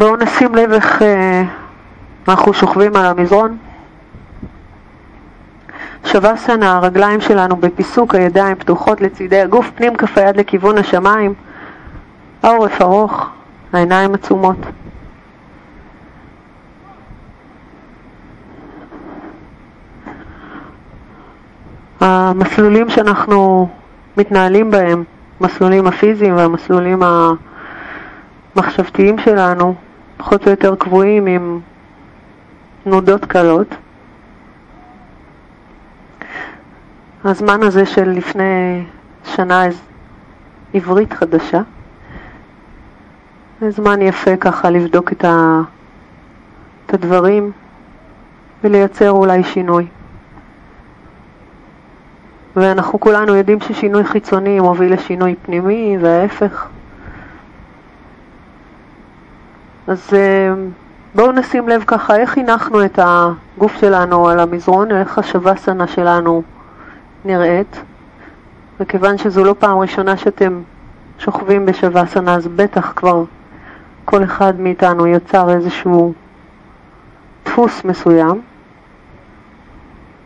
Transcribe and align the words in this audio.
בואו 0.00 0.16
נשים 0.16 0.54
לב 0.54 0.72
איך 0.72 1.02
אה, 1.02 1.42
אנחנו 2.28 2.54
שוכבים 2.54 2.96
על 2.96 3.06
המזרון. 3.06 3.56
שווה-סנה, 6.04 6.76
הרגליים 6.76 7.20
שלנו 7.20 7.56
בפיסוק, 7.56 8.14
הידיים 8.14 8.56
פתוחות 8.56 9.00
לצידי 9.00 9.40
הגוף, 9.40 9.70
פנים 9.74 9.96
כף 9.96 10.18
היד 10.18 10.36
לכיוון 10.36 10.78
השמיים, 10.78 11.34
העורף 12.42 12.82
ארוך, 12.82 13.30
העיניים 13.72 14.14
עצומות. 14.14 14.56
המסלולים 22.00 22.90
שאנחנו 22.90 23.68
מתנהלים 24.16 24.70
בהם, 24.70 25.04
מסלולים 25.40 25.86
הפיזיים 25.86 26.36
והמסלולים 26.36 27.02
המחשבתיים 28.56 29.18
שלנו, 29.18 29.74
פחות 30.20 30.46
או 30.46 30.50
יותר 30.50 30.76
קבועים 30.76 31.26
עם 31.26 31.60
תנודות 32.84 33.24
קלות. 33.24 33.66
הזמן 37.24 37.62
הזה 37.62 37.86
של 37.86 38.08
לפני 38.08 38.84
שנה 39.24 39.64
עברית 40.74 41.12
חדשה, 41.12 41.60
זה 43.60 43.70
זמן 43.70 44.02
יפה 44.02 44.36
ככה 44.36 44.70
לבדוק 44.70 45.12
את, 45.12 45.24
ה... 45.24 45.60
את 46.86 46.94
הדברים 46.94 47.52
ולייצר 48.64 49.10
אולי 49.10 49.44
שינוי. 49.44 49.86
ואנחנו 52.56 53.00
כולנו 53.00 53.34
יודעים 53.34 53.60
ששינוי 53.60 54.04
חיצוני 54.04 54.60
מוביל 54.60 54.92
לשינוי 54.92 55.34
פנימי 55.42 55.96
וההפך. 56.00 56.68
אז 59.90 60.14
אה, 60.14 60.54
בואו 61.14 61.32
נשים 61.32 61.68
לב 61.68 61.84
ככה 61.86 62.16
איך 62.16 62.38
הנחנו 62.38 62.84
את 62.84 62.98
הגוף 63.02 63.76
שלנו 63.80 64.28
על 64.28 64.40
המזרון, 64.40 64.90
איך 64.90 65.18
השווה-סנה 65.18 65.86
שלנו 65.86 66.42
נראית. 67.24 67.82
וכיוון 68.80 69.18
שזו 69.18 69.44
לא 69.44 69.54
פעם 69.58 69.78
ראשונה 69.78 70.16
שאתם 70.16 70.62
שוכבים 71.18 71.66
בשווה-סנה, 71.66 72.34
אז 72.34 72.46
בטח 72.46 72.92
כבר 72.96 73.24
כל 74.04 74.24
אחד 74.24 74.60
מאיתנו 74.60 75.06
יצר 75.06 75.50
איזשהו 75.50 76.12
דפוס 77.44 77.84
מסוים. 77.84 78.40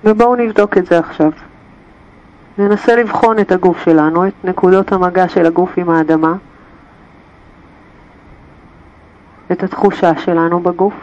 ובואו 0.04 0.36
נבדוק 0.36 0.78
את 0.78 0.86
זה 0.86 0.98
עכשיו. 0.98 1.30
ננסה 2.58 2.96
לבחון 2.96 3.38
את 3.38 3.52
הגוף 3.52 3.84
שלנו, 3.84 4.26
את 4.26 4.34
נקודות 4.44 4.92
המגע 4.92 5.28
של 5.28 5.46
הגוף 5.46 5.70
עם 5.76 5.90
האדמה, 5.90 6.32
את 9.52 9.62
התחושה 9.62 10.18
שלנו 10.18 10.60
בגוף, 10.60 10.94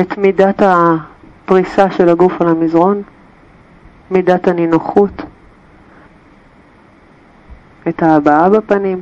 את 0.00 0.18
מידת 0.18 0.62
הפריסה 0.62 1.90
של 1.90 2.08
הגוף 2.08 2.40
על 2.40 2.48
המזרון, 2.48 3.02
מידת 4.10 4.48
הנינוחות, 4.48 5.22
את 7.88 8.02
ההבעה 8.02 8.50
בפנים. 8.50 9.00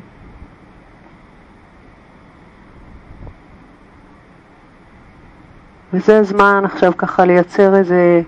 וזה 5.92 6.18
הזמן 6.18 6.62
עכשיו 6.64 6.96
ככה 6.96 7.24
לייצר 7.24 7.74
איזה 7.74 8.22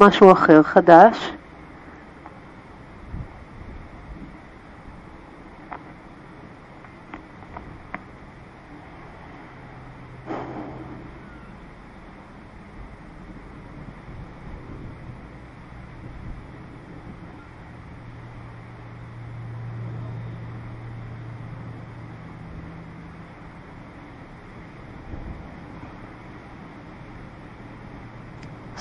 משהו 0.00 0.32
אחר, 0.32 0.62
חדש. 0.62 1.32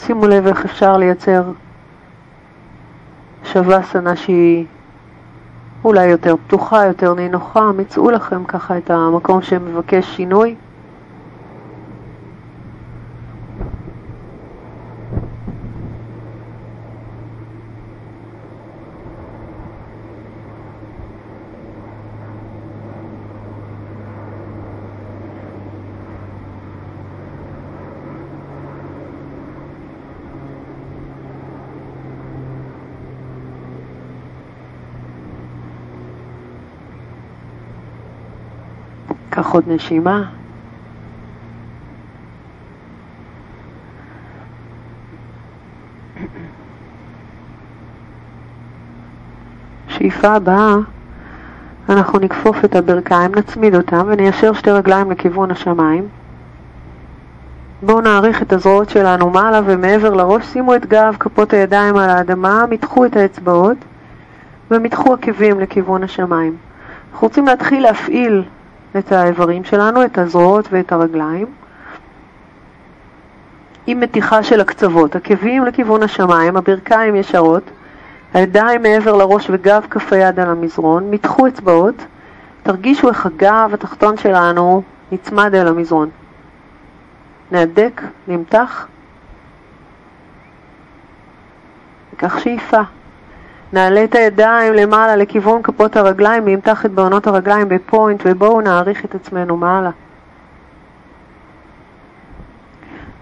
שימו 0.06 0.28
לב 0.28 0.48
איך 0.48 0.66
אפשר 0.66 0.98
לייצר 0.98 1.44
שווה-סנה 3.44 4.16
שהיא 4.16 4.66
אולי 5.84 6.06
יותר 6.06 6.36
פתוחה, 6.48 6.86
יותר 6.86 7.14
נינוחה, 7.14 7.72
מצאו 7.72 8.12
לכם 8.12 8.44
ככה 8.44 8.78
את 8.78 8.90
המקום 8.90 9.42
שמבקש 9.42 10.16
שינוי. 10.16 10.56
עוד 39.54 39.64
נשימה. 39.68 40.24
שאיפה 49.88 50.28
הבאה, 50.28 50.76
אנחנו 51.90 52.20
נכפוף 52.20 52.66
את 52.66 52.76
הברכיים, 52.76 53.36
נצמיד 53.36 53.76
אותם 53.76 54.06
וניישר 54.08 54.54
שתי 54.54 54.72
רגליים 54.72 55.12
לכיוון 55.12 55.52
השמיים. 55.52 56.08
בואו 57.82 58.02
נעריך 58.02 58.42
את 58.42 58.54
הזרועות 58.54 58.90
שלנו 58.90 59.30
מעלה 59.30 59.62
ומעבר 59.66 60.14
לראש, 60.14 60.46
שימו 60.46 60.76
את 60.76 60.86
גב 60.86 61.16
כפות 61.20 61.54
הידיים 61.54 61.96
על 61.98 62.10
האדמה, 62.10 62.66
מתחו 62.70 63.06
את 63.06 63.16
האצבעות 63.16 63.78
ומתחו 64.72 65.14
עקבים 65.14 65.60
לכיוון 65.60 66.04
השמיים. 66.04 66.56
אנחנו 67.12 67.28
רוצים 67.28 67.46
להתחיל 67.46 67.84
להפעיל 67.84 68.44
את 68.98 69.12
האיברים 69.12 69.64
שלנו, 69.64 70.06
את 70.06 70.18
הזרועות 70.18 70.68
ואת 70.72 70.92
הרגליים, 70.92 71.48
עם 73.88 74.00
מתיחה 74.00 74.44
של 74.44 74.62
הקצוות, 74.62 75.16
עקבים 75.16 75.66
לכיוון 75.66 76.04
השמיים, 76.04 76.58
הברכיים 76.58 77.16
ישרות, 77.16 77.64
הידיים 78.34 78.82
מעבר 78.82 79.18
לראש 79.18 79.48
וגב 79.50 79.86
כף 79.90 80.14
היד 80.14 80.40
על 80.40 80.50
המזרון, 80.50 81.12
מתחו 81.12 81.48
אצבעות, 81.48 81.96
תרגישו 82.64 83.10
איך 83.10 83.26
הגב 83.26 83.70
התחתון 83.74 84.18
שלנו 84.18 84.84
נצמד 85.12 85.56
אל 85.56 85.68
המזרון. 85.68 86.10
נהדק, 87.52 88.02
נמתח, 88.28 88.88
ניקח 92.14 92.40
שאיפה. 92.40 92.82
נעלה 93.74 94.04
את 94.04 94.16
הידיים 94.16 94.74
למעלה 94.74 95.16
לכיוון 95.16 95.62
כפות 95.64 95.96
הרגליים, 95.96 96.48
נמתח 96.48 96.86
את 96.86 96.92
בעונות 96.92 97.28
הרגליים 97.28 97.70
בפוינט 97.70 98.22
ובואו 98.26 98.62
נעריך 98.62 99.06
את 99.06 99.16
עצמנו 99.16 99.58
מעלה. 99.58 99.90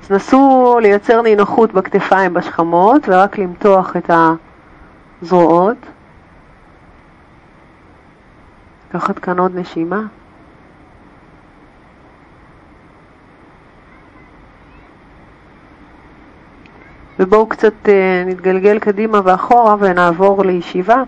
אז 0.03 0.11
נסו 0.11 0.77
לייצר 0.81 1.21
נינוחות 1.21 1.73
בכתפיים 1.73 2.33
בשכמות 2.33 3.01
ורק 3.07 3.37
למתוח 3.37 3.97
את 3.97 4.11
הזרועות. 5.21 5.77
לקחת 8.89 9.19
כאן 9.19 9.39
עוד 9.39 9.55
נשימה. 9.55 10.01
ובואו 17.21 17.47
קצת 17.47 17.73
אה, 17.87 18.23
נתגלגל 18.25 18.79
קדימה 18.79 19.21
ואחורה 19.23 19.75
ונעבור 19.79 20.45
לישיבה. 20.45 21.03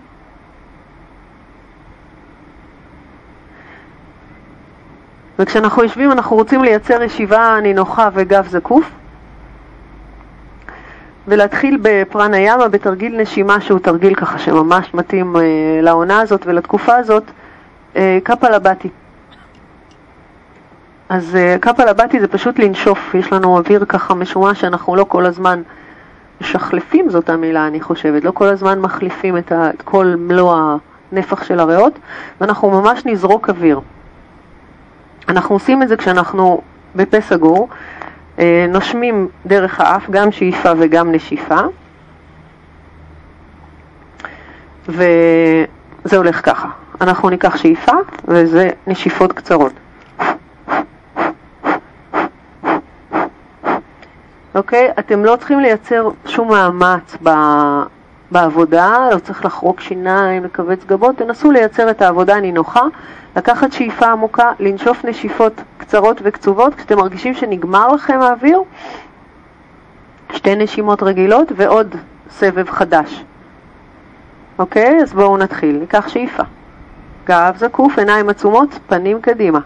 וכשאנחנו 5.38 5.82
יושבים 5.82 6.12
אנחנו 6.12 6.36
רוצים 6.36 6.62
לייצר 6.62 7.02
ישיבה 7.02 7.58
נינוחה 7.62 8.08
וגב 8.14 8.46
זקוף 8.48 8.90
ולהתחיל 11.28 11.78
בפרניאמה 11.82 12.68
בתרגיל 12.68 13.20
נשימה 13.20 13.60
שהוא 13.60 13.78
תרגיל 13.78 14.14
ככה 14.14 14.38
שממש 14.38 14.94
מתאים 14.94 15.36
אה, 15.36 15.42
לעונה 15.82 16.20
הזאת 16.20 16.46
ולתקופה 16.46 16.96
הזאת, 16.96 17.24
אה, 17.96 18.18
קפלבטי. 18.22 18.88
אז 21.08 21.36
אה, 21.36 21.56
קפלבטי 21.60 22.20
זה 22.20 22.28
פשוט 22.28 22.58
לנשוף, 22.58 23.14
יש 23.14 23.32
לנו 23.32 23.58
אוויר 23.58 23.84
ככה 23.84 24.14
משומש 24.14 24.60
שאנחנו 24.60 24.96
לא 24.96 25.04
כל 25.08 25.26
הזמן 25.26 25.62
משחלפים 26.40 27.10
זאת 27.10 27.30
המילה, 27.30 27.66
אני 27.66 27.80
חושבת, 27.80 28.24
לא 28.24 28.30
כל 28.30 28.48
הזמן 28.48 28.80
מחליפים 28.80 29.38
את, 29.38 29.52
ה, 29.52 29.70
את 29.70 29.82
כל 29.82 30.14
מלוא 30.18 30.56
הנפח 31.12 31.44
של 31.44 31.60
הריאות, 31.60 31.98
ואנחנו 32.40 32.70
ממש 32.70 33.02
נזרוק 33.06 33.48
אוויר. 33.48 33.80
אנחנו 35.28 35.54
עושים 35.54 35.82
את 35.82 35.88
זה 35.88 35.96
כשאנחנו 35.96 36.60
בפה 36.96 37.20
סגור, 37.20 37.68
אה, 38.38 38.66
נושמים 38.68 39.28
דרך 39.46 39.80
האף, 39.80 40.10
גם 40.10 40.32
שאיפה 40.32 40.70
וגם 40.78 41.12
נשיפה, 41.12 41.60
וזה 44.88 46.16
הולך 46.16 46.40
ככה. 46.44 46.68
אנחנו 47.00 47.30
ניקח 47.30 47.56
שאיפה 47.56 47.92
וזה 48.28 48.70
נשיפות 48.86 49.32
קצרות. 49.32 49.72
אוקיי? 54.54 54.90
אתם 54.98 55.24
לא 55.24 55.36
צריכים 55.36 55.60
לייצר 55.60 56.08
שום 56.26 56.48
מאמץ 56.48 57.16
ב... 57.22 57.30
בעבודה, 58.30 59.08
לא 59.12 59.18
צריך 59.18 59.44
לחרוק 59.44 59.80
שיניים, 59.80 60.44
לכווץ 60.44 60.84
גבות, 60.84 61.16
תנסו 61.16 61.50
לייצר 61.50 61.90
את 61.90 62.02
העבודה 62.02 62.34
הנינוחה, 62.34 62.82
לקחת 63.36 63.72
שאיפה 63.72 64.06
עמוקה, 64.06 64.52
לנשוף 64.60 65.04
נשיפות 65.04 65.52
קצרות 65.78 66.20
וקצובות, 66.24 66.74
כשאתם 66.74 66.96
מרגישים 66.96 67.34
שנגמר 67.34 67.88
לכם 67.88 68.20
האוויר, 68.20 68.60
שתי 70.32 70.56
נשימות 70.56 71.02
רגילות 71.02 71.52
ועוד 71.56 71.96
סבב 72.30 72.70
חדש. 72.70 73.24
אוקיי? 74.58 75.02
אז 75.02 75.12
בואו 75.12 75.36
נתחיל. 75.36 75.76
ניקח 75.76 76.08
שאיפה. 76.08 76.42
גב 77.26 77.54
זקוף, 77.58 77.98
עיניים 77.98 78.28
עצומות, 78.28 78.78
פנים 78.86 79.20
קדימה. 79.20 79.58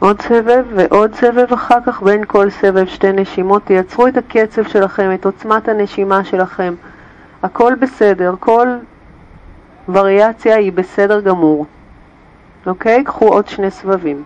עוד 0.00 0.20
סבב 0.20 0.64
ועוד 0.76 1.14
סבב 1.14 1.52
אחר 1.52 1.78
כך, 1.86 2.02
בין 2.02 2.24
כל 2.24 2.50
סבב 2.50 2.86
שתי 2.86 3.12
נשימות, 3.12 3.64
תייצרו 3.64 4.06
את 4.06 4.16
הקצב 4.16 4.68
שלכם, 4.68 5.10
את 5.14 5.24
עוצמת 5.24 5.68
הנשימה 5.68 6.24
שלכם. 6.24 6.74
הכל 7.42 7.74
בסדר, 7.80 8.34
כל 8.40 8.68
וריאציה 9.88 10.56
היא 10.56 10.72
בסדר 10.72 11.20
גמור. 11.20 11.66
אוקיי? 12.66 13.04
קחו 13.04 13.28
עוד 13.28 13.48
שני 13.48 13.70
סבבים. 13.70 14.24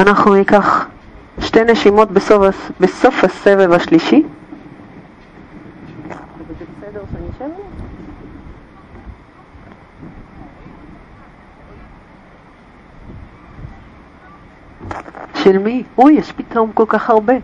אנחנו 0.00 0.34
ניקח 0.34 0.86
שתי 1.40 1.64
נשימות 1.64 2.10
בסוף, 2.10 2.70
בסוף 2.80 3.24
הסבב 3.24 3.72
השלישי. 3.72 4.22
של 15.34 15.58
מי? 15.58 15.82
אוי, 15.98 16.12
יש 16.12 16.32
פתאום 16.32 16.72
כל 16.74 16.84
כך 16.88 17.10
הרבה. 17.10 17.34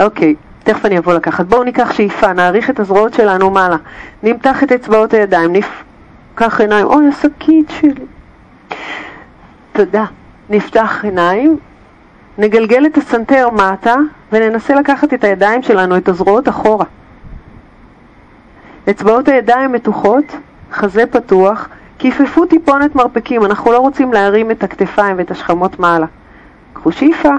אוקיי, 0.00 0.34
תכף 0.62 0.84
אני 0.84 0.98
אבוא 0.98 1.14
לקחת. 1.14 1.46
בואו 1.46 1.64
ניקח 1.64 1.92
שאיפה, 1.92 2.32
נעריך 2.32 2.70
את 2.70 2.80
הזרועות 2.80 3.14
שלנו 3.14 3.50
מעלה. 3.50 3.76
נמתח 4.22 4.62
את 4.62 4.72
אצבעות 4.72 5.14
הידיים, 5.14 5.52
נפקח 5.52 6.60
עיניים. 6.60 6.86
אוי, 6.86 7.08
השקית 7.08 7.70
שלי. 7.80 8.03
תודה. 9.74 10.04
נפתח 10.50 11.00
עיניים, 11.02 11.56
נגלגל 12.38 12.86
את 12.86 12.96
הסנטר 12.96 13.48
מטה 13.50 13.96
וננסה 14.32 14.74
לקחת 14.74 15.14
את 15.14 15.24
הידיים 15.24 15.62
שלנו, 15.62 15.96
את 15.96 16.08
הזרועות 16.08 16.48
אחורה. 16.48 16.84
אצבעות 18.90 19.28
הידיים 19.28 19.72
מתוחות, 19.72 20.24
חזה 20.72 21.06
פתוח, 21.06 21.68
כיפפו 21.98 22.46
טיפונת 22.46 22.94
מרפקים, 22.94 23.44
אנחנו 23.44 23.72
לא 23.72 23.78
רוצים 23.78 24.12
להרים 24.12 24.50
את 24.50 24.62
הכתפיים 24.62 25.18
ואת 25.18 25.30
השכמות 25.30 25.78
מעלה. 25.78 26.06
קחו 26.72 26.92
שאיפה. 26.92 27.34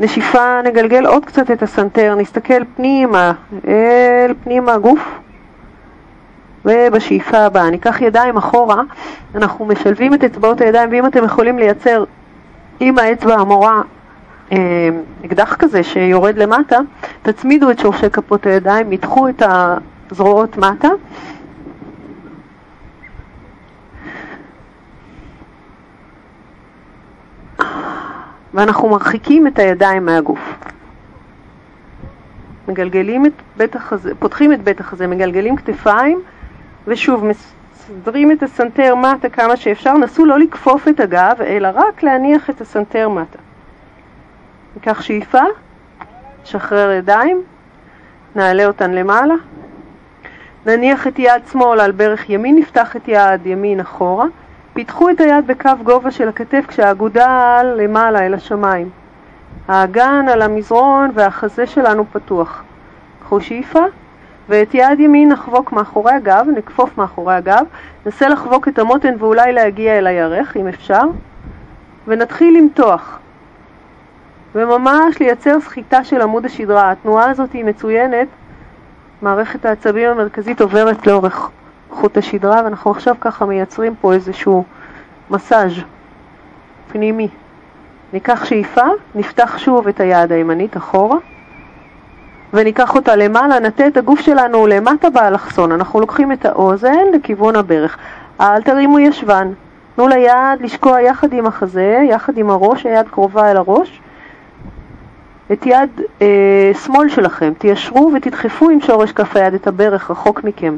נשיפה, 0.00 0.62
נגלגל 0.64 1.06
עוד 1.06 1.24
קצת 1.24 1.50
את 1.50 1.62
הסנטר, 1.62 2.14
נסתכל 2.14 2.64
פנימה, 2.76 3.32
אל 3.68 4.34
פנימה 4.44 4.72
הגוף. 4.72 5.18
ובשאיפה 6.66 7.38
הבאה 7.38 7.70
ניקח 7.70 8.00
ידיים 8.00 8.36
אחורה, 8.36 8.82
אנחנו 9.34 9.66
משלבים 9.66 10.14
את 10.14 10.24
אצבעות 10.24 10.60
הידיים, 10.60 10.90
ואם 10.92 11.06
אתם 11.06 11.24
יכולים 11.24 11.58
לייצר 11.58 12.04
עם 12.80 12.98
האצבע 12.98 13.34
המורה 13.34 13.82
אה, 14.52 14.88
אקדח 15.24 15.56
כזה 15.58 15.82
שיורד 15.82 16.38
למטה, 16.38 16.78
תצמידו 17.22 17.70
את 17.70 17.78
שורשי 17.78 18.10
כפות 18.10 18.46
הידיים, 18.46 18.90
מתחו 18.90 19.28
את 19.28 19.42
הזרועות 20.10 20.56
מטה. 20.56 20.88
ואנחנו 28.54 28.88
מרחיקים 28.88 29.46
את 29.46 29.58
הידיים 29.58 30.06
מהגוף. 30.06 30.54
מגלגלים 32.68 33.26
את 33.26 33.32
בית 33.56 33.76
החזה, 33.76 34.12
פותחים 34.18 34.52
את 34.52 34.64
בית 34.64 34.80
החזה, 34.80 35.06
מגלגלים 35.06 35.56
כתפיים 35.56 36.20
ושוב, 36.86 37.24
מסדרים 37.24 38.32
את 38.32 38.42
הסנטר 38.42 38.94
מטה 38.94 39.28
כמה 39.28 39.56
שאפשר, 39.56 39.92
נסו 39.92 40.24
לא 40.24 40.38
לכפוף 40.38 40.88
את 40.88 41.00
הגב, 41.00 41.36
אלא 41.40 41.68
רק 41.74 42.02
להניח 42.02 42.50
את 42.50 42.60
הסנטר 42.60 43.08
מטה. 43.08 43.38
ניקח 44.76 45.02
שאיפה, 45.02 45.42
שחרר 46.44 46.90
ידיים, 46.90 47.42
נעלה 48.36 48.66
אותן 48.66 48.90
למעלה, 48.90 49.34
נניח 50.66 51.06
את 51.06 51.18
יד 51.18 51.42
שמאל 51.52 51.80
על 51.80 51.92
ברך 51.92 52.30
ימין, 52.30 52.58
נפתח 52.58 52.96
את 52.96 53.08
יד 53.08 53.46
ימין 53.46 53.80
אחורה, 53.80 54.26
פיתחו 54.74 55.10
את 55.10 55.20
היד 55.20 55.46
בקו 55.46 55.70
גובה 55.82 56.10
של 56.10 56.28
הכתף 56.28 56.64
כשהאגודה 56.68 57.62
למעלה 57.62 58.26
אל 58.26 58.34
השמיים. 58.34 58.90
האגן 59.68 60.26
על 60.32 60.42
המזרון 60.42 61.10
והחזה 61.14 61.66
שלנו 61.66 62.04
פתוח. 62.12 62.62
קחו 63.20 63.40
שאיפה. 63.40 63.80
ואת 64.48 64.74
יד 64.74 65.00
ימין 65.00 65.32
נחבוק 65.32 65.72
מאחורי 65.72 66.12
הגב, 66.12 66.46
נכפוף 66.56 66.98
מאחורי 66.98 67.34
הגב, 67.34 67.64
ננסה 68.06 68.28
לחבוק 68.28 68.68
את 68.68 68.78
המותן 68.78 69.14
ואולי 69.18 69.52
להגיע 69.52 69.98
אל 69.98 70.06
הירך, 70.06 70.56
אם 70.56 70.68
אפשר, 70.68 71.02
ונתחיל 72.06 72.58
למתוח. 72.58 73.18
וממש 74.54 75.20
לייצר 75.20 75.60
סחיטה 75.60 76.04
של 76.04 76.22
עמוד 76.22 76.44
השדרה. 76.44 76.90
התנועה 76.90 77.30
הזאת 77.30 77.52
היא 77.52 77.64
מצוינת, 77.64 78.28
מערכת 79.22 79.64
העצבים 79.64 80.10
המרכזית 80.10 80.60
עוברת 80.60 81.06
לאורך 81.06 81.50
חוט 81.90 82.16
השדרה, 82.16 82.60
ואנחנו 82.64 82.90
עכשיו 82.90 83.14
ככה 83.20 83.46
מייצרים 83.46 83.94
פה 84.00 84.12
איזשהו 84.12 84.64
מסאז' 85.30 85.72
פנימי. 86.92 87.28
ניקח 88.12 88.44
שאיפה, 88.44 88.86
נפתח 89.14 89.58
שוב 89.58 89.88
את 89.88 90.00
היד 90.00 90.32
הימנית 90.32 90.76
אחורה. 90.76 91.16
וניקח 92.56 92.94
אותה 92.94 93.16
למעלה, 93.16 93.60
נטה 93.60 93.86
את 93.86 93.96
הגוף 93.96 94.20
שלנו 94.20 94.66
למטה 94.66 95.10
באלכסון. 95.10 95.72
אנחנו 95.72 96.00
לוקחים 96.00 96.32
את 96.32 96.44
האוזן 96.44 97.04
לכיוון 97.14 97.56
הברך. 97.56 97.98
אל 98.40 98.62
תרימו 98.62 98.98
ישבן. 98.98 99.52
תנו 99.96 100.08
ליד 100.08 100.60
לשקוע 100.60 101.00
יחד 101.00 101.32
עם 101.32 101.46
החזה, 101.46 101.98
יחד 102.08 102.38
עם 102.38 102.50
הראש, 102.50 102.86
היד 102.86 103.08
קרובה 103.08 103.50
אל 103.50 103.56
הראש. 103.56 104.00
את 105.52 105.66
יד 105.66 106.00
אה, 106.22 106.70
שמאל 106.84 107.08
שלכם, 107.08 107.52
תיישרו 107.58 108.12
ותדחפו 108.14 108.70
עם 108.70 108.80
שורש 108.80 109.12
כף 109.12 109.36
היד 109.36 109.54
את 109.54 109.66
הברך 109.66 110.10
רחוק 110.10 110.44
מכם. 110.44 110.76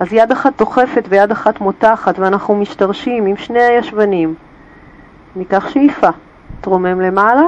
אז 0.00 0.12
יד 0.12 0.32
אחת 0.32 0.52
דוחפת 0.58 1.04
ויד 1.08 1.30
אחת 1.30 1.60
מותחת 1.60 2.18
ואנחנו 2.18 2.56
משתרשים 2.56 3.26
עם 3.26 3.36
שני 3.36 3.62
הישבנים. 3.62 4.34
ניקח 5.36 5.68
שאיפה, 5.68 6.08
תרומם 6.60 7.00
למעלה 7.00 7.42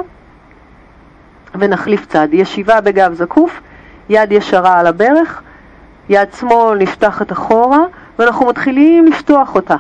ונחליף 1.59 2.07
צד. 2.07 2.29
ישיבה 2.33 2.81
בגב 2.81 3.15
זקוף, 3.15 3.61
יד 4.09 4.33
ישרה 4.33 4.81
על 4.81 4.87
הברך, 4.87 5.43
יד 6.09 6.33
שמאל 6.33 6.79
נפתחת 6.79 7.33
אחורה 7.33 7.81
ואנחנו 8.19 8.47
מתחילים 8.47 9.07
לפתוח 9.07 9.55
אותה. 9.55 9.77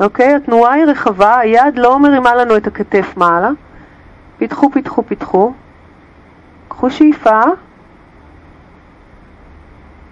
אוקיי? 0.00 0.34
התנועה 0.34 0.72
היא 0.72 0.84
רחבה, 0.84 1.38
היד 1.38 1.78
לא 1.78 1.98
מרימה 1.98 2.34
לנו 2.34 2.56
את 2.56 2.66
הכתף 2.66 3.12
מעלה. 3.16 3.50
פיתחו, 4.38 4.70
פיתחו, 4.70 5.02
פיתחו. 5.02 5.52
קחו 6.68 6.90
שאיפה 6.90 7.40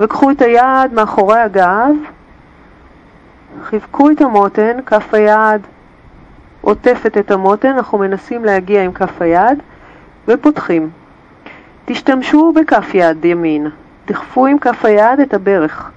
וקחו 0.01 0.31
את 0.31 0.43
היד 0.43 0.93
מאחורי 0.93 1.39
הגב, 1.39 1.95
חיבקו 3.63 4.11
את 4.11 4.21
המותן, 4.21 4.77
כף 4.87 5.15
היד 5.15 5.61
עוטפת 6.61 7.19
את 7.19 7.31
המותן, 7.31 7.69
אנחנו 7.69 7.99
מנסים 7.99 8.45
להגיע 8.45 8.83
עם 8.83 8.93
כף 8.93 9.23
היד 9.23 9.59
ופותחים. 10.29 10.91
תשתמשו 11.85 12.53
בכף 12.53 12.95
יד 12.95 13.25
ימין, 13.25 13.67
דחפו 14.07 14.47
עם 14.47 14.59
כף 14.59 14.85
היד 14.85 15.21
את 15.21 15.35
הברך. 15.35 15.91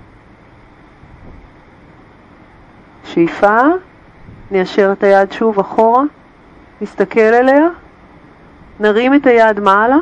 שאיפה, 3.03 3.57
ניישר 4.51 4.91
את 4.91 5.03
היד 5.03 5.31
שוב 5.31 5.59
אחורה, 5.59 6.03
נסתכל 6.81 7.19
אליה, 7.19 7.67
נרים 8.79 9.13
את 9.13 9.27
היד 9.27 9.59
מעלה, 9.59 9.98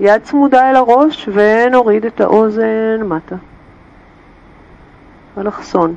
יד 0.00 0.22
צמודה 0.22 0.70
אל 0.70 0.76
הראש 0.76 1.28
ונוריד 1.32 2.06
את 2.06 2.20
האוזן 2.20 3.02
מטה. 3.02 3.36
אלכסון. 5.38 5.94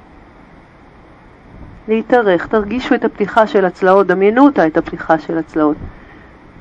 להתארך, 1.88 2.48
תרגישו 2.48 2.96
את 2.96 3.06
הפתיחה 3.06 3.48
של 3.48 3.66
הצלעות, 3.66 4.08
דמיינו 4.08 4.46
אותה, 4.46 4.68
את 4.68 4.78
הפתיחה 4.78 5.20
של 5.20 5.38
הצלעות. 5.38 5.78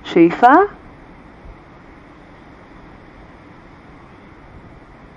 שאיפה, 0.05 0.53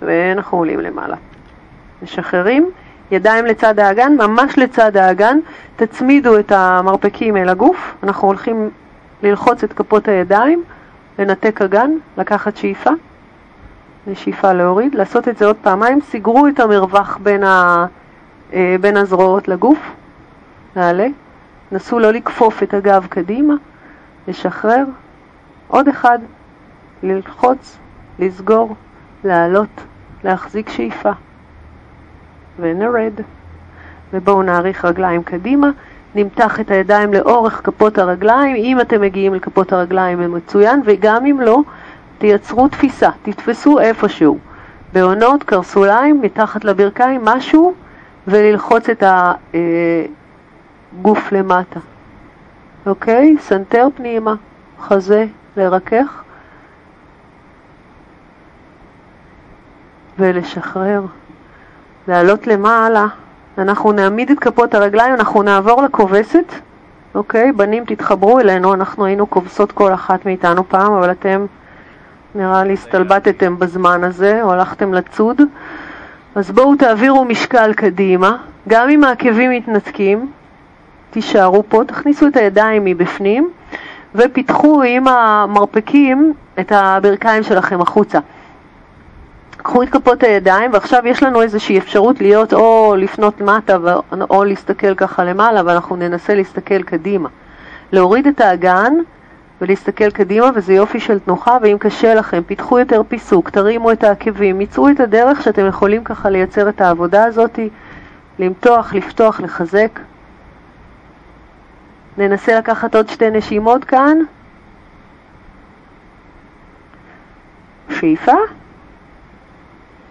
ואנחנו 0.01 0.57
עולים 0.57 0.79
למעלה. 0.79 1.15
משחררים, 2.03 2.69
ידיים 3.11 3.45
לצד 3.45 3.79
האגן, 3.79 4.13
ממש 4.17 4.57
לצד 4.57 4.97
האגן, 4.97 5.37
תצמידו 5.75 6.39
את 6.39 6.51
המרפקים 6.51 7.37
אל 7.37 7.49
הגוף, 7.49 7.95
אנחנו 8.03 8.27
הולכים 8.27 8.69
ללחוץ 9.23 9.63
את 9.63 9.73
כפות 9.73 10.07
הידיים, 10.07 10.63
לנתק 11.19 11.61
אגן, 11.61 11.91
לקחת 12.17 12.57
שאיפה, 12.57 12.89
ושאיפה 14.07 14.53
להוריד, 14.53 14.95
לעשות 14.95 15.27
את 15.27 15.37
זה 15.37 15.45
עוד 15.45 15.55
פעמיים, 15.61 16.01
סגרו 16.01 16.47
את 16.47 16.59
המרווח 16.59 17.17
בין, 17.23 17.43
ה, 17.43 17.85
אה, 18.53 18.75
בין 18.81 18.97
הזרועות 18.97 19.47
לגוף, 19.47 19.79
נעלה, 20.75 21.07
נסו 21.71 21.99
לא 21.99 22.11
לכפוף 22.11 22.63
את 22.63 22.73
הגב 22.73 23.07
קדימה, 23.09 23.53
לשחרר, 24.27 24.83
עוד 25.67 25.87
אחד, 25.87 26.19
ללחוץ, 27.03 27.77
לסגור, 28.19 28.75
לעלות, 29.23 29.81
להחזיק 30.23 30.69
שאיפה, 30.69 31.11
ונרד. 32.59 33.13
ובואו 34.13 34.43
נאריך 34.43 34.85
רגליים 34.85 35.23
קדימה, 35.23 35.69
נמתח 36.15 36.59
את 36.59 36.71
הידיים 36.71 37.13
לאורך 37.13 37.61
כפות 37.63 37.97
הרגליים, 37.97 38.55
אם 38.55 38.81
אתם 38.81 39.01
מגיעים 39.01 39.33
לכפות 39.33 39.73
הרגליים 39.73 40.17
זה 40.17 40.27
מצוין, 40.27 40.81
וגם 40.85 41.25
אם 41.25 41.41
לא, 41.41 41.61
תייצרו 42.17 42.67
תפיסה, 42.67 43.09
תתפסו 43.23 43.79
איפשהו. 43.79 44.37
בהונות, 44.93 45.43
קרסוליים, 45.43 46.21
מתחת 46.21 46.65
לברכיים, 46.65 47.25
משהו, 47.25 47.73
וללחוץ 48.27 48.89
את 48.89 49.03
הגוף 50.93 51.31
למטה. 51.31 51.79
אוקיי? 52.85 53.35
סנטר 53.39 53.87
פנימה, 53.95 54.35
חזה, 54.79 55.25
לרכך, 55.57 56.23
ולשחרר. 60.19 61.01
לעלות 62.07 62.47
למעלה, 62.47 63.05
אנחנו 63.57 63.91
נעמיד 63.91 64.31
את 64.31 64.39
כפות 64.39 64.73
הרגליים, 64.73 65.13
אנחנו 65.13 65.43
נעבור 65.43 65.81
לכובסת, 65.81 66.53
אוקיי? 67.15 67.51
בנים 67.51 67.85
תתחברו 67.85 68.39
אלינו, 68.39 68.73
אנחנו 68.73 69.05
היינו 69.05 69.29
כובסות 69.29 69.71
כל 69.71 69.93
אחת 69.93 70.25
מאיתנו 70.25 70.69
פעם, 70.69 70.93
אבל 70.93 71.11
אתם 71.11 71.45
נראה 72.35 72.63
לי 72.63 72.73
הסתלבטתם 72.73 73.59
בזמן 73.59 74.03
הזה, 74.03 74.43
או 74.43 74.51
הלכתם 74.51 74.93
לצוד. 74.93 75.41
אז 76.35 76.51
בואו 76.51 76.75
תעבירו 76.75 77.25
משקל 77.25 77.73
קדימה, 77.73 78.37
גם 78.67 78.89
אם 78.89 79.03
העקבים 79.03 79.51
מתנתקים, 79.51 80.31
תישארו 81.15 81.63
פה, 81.69 81.81
תכניסו 81.87 82.27
את 82.27 82.37
הידיים 82.37 82.85
מבפנים 82.85 83.49
ופיתחו 84.15 84.81
עם 84.81 85.07
המרפקים 85.07 86.33
את 86.59 86.71
הברכיים 86.71 87.43
שלכם 87.43 87.81
החוצה. 87.81 88.19
קחו 89.57 89.83
את 89.83 89.89
כפות 89.89 90.23
הידיים, 90.23 90.73
ועכשיו 90.73 91.07
יש 91.07 91.23
לנו 91.23 91.41
איזושהי 91.41 91.77
אפשרות 91.77 92.21
להיות 92.21 92.53
או 92.53 92.95
לפנות 92.97 93.41
מטה 93.41 93.77
או 94.29 94.43
להסתכל 94.43 94.95
ככה 94.95 95.23
למעלה, 95.23 95.61
ואנחנו 95.65 95.95
ננסה 95.95 96.35
להסתכל 96.35 96.83
קדימה. 96.83 97.29
להוריד 97.91 98.27
את 98.27 98.41
האגן 98.41 98.93
ולהסתכל 99.61 100.09
קדימה, 100.09 100.49
וזה 100.55 100.73
יופי 100.73 100.99
של 100.99 101.19
תנוחה, 101.19 101.57
ואם 101.61 101.77
קשה 101.79 102.13
לכם, 102.13 102.41
פיתחו 102.47 102.79
יותר 102.79 103.01
פיסוק, 103.07 103.49
תרימו 103.49 103.91
את 103.91 104.03
העקבים, 104.03 104.59
מצאו 104.59 104.89
את 104.89 104.99
הדרך 104.99 105.43
שאתם 105.43 105.67
יכולים 105.67 106.03
ככה 106.03 106.29
לייצר 106.29 106.69
את 106.69 106.81
העבודה 106.81 107.23
הזאת, 107.23 107.59
למתוח, 108.39 108.93
לפתוח, 108.93 109.41
לחזק. 109.41 109.99
ננסה 112.17 112.57
לקחת 112.57 112.95
עוד 112.95 113.09
שתי 113.09 113.29
נשימות 113.29 113.83
כאן. 113.83 114.17
שאיפה. 117.89 118.35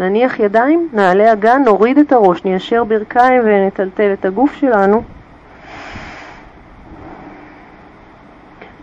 נניח 0.01 0.41
ידיים, 0.41 0.89
נעלה 0.93 1.33
אגן, 1.33 1.63
נוריד 1.65 1.99
את 1.99 2.13
הראש, 2.13 2.45
ניישר 2.45 2.85
ברכיים 2.85 3.43
ונטלטל 3.45 4.13
את 4.13 4.25
הגוף 4.25 4.55
שלנו. 4.55 5.03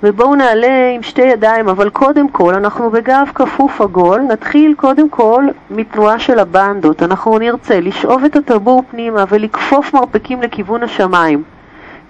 ובואו 0.03 0.35
נעלה 0.35 0.89
עם 0.95 1.03
שתי 1.03 1.21
ידיים, 1.21 1.69
אבל 1.69 1.89
קודם 1.89 2.29
כל 2.29 2.53
אנחנו 2.53 2.89
בגב 2.89 3.27
כפוף 3.35 3.81
עגול, 3.81 4.21
נתחיל 4.21 4.73
קודם 4.77 5.09
כל 5.09 5.45
מתנועה 5.69 6.19
של 6.19 6.39
הבנדות. 6.39 7.03
אנחנו 7.03 7.37
נרצה 7.37 7.79
לשאוב 7.79 8.23
את 8.23 8.35
הטבור 8.35 8.83
פנימה 8.91 9.25
ולכפוף 9.29 9.93
מרפקים 9.93 10.41
לכיוון 10.41 10.83
השמיים. 10.83 11.43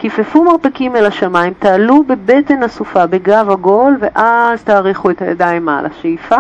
כיפפו 0.02 0.44
מרפקים 0.44 0.96
אל 0.96 1.06
השמיים, 1.06 1.54
תעלו 1.60 2.04
בבטן 2.04 2.64
אסופה, 2.64 3.06
בגב 3.08 3.50
עגול, 3.50 3.98
ואז 4.00 4.64
תאריכו 4.64 5.10
את 5.10 5.22
הידיים 5.22 5.66
מעל 5.66 5.86
השאיפה. 5.86 6.36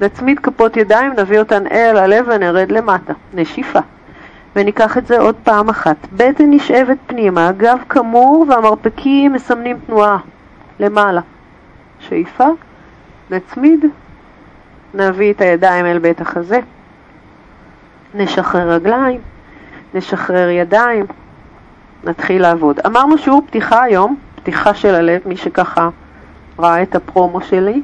נצמיד 0.00 0.38
כפות 0.38 0.76
ידיים, 0.76 1.12
נביא 1.12 1.38
אותן 1.38 1.66
אל 1.66 1.96
הלב 1.96 2.26
ונרד 2.28 2.72
למטה. 2.72 3.12
נשיפה. 3.34 3.78
וניקח 4.56 4.98
את 4.98 5.06
זה 5.06 5.18
עוד 5.18 5.34
פעם 5.44 5.68
אחת. 5.68 5.96
בטן 6.12 6.50
נשאבת 6.50 6.96
פנימה, 7.06 7.48
הגב 7.48 7.78
כמור 7.88 8.46
והמרפקים 8.48 9.32
מסמנים 9.32 9.78
תנועה 9.86 10.18
למעלה. 10.80 11.20
שאיפה, 12.00 12.48
נצמיד, 13.30 13.84
נביא 14.94 15.32
את 15.32 15.40
הידיים 15.40 15.86
אל 15.86 15.98
בית 15.98 16.20
החזה. 16.20 16.58
נשחרר 18.14 18.70
רגליים, 18.70 19.20
נשחרר 19.94 20.48
ידיים, 20.48 21.06
נתחיל 22.04 22.42
לעבוד. 22.42 22.80
אמרנו 22.86 23.18
שיעור 23.18 23.42
פתיחה 23.46 23.82
היום, 23.82 24.16
פתיחה 24.36 24.74
של 24.74 24.94
הלב, 24.94 25.20
מי 25.26 25.36
שככה 25.36 25.88
ראה 26.58 26.82
את 26.82 26.94
הפרומו 26.94 27.40
שלי. 27.40 27.82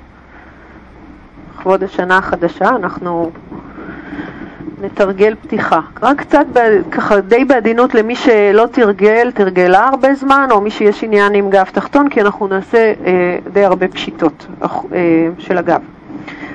לכבוד 1.54 1.82
השנה 1.82 2.18
החדשה, 2.18 2.68
אנחנו 2.68 3.30
נתרגל 4.80 5.34
פתיחה. 5.42 5.80
רק 6.02 6.20
קצת, 6.20 6.46
ככה 6.90 7.20
די 7.20 7.44
בעדינות 7.44 7.94
למי 7.94 8.16
שלא 8.16 8.66
תרגל, 8.72 9.30
תרגלה 9.34 9.88
הרבה 9.88 10.14
זמן, 10.14 10.48
או 10.50 10.60
מי 10.60 10.70
שיש 10.70 11.04
עניין 11.04 11.34
עם 11.34 11.50
גב 11.50 11.64
תחתון, 11.72 12.08
כי 12.08 12.20
אנחנו 12.20 12.46
נעשה 12.46 12.92
אה, 13.04 13.38
די 13.52 13.64
הרבה 13.64 13.88
פשיטות 13.88 14.46
אה, 14.62 14.68
של 15.38 15.58
הגב. 15.58 15.80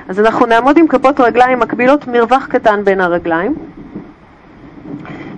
אז 0.08 0.20
אנחנו 0.20 0.46
נעמוד 0.46 0.78
עם 0.78 0.88
כפות 0.88 1.20
רגליים 1.20 1.58
מקבילות, 1.58 2.08
מרווח 2.08 2.46
קטן 2.46 2.84
בין 2.84 3.00
הרגליים. 3.00 3.54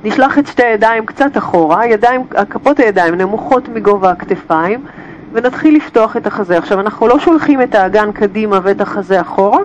נשלח 0.05 0.39
את 0.39 0.47
שתי 0.47 0.63
הידיים 0.63 1.07
קצת 1.07 1.39
אחורה, 1.39 1.87
ידיים, 1.87 2.25
כפות 2.51 2.79
הידיים 2.79 3.15
נמוכות 3.15 3.69
מגובה 3.69 4.11
הכתפיים, 4.11 4.85
ונתחיל 5.33 5.77
לפתוח 5.77 6.17
את 6.17 6.27
החזה. 6.27 6.59
עכשיו, 6.59 6.81
אנחנו 6.81 7.09
לא 7.09 7.19
שולחים 7.19 7.63
את 7.63 7.75
האגן 7.75 8.13
קדימה 8.13 8.61
ואת 8.63 8.81
החזה 8.81 9.21
אחורה, 9.21 9.59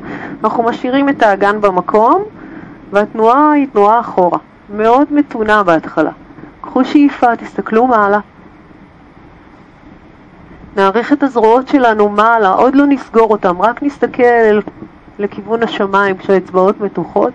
אנחנו 0.43 0.63
משאירים 0.63 1.09
את 1.09 1.23
האגן 1.23 1.61
במקום, 1.61 2.23
והתנועה 2.91 3.51
היא 3.51 3.67
תנועה 3.73 3.99
אחורה. 3.99 4.37
מאוד 4.75 5.07
מתונה 5.11 5.63
בהתחלה. 5.63 6.11
קחו 6.61 6.85
שאיפה, 6.85 7.35
תסתכלו 7.35 7.87
מעלה. 7.87 8.19
נעריך 10.75 11.13
את 11.13 11.23
הזרועות 11.23 11.67
שלנו 11.67 12.09
מעלה, 12.09 12.49
עוד 12.49 12.75
לא 12.75 12.85
נסגור 12.85 13.31
אותם, 13.31 13.61
רק 13.61 13.83
נסתכל 13.83 14.59
לכיוון 15.19 15.63
השמיים 15.63 16.17
כשהאצבעות 16.17 16.81
מתוחות. 16.81 17.33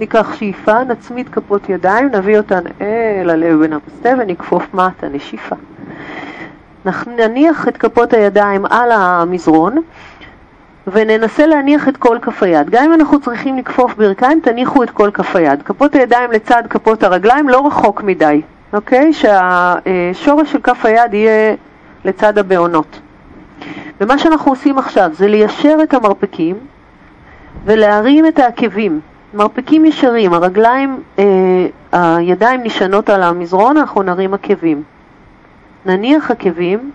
ניקח 0.00 0.34
שאיפה, 0.34 0.84
נצמיד 0.84 1.28
כפות 1.28 1.68
ידיים, 1.68 2.08
נביא 2.12 2.38
אותן 2.38 2.60
אל 2.80 3.30
הלב 3.30 3.64
בן 3.64 3.72
המסתה 3.72 4.08
ונכפוף 4.18 4.74
מטה, 4.74 5.08
נשיפה. 5.08 5.56
נניח 7.06 7.68
את 7.68 7.76
כפות 7.76 8.12
הידיים 8.12 8.66
על 8.66 8.92
המזרון 8.92 9.76
וננסה 10.86 11.46
להניח 11.46 11.88
את 11.88 11.96
כל 11.96 12.18
כף 12.22 12.42
היד. 12.42 12.70
גם 12.70 12.84
אם 12.84 12.94
אנחנו 12.94 13.20
צריכים 13.20 13.58
לכפוף 13.58 13.94
ברכיים, 13.94 14.40
תניחו 14.40 14.82
את 14.82 14.90
כל 14.90 15.10
כף 15.10 15.36
היד. 15.36 15.62
כפות 15.62 15.94
הידיים 15.94 16.30
לצד 16.30 16.62
כפות 16.70 17.02
הרגליים 17.02 17.48
לא 17.48 17.66
רחוק 17.66 18.02
מדי, 18.02 18.42
אוקיי? 18.72 19.12
שהשורש 19.12 20.52
של 20.52 20.60
כף 20.62 20.84
היד 20.84 21.14
יהיה 21.14 21.54
לצד 22.04 22.38
הבעונות. 22.38 23.00
ומה 24.00 24.18
שאנחנו 24.18 24.52
עושים 24.52 24.78
עכשיו 24.78 25.10
זה 25.12 25.28
ליישר 25.28 25.76
את 25.82 25.94
המרפקים 25.94 26.56
ולהרים 27.64 28.26
את 28.26 28.38
העקבים. 28.38 29.00
מרפקים 29.34 29.84
ישרים, 29.84 30.32
הרגליים, 30.32 31.02
אה, 31.18 31.26
הידיים 31.92 32.60
נשענות 32.62 33.10
על 33.10 33.22
המזרון, 33.22 33.76
אנחנו 33.76 34.02
נרים 34.02 34.34
עקבים. 34.34 34.82
נניח 35.86 36.30
עקבים, 36.30 36.90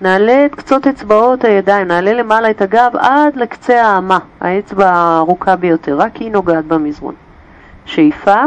נעלה 0.00 0.46
את 0.46 0.54
קצות 0.54 0.86
אצבעות 0.86 1.44
הידיים, 1.44 1.88
נעלה 1.88 2.12
למעלה 2.12 2.50
את 2.50 2.62
הגב 2.62 2.90
עד 2.98 3.36
לקצה 3.36 3.86
האמה, 3.86 4.18
האצבע 4.40 4.90
הארוכה 4.90 5.56
ביותר, 5.56 5.96
רק 5.98 6.16
היא 6.16 6.30
נוגעת 6.30 6.64
במזרון. 6.64 7.14
שאיפה, 7.84 8.42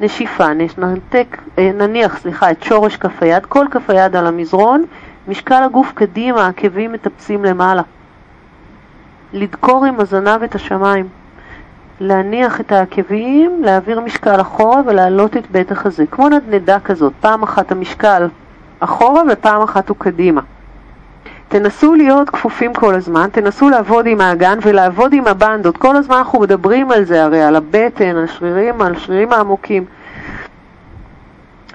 נשיפה, 0.00 0.46
ננתק, 0.78 1.36
אה, 1.58 1.70
נניח, 1.74 2.18
סליחה, 2.18 2.50
את 2.50 2.62
שורש 2.62 2.96
כף 2.96 3.22
היד, 3.22 3.46
כל 3.46 3.66
כף 3.70 3.90
היד 3.90 4.16
על 4.16 4.26
המזרון, 4.26 4.84
משקל 5.28 5.62
הגוף 5.62 5.92
קדימה, 5.94 6.46
העקבים 6.46 6.92
מטפסים 6.92 7.44
למעלה. 7.44 7.82
לדקור 9.32 9.84
עם 9.84 10.00
הזנב 10.00 10.42
את 10.42 10.54
השמיים. 10.54 11.19
להניח 12.00 12.60
את 12.60 12.72
העקבים, 12.72 13.62
להעביר 13.64 14.00
משקל 14.00 14.40
אחורה 14.40 14.80
ולהעלות 14.86 15.36
את 15.36 15.50
בית 15.50 15.72
החזה, 15.72 16.04
כמו 16.10 16.28
נדנדה 16.28 16.80
כזאת, 16.80 17.12
פעם 17.20 17.42
אחת 17.42 17.72
המשקל 17.72 18.28
אחורה 18.80 19.22
ופעם 19.32 19.62
אחת 19.62 19.88
הוא 19.88 19.96
קדימה. 19.96 20.40
תנסו 21.48 21.94
להיות 21.94 22.30
כפופים 22.30 22.74
כל 22.74 22.94
הזמן, 22.94 23.28
תנסו 23.32 23.68
לעבוד 23.68 24.06
עם 24.06 24.20
האגן 24.20 24.58
ולעבוד 24.62 25.12
עם 25.12 25.26
הבנדות. 25.26 25.76
כל 25.76 25.96
הזמן 25.96 26.16
אנחנו 26.16 26.40
מדברים 26.40 26.90
על 26.90 27.04
זה 27.04 27.24
הרי, 27.24 27.42
על 27.42 27.56
הבטן, 27.56 28.16
על 28.16 28.26
שרירים, 28.26 28.82
על 28.82 28.98
שרירים 28.98 29.32
העמוקים. 29.32 29.84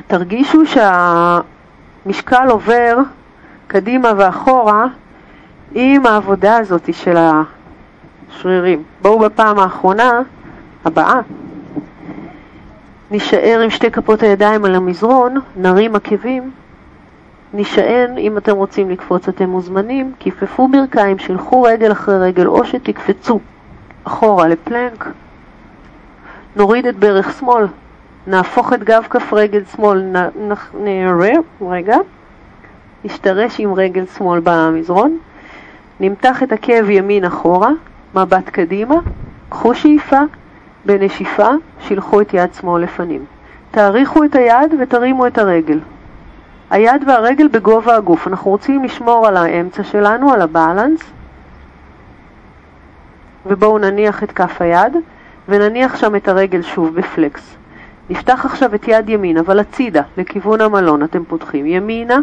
תרגישו 0.08 0.62
שהמשקל 2.06 2.48
עובר 2.50 2.98
קדימה 3.68 4.12
ואחורה 4.18 4.86
עם 5.74 6.06
העבודה 6.06 6.58
הזאת 6.58 6.94
של 6.94 7.18
השרירים. 8.36 8.84
בואו 9.02 9.20
בפעם 9.20 9.60
האחרונה, 9.60 10.22
הבאה, 10.86 11.20
נישאר 13.12 13.60
עם 13.64 13.70
שתי 13.70 13.92
כפות 13.92 14.24
הידיים 14.24 14.66
על 14.66 14.76
המזרון, 14.76 15.36
נרים 15.56 15.96
עקבים. 15.96 16.52
נשען, 17.54 18.18
אם 18.18 18.38
אתם 18.38 18.56
רוצים 18.56 18.90
לקפוץ 18.90 19.28
אתם 19.28 19.50
מוזמנים, 19.50 20.12
כיפפו 20.20 20.68
ברכיים, 20.68 21.20
שילחו 21.20 21.62
רגל 21.62 21.92
אחרי 21.92 22.20
רגל 22.20 22.48
או 22.48 22.66
שתקפצו 22.66 23.40
אחורה 24.04 24.48
לפלנק, 24.48 25.10
נוריד 26.56 26.86
את 26.86 26.96
ברך 26.96 27.40
שמאל, 27.40 27.66
נהפוך 28.28 28.74
את 28.74 28.84
גב 28.84 29.08
כף 29.10 29.34
רגל 29.34 29.62
שמאל, 29.76 30.04
נראה, 30.80 31.34
רגע, 31.62 31.98
נשתרש 33.06 33.60
עם 33.60 33.74
רגל 33.74 34.06
שמאל 34.18 34.40
במזרון, 34.44 35.18
נמתח 36.00 36.44
את 36.44 36.52
עקב 36.52 36.90
ימין 36.90 37.26
אחורה, 37.26 37.70
מבט 38.16 38.50
קדימה, 38.50 38.96
קחו 39.50 39.76
שאיפה, 39.76 40.20
בנשיפה 40.86 41.50
שילחו 41.80 42.22
את 42.22 42.34
יד 42.34 42.54
שמאל 42.54 42.84
לפנים. 42.84 43.26
תאריכו 43.72 44.24
את 44.24 44.36
היד 44.36 44.74
ותרימו 44.80 45.28
את 45.28 45.38
הרגל. 45.38 45.80
היד 46.70 47.04
והרגל 47.08 47.48
בגובה 47.48 47.96
הגוף. 47.96 48.28
אנחנו 48.28 48.52
רוצים 48.52 48.84
לשמור 48.84 49.28
על 49.28 49.38
האמצע 49.38 49.84
שלנו, 49.84 50.34
על 50.34 50.42
הבאלנס, 50.42 51.00
ובואו 53.46 53.78
נניח 53.78 54.24
את 54.24 54.32
כף 54.32 54.62
היד, 54.62 54.94
ונניח 55.50 55.96
שם 55.96 56.16
את 56.16 56.28
הרגל 56.28 56.62
שוב 56.62 56.96
בפלקס. 56.96 57.56
נפתח 58.10 58.46
עכשיו 58.46 58.76
את 58.76 58.88
יד 58.88 59.10
ימין, 59.10 59.38
אבל 59.38 59.60
הצידה, 59.60 60.02
לכיוון 60.18 60.62
המלון 60.62 61.04
אתם 61.04 61.24
פותחים. 61.24 61.66
ימינה, 61.66 62.20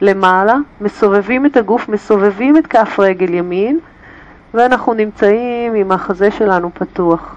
למעלה, 0.00 0.54
מסובבים 0.80 1.46
את 1.46 1.56
הגוף, 1.56 1.88
מסובבים 1.88 2.56
את 2.56 2.66
כף 2.66 2.96
רגל 2.98 3.34
ימין, 3.34 3.78
ואנחנו 4.54 4.94
נמצאים 4.94 5.74
עם 5.74 5.92
החזה 5.92 6.30
שלנו 6.30 6.70
פתוח. 6.74 7.36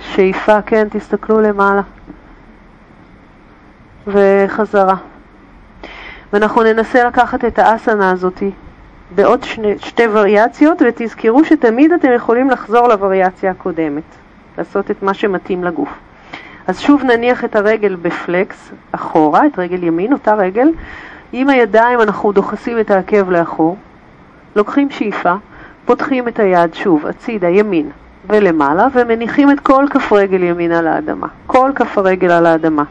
שאיפה, 0.00 0.62
כן, 0.62 0.88
תסתכלו 0.90 1.40
למעלה. 1.40 1.82
וחזרה. 4.06 4.96
ואנחנו 6.32 6.62
ננסה 6.62 7.04
לקחת 7.04 7.44
את 7.44 7.58
האסנה 7.58 8.10
הזאת 8.10 8.42
בעוד 9.14 9.44
שני, 9.44 9.78
שתי 9.78 10.06
וריאציות, 10.06 10.82
ותזכרו 10.88 11.44
שתמיד 11.44 11.92
אתם 11.92 12.12
יכולים 12.12 12.50
לחזור 12.50 12.88
לווריאציה 12.88 13.50
הקודמת, 13.50 14.02
לעשות 14.58 14.90
את 14.90 15.02
מה 15.02 15.14
שמתאים 15.14 15.64
לגוף. 15.64 15.88
אז 16.66 16.80
שוב 16.80 17.02
נניח 17.04 17.44
את 17.44 17.56
הרגל 17.56 17.96
בפלקס 18.02 18.70
אחורה, 18.92 19.46
את 19.46 19.58
רגל 19.58 19.82
ימין, 19.82 20.12
אותה 20.12 20.34
רגל. 20.34 20.68
עם 21.32 21.50
הידיים 21.50 22.00
אנחנו 22.00 22.32
דוחסים 22.32 22.80
את 22.80 22.90
העקב 22.90 23.30
לאחור, 23.30 23.76
לוקחים 24.56 24.90
שאיפה, 24.90 25.34
פותחים 25.84 26.28
את 26.28 26.38
היד 26.38 26.74
שוב, 26.74 27.06
הצידה, 27.06 27.48
ימין 27.48 27.90
ולמעלה, 28.28 28.86
ומניחים 28.92 29.50
את 29.50 29.60
כל 29.60 29.84
כף 29.90 30.12
רגל 30.12 30.42
ימין 30.42 30.72
על 30.72 30.86
האדמה. 30.86 31.26
כל 31.46 31.70
כף 31.74 31.98
הרגל 31.98 32.30
על 32.30 32.46
האדמה. 32.46 32.84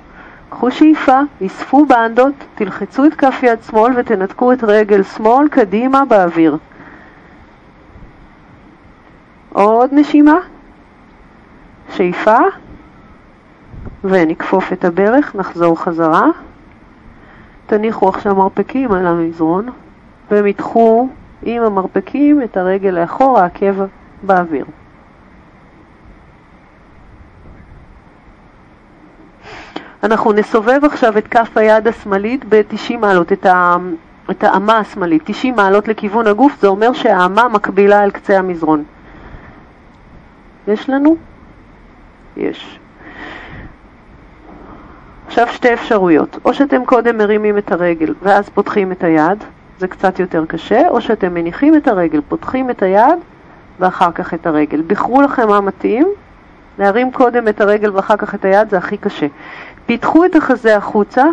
קחו 0.49 0.71
שאיפה, 0.71 1.19
אספו 1.45 1.85
בנדות, 1.85 2.33
תלחצו 2.55 3.05
את 3.05 3.13
כף 3.13 3.39
יד 3.43 3.59
שמאל 3.63 3.93
ותנתקו 3.95 4.53
את 4.53 4.63
רגל 4.63 5.03
שמאל 5.03 5.47
קדימה 5.47 6.05
באוויר. 6.05 6.57
עוד 9.53 9.89
נשימה, 9.93 10.37
שאיפה, 11.95 12.37
ונכפוף 14.03 14.73
את 14.73 14.85
הברך, 14.85 15.35
נחזור 15.35 15.81
חזרה. 15.81 16.25
תניחו 17.65 18.09
עכשיו 18.09 18.35
מרפקים 18.35 18.91
על 18.91 19.07
המזרון, 19.07 19.69
ומתחו 20.31 21.09
עם 21.45 21.63
המרפקים 21.63 22.43
את 22.43 22.57
הרגל 22.57 22.89
לאחור, 22.89 23.39
העקב 23.39 23.75
באוויר. 24.23 24.65
אנחנו 30.03 30.33
נסובב 30.33 30.79
עכשיו 30.83 31.17
את 31.17 31.27
כף 31.27 31.57
היד 31.57 31.87
השמאלית 31.87 32.45
ב-90 32.49 32.97
מעלות, 32.97 33.31
את, 33.31 33.45
ה, 33.45 33.75
את 34.31 34.43
האמה 34.43 34.77
השמאלית, 34.77 35.21
90 35.25 35.55
מעלות 35.55 35.87
לכיוון 35.87 36.27
הגוף, 36.27 36.61
זה 36.61 36.67
אומר 36.67 36.93
שהאמה 36.93 37.47
מקבילה 37.47 38.03
אל 38.03 38.11
קצה 38.11 38.37
המזרון. 38.37 38.83
יש 40.67 40.89
לנו? 40.89 41.17
יש. 42.37 42.79
עכשיו 45.27 45.47
שתי 45.47 45.73
אפשרויות, 45.73 46.37
או 46.45 46.53
שאתם 46.53 46.85
קודם 46.85 47.17
מרימים 47.17 47.57
את 47.57 47.71
הרגל 47.71 48.13
ואז 48.21 48.49
פותחים 48.49 48.91
את 48.91 49.03
היד, 49.03 49.43
זה 49.79 49.87
קצת 49.87 50.19
יותר 50.19 50.45
קשה, 50.45 50.89
או 50.89 51.01
שאתם 51.01 51.33
מניחים 51.33 51.75
את 51.75 51.87
הרגל, 51.87 52.21
פותחים 52.29 52.69
את 52.69 52.81
היד 52.81 53.19
ואחר 53.79 54.11
כך 54.11 54.33
את 54.33 54.47
הרגל. 54.47 54.81
בחרו 54.87 55.21
לכם 55.21 55.47
מה 55.47 55.61
מתאים, 55.61 56.07
להרים 56.79 57.11
קודם 57.11 57.47
את 57.47 57.61
הרגל 57.61 57.91
ואחר 57.95 58.17
כך 58.17 58.35
את 58.35 58.45
היד 58.45 58.69
זה 58.69 58.77
הכי 58.77 58.97
קשה. 58.97 59.27
פיתחו 59.85 60.25
את 60.25 60.35
החזה 60.35 60.77
החוצה, 60.77 61.23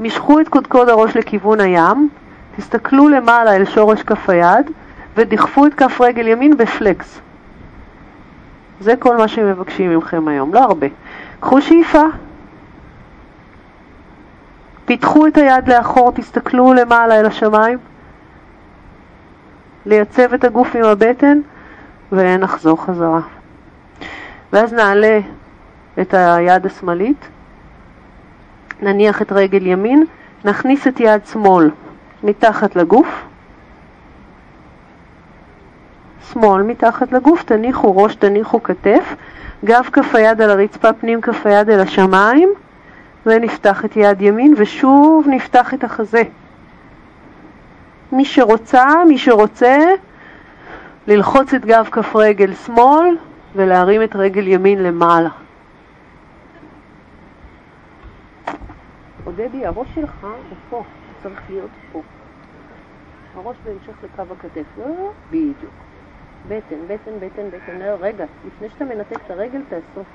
משכו 0.00 0.40
את 0.40 0.48
קודקוד 0.48 0.88
הראש 0.88 1.16
לכיוון 1.16 1.60
הים, 1.60 2.08
תסתכלו 2.56 3.08
למעלה 3.08 3.56
אל 3.56 3.64
שורש 3.64 4.02
כף 4.02 4.30
היד 4.30 4.70
ודחפו 5.16 5.66
את 5.66 5.74
כף 5.74 6.00
רגל 6.00 6.28
ימין 6.28 6.56
בפלקס. 6.56 7.20
זה 8.80 8.94
כל 8.98 9.16
מה 9.16 9.28
שמבקשים 9.28 9.90
ממכם 9.90 10.28
היום, 10.28 10.54
לא 10.54 10.60
הרבה. 10.60 10.86
קחו 11.40 11.62
שאיפה, 11.62 12.02
פיתחו 14.88 15.26
את 15.26 15.36
היד 15.36 15.68
לאחור, 15.68 16.12
תסתכלו 16.12 16.74
למעלה 16.74 17.20
אל 17.20 17.26
השמיים, 17.26 17.78
לייצב 19.86 20.34
את 20.34 20.44
הגוף 20.44 20.76
עם 20.76 20.84
הבטן 20.84 21.40
ונחזור 22.12 22.84
חזרה. 22.84 23.20
ואז 24.52 24.72
נעלה 24.72 25.20
את 26.00 26.14
היד 26.14 26.66
השמאלית 26.66 27.28
נניח 28.82 29.22
את 29.22 29.32
רגל 29.32 29.66
ימין, 29.66 30.04
נכניס 30.44 30.86
את 30.86 31.00
יד 31.00 31.26
שמאל 31.26 31.70
מתחת 32.22 32.76
לגוף, 32.76 33.24
שמאל 36.32 36.62
מתחת 36.62 37.12
לגוף, 37.12 37.42
תניחו 37.42 37.96
ראש, 37.96 38.14
תניחו 38.14 38.62
כתף, 38.62 39.14
גב 39.64 39.88
כף 39.92 40.14
היד 40.14 40.40
על 40.42 40.50
הרצפה, 40.50 40.92
פנים 40.92 41.20
כף 41.20 41.46
היד 41.46 41.70
אל 41.70 41.80
השמיים, 41.80 42.48
ונפתח 43.26 43.84
את 43.84 43.96
יד 43.96 44.22
ימין, 44.22 44.54
ושוב 44.56 45.26
נפתח 45.28 45.74
את 45.74 45.84
החזה. 45.84 46.22
מי 48.12 48.24
שרוצה, 48.24 49.04
מי 49.08 49.18
שרוצה, 49.18 49.78
ללחוץ 51.06 51.54
את 51.54 51.64
גב 51.64 51.88
כף 51.92 52.16
רגל 52.16 52.54
שמאל 52.54 53.16
ולהרים 53.54 54.02
את 54.02 54.16
רגל 54.16 54.46
ימין 54.46 54.82
למעלה. 54.82 55.28
עודדי, 59.24 59.66
הראש 59.66 59.88
שלך 59.94 60.22
הוא 60.22 60.56
פה. 60.70 60.84
צריך 61.22 61.40
להיות 61.50 61.70
פה. 61.92 62.02
הראש 63.34 63.56
בהמשך 63.64 64.04
לקו 64.04 64.22
הכתף. 64.32 64.64
לא, 64.78 65.10
בדיוק. 65.30 65.72
בטן, 66.48 66.76
בטן, 66.86 67.10
בטן, 67.20 67.48
בטן. 67.48 67.78
לא, 67.78 67.96
רגע, 68.00 68.24
לפני 68.46 68.68
שאתה 68.68 68.84
מנתק 68.84 69.16
את 69.26 69.30
הרגל, 69.30 69.60
תאסוף. 69.68 70.06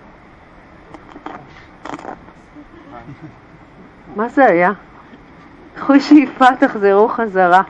מה 4.15 4.29
זה 4.29 4.45
היה? 4.45 4.71
קחו 5.75 5.99
שאיפה, 5.99 6.45
תחזרו 6.59 7.07
חזרה. 7.07 7.61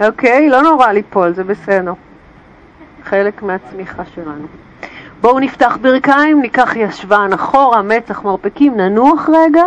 אוקיי? 0.00 0.48
לא 0.48 0.62
נורא 0.62 0.92
ליפול, 0.92 1.32
זה 1.32 1.44
בסדר. 1.44 1.92
חלק 3.04 3.42
מהצמיחה 3.42 4.04
שלנו. 4.04 4.46
בואו 5.20 5.38
נפתח 5.38 5.78
ברכיים, 5.80 6.40
ניקח 6.40 6.76
ישבן 6.76 7.30
אחורה, 7.34 7.82
מצח, 7.82 8.22
מרפקים, 8.24 8.76
ננוח 8.76 9.28
רגע. 9.32 9.64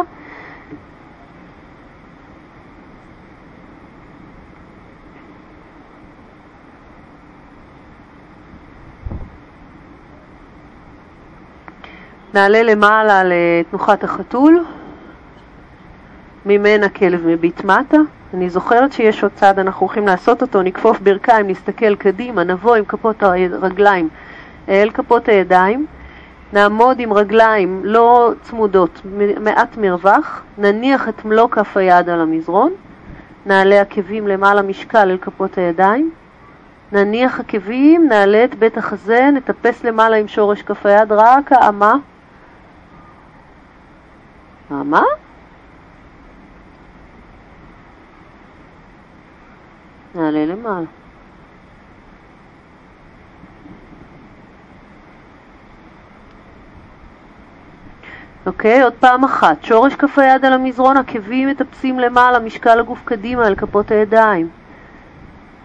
נעלה 12.33 12.63
למעלה 12.63 13.21
לתנוחת 13.25 14.03
החתול, 14.03 14.65
ממנה 16.47 16.89
כלב 16.89 17.27
מביט 17.27 17.63
מטה. 17.63 17.97
אני 18.33 18.49
זוכרת 18.49 18.93
שיש 18.93 19.23
עוד 19.23 19.31
צעד, 19.36 19.60
אנחנו 19.60 19.86
הולכים 19.86 20.07
לעשות 20.07 20.41
אותו, 20.41 20.62
נכפוף 20.62 20.99
ברכיים, 20.99 21.47
נסתכל 21.47 21.95
קדימה, 21.95 22.43
נבוא 22.43 22.75
עם 22.75 22.86
כפות 22.86 23.23
הרגליים 23.23 24.10
אל 24.69 24.89
כפות 24.93 25.27
הידיים, 25.29 25.86
נעמוד 26.53 26.99
עם 26.99 27.13
רגליים 27.13 27.81
לא 27.83 28.31
צמודות, 28.41 29.01
מעט 29.41 29.77
מרווח, 29.77 30.43
נניח 30.57 31.10
את 31.10 31.25
מלוא 31.25 31.47
כף 31.51 31.77
היד 31.77 32.10
על 32.10 32.21
המזרון, 32.21 32.71
נעלה 33.45 33.81
עקבים 33.81 34.27
למעלה 34.27 34.62
משקל 34.62 35.12
אל 35.12 35.17
כפות 35.17 35.57
הידיים, 35.57 36.12
נניח 36.91 37.39
עקבים, 37.39 38.07
נעלה 38.10 38.43
את 38.43 38.55
בית 38.55 38.77
החזה, 38.77 39.29
נטפס 39.33 39.83
למעלה 39.83 40.15
עם 40.15 40.27
שורש 40.27 40.62
כף 40.62 40.86
היד, 40.86 41.12
רק 41.12 41.51
האמה. 41.51 41.95
האמה? 44.69 45.03
נעלה 50.15 50.46
למעלה. 50.46 50.86
אוקיי, 58.46 58.82
עוד 58.82 58.93
פעם 58.93 59.24
אחת. 59.24 59.63
שורש 59.63 59.96
כף 59.96 60.20
היד 60.20 60.46
על 60.46 60.54
המזרון, 60.54 60.98
עקבים 60.98 61.50
מטפסים 61.50 62.00
למעלה, 62.00 62.39
משקל 62.39 62.80
הגוף 62.80 63.02
קדימה 63.06 63.48
אל 63.48 63.56
כפות 63.56 63.91
הידיים. 63.91 64.50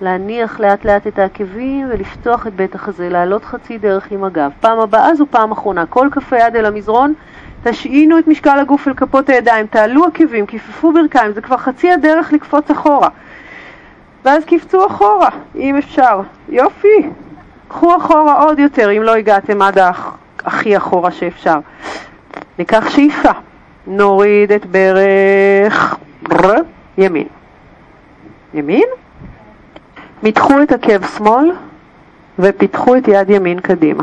להניח 0.01 0.61
לאט 0.61 0.85
לאט 0.85 1.07
את 1.07 1.19
העקבים 1.19 1.89
ולפתוח 1.91 2.47
את 2.47 2.55
בית 2.55 2.75
החזה, 2.75 3.09
לעלות 3.09 3.45
חצי 3.45 3.79
דרך 3.79 4.11
עם 4.11 4.25
הגב. 4.25 4.51
פעם 4.61 4.79
הבאה 4.79 5.15
זו 5.15 5.27
פעם 5.31 5.53
אחרונה. 5.53 5.87
כל 5.87 6.09
כף 6.13 6.33
היד 6.33 6.57
אל 6.57 6.67
המזרון, 6.67 7.15
תשעינו 7.65 8.19
את 8.19 8.29
משקל 8.29 8.59
הגוף 8.59 8.89
אל 8.89 8.95
כפות 8.95 9.29
הידיים, 9.29 9.67
תעלו 9.67 10.05
עקבים, 10.05 10.47
כיפפו 10.47 10.93
ברכיים, 10.93 11.33
זה 11.33 11.41
כבר 11.41 11.57
חצי 11.57 11.91
הדרך 11.91 12.33
לקפוץ 12.33 12.71
אחורה. 12.71 13.09
ואז 14.25 14.45
קפצו 14.45 14.87
אחורה, 14.87 15.29
אם 15.57 15.77
אפשר. 15.77 16.21
יופי. 16.49 17.09
קחו 17.69 17.97
אחורה 17.97 18.43
עוד 18.43 18.59
יותר, 18.59 18.97
אם 18.97 19.03
לא 19.03 19.15
הגעתם 19.15 19.63
עד 19.63 19.79
הכי 20.45 20.77
אחורה 20.77 21.11
שאפשר. 21.11 21.59
ניקח 22.59 22.91
שאיפה. 22.91 23.31
נוריד 23.87 24.53
את 24.53 24.67
ברך 24.67 25.97
בר, 26.23 26.55
ימין. 26.99 27.27
ימין. 28.55 28.89
מתחו 30.23 30.63
את 30.63 30.73
עקב 30.73 31.07
שמאל 31.07 31.53
ופיתחו 32.39 32.97
את 32.97 33.09
יד 33.09 33.31
ימין 33.31 33.61
קדימה. 33.61 34.03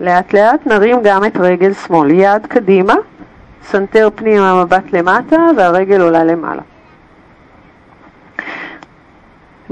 לאט 0.00 0.32
לאט 0.34 0.66
נרים 0.66 1.02
גם 1.02 1.24
את 1.24 1.36
רגל 1.36 1.72
שמאל. 1.72 2.10
יד 2.10 2.46
קדימה, 2.46 2.94
סנטר 3.62 4.08
פנימה 4.14 4.64
מבט 4.64 4.92
למטה 4.92 5.36
והרגל 5.56 6.00
עולה 6.00 6.24
למעלה. 6.24 6.62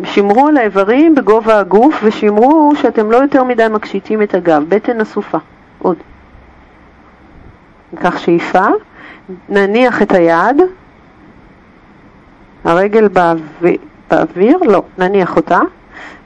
שמרו 0.05 0.49
על 0.49 0.57
האיברים 0.57 1.15
בגובה 1.15 1.59
הגוף 1.59 2.01
ושמרו 2.03 2.73
שאתם 2.77 3.11
לא 3.11 3.17
יותר 3.17 3.45
מדי 3.45 3.67
מקשתים 3.71 4.23
את 4.23 4.35
הגב, 4.35 4.65
בטן 4.69 5.01
אסופה. 5.01 5.39
עוד. 5.79 5.97
ניקח 7.93 8.19
שאיפה, 8.19 8.67
נניח 9.49 10.03
את 10.03 10.13
היד, 10.13 10.57
הרגל 12.65 13.09
באוויר, 13.09 13.79
באוויר, 14.11 14.59
לא, 14.59 14.83
נניח 14.99 15.37
אותה, 15.37 15.61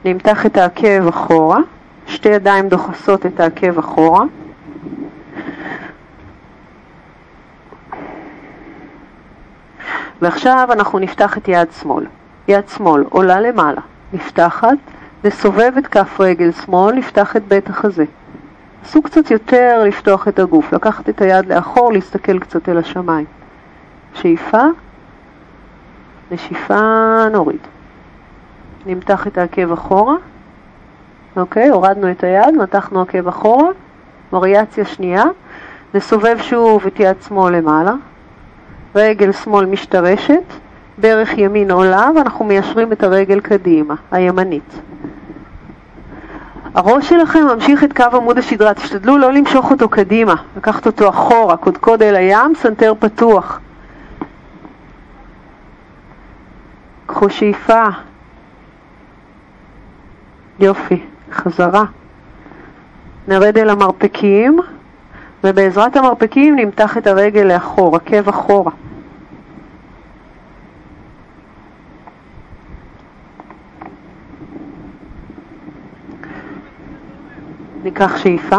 נמתח 0.05 0.45
את 0.45 0.57
העקב 0.57 1.07
אחורה, 1.07 1.59
שתי 2.07 2.29
ידיים 2.29 2.69
דוחסות 2.69 3.25
את 3.25 3.39
העקב 3.39 3.79
אחורה. 3.79 4.23
ועכשיו 10.21 10.67
אנחנו 10.71 10.99
נפתח 10.99 11.37
את 11.37 11.47
יד 11.47 11.67
שמאל. 11.81 12.05
יד 12.47 12.69
שמאל 12.69 13.03
עולה 13.09 13.39
למעלה, 13.39 13.81
נפתחת, 14.13 14.77
נסובב 15.23 15.71
את 15.77 15.87
כף 15.87 16.19
רגל 16.19 16.51
שמאל, 16.51 16.95
נפתח 16.95 17.35
את 17.35 17.47
בית 17.47 17.69
החזה. 17.69 18.05
עשו 18.83 19.01
קצת 19.01 19.31
יותר 19.31 19.83
לפתוח 19.87 20.27
את 20.27 20.39
הגוף, 20.39 20.73
לקחת 20.73 21.09
את 21.09 21.21
היד 21.21 21.45
לאחור, 21.45 21.93
להסתכל 21.93 22.39
קצת 22.39 22.69
אל 22.69 22.77
השמיים. 22.77 23.25
שאיפה, 24.13 24.63
נשיפה, 26.31 27.23
נוריד. 27.31 27.59
נמתח 28.85 29.27
את 29.27 29.37
העקב 29.37 29.71
אחורה, 29.71 30.15
אוקיי, 31.37 31.69
הורדנו 31.69 32.11
את 32.11 32.23
היד, 32.23 32.55
מתחנו 32.61 33.01
עקב 33.01 33.27
אחורה, 33.27 33.69
וריאציה 34.33 34.85
שנייה, 34.85 35.23
נסובב 35.93 36.37
שוב 36.41 36.85
את 36.87 36.99
יד 36.99 37.15
שמאל 37.27 37.55
למעלה, 37.55 37.93
רגל 38.95 39.31
שמאל 39.31 39.65
משתרשת, 39.65 40.43
ברך 40.97 41.37
ימין 41.37 41.71
עולה 41.71 42.09
ואנחנו 42.15 42.45
מיישרים 42.45 42.91
את 42.91 43.03
הרגל 43.03 43.39
קדימה, 43.39 43.95
הימנית. 44.11 44.81
הראש 46.73 47.09
שלכם 47.09 47.39
ממשיך 47.53 47.83
את 47.83 47.93
קו 47.93 48.03
עמוד 48.13 48.37
השדרה, 48.37 48.73
תשתדלו 48.73 49.17
לא 49.17 49.31
למשוך 49.31 49.71
אותו 49.71 49.89
קדימה, 49.89 50.35
לקחת 50.57 50.85
אותו 50.85 51.09
אחורה, 51.09 51.57
קודקוד 51.57 52.03
אל 52.03 52.15
הים, 52.15 52.55
סנטר 52.55 52.93
פתוח. 52.99 53.59
קחו 57.05 57.29
שאיפה. 57.29 57.87
יופי, 60.59 61.03
חזרה. 61.31 61.83
נרד 63.27 63.57
אל 63.57 63.69
המרפקים, 63.69 64.59
ובעזרת 65.43 65.95
המרפקים 65.95 66.55
נמתח 66.55 66.97
את 66.97 67.07
הרגל 67.07 67.41
לאחור, 67.41 67.95
עקב 67.95 68.29
אחורה. 68.29 68.71
ניקח 77.83 78.17
שאיפה. 78.17 78.57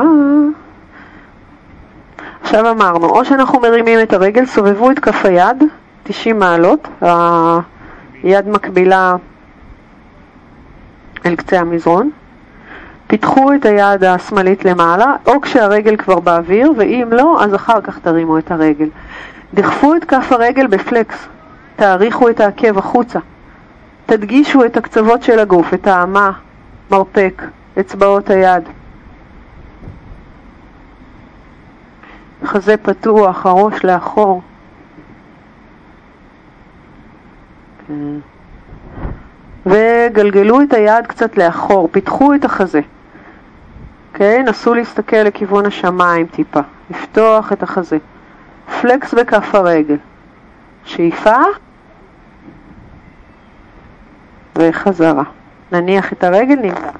עכשיו 2.43 2.71
אמרנו, 2.71 3.09
או 3.09 3.25
שאנחנו 3.25 3.61
מרימים 3.61 3.99
את 4.03 4.13
הרגל, 4.13 4.47
סובבו 4.47 4.91
את 4.91 4.99
כף 4.99 5.25
היד, 5.25 5.63
90 6.03 6.39
מעלות, 6.39 6.89
היד 8.23 8.49
מקבילה 8.49 9.17
אל 11.27 11.37
קצה 11.37 11.61
המזרון, 11.61 12.11
פיתחו 13.07 13.53
את 13.53 13.65
היד 13.65 14.05
השמאלית 14.05 14.65
למעלה, 14.65 15.17
או 15.27 15.41
כשהרגל 15.41 15.97
כבר 15.97 16.21
באוויר, 16.21 16.73
ואם 16.77 17.09
לא, 17.13 17.43
אז 17.45 17.55
אחר 17.55 17.81
כך 17.81 17.99
תרימו 17.99 18.39
את 18.39 18.51
הרגל. 18.51 18.89
דחפו 19.55 19.95
את 19.95 20.05
כף 20.05 20.33
הרגל 20.33 20.67
בפלקס, 20.67 21.27
תאריכו 21.77 22.29
את 22.29 22.41
העקב 22.41 22.79
החוצה, 22.79 23.19
תדגישו 24.07 24.65
את 24.65 24.77
הקצוות 24.77 25.23
של 25.23 25.39
הגוף, 25.39 25.75
את 25.75 25.87
האמה, 25.87 26.31
מרפק, 26.91 27.43
אצבעות 27.81 28.31
היד. 28.31 28.63
חזה 32.47 32.77
פתוח, 32.77 33.47
הראש 33.47 33.85
לאחור. 33.85 34.43
כן. 37.87 38.19
וגלגלו 39.67 40.63
את 40.63 40.73
היד 40.73 41.07
קצת 41.07 41.39
לאחור, 41.39 41.89
פיתחו 41.93 42.35
את 42.35 42.45
החזה. 42.45 42.81
אוקיי? 44.13 44.43
נסו 44.43 44.75
להסתכל 44.75 45.17
לכיוון 45.17 45.67
השמיים 45.67 46.27
טיפה, 46.27 46.61
לפתוח 46.91 47.53
את 47.53 47.63
החזה. 47.63 47.99
פלקס 48.81 49.15
בכף 49.15 49.55
הרגל. 49.55 49.97
שאיפה 50.85 51.37
וחזרה. 54.59 55.23
נניח 55.73 56.13
את 56.13 56.25
הרגל, 56.25 56.55
נמתח. 56.55 56.99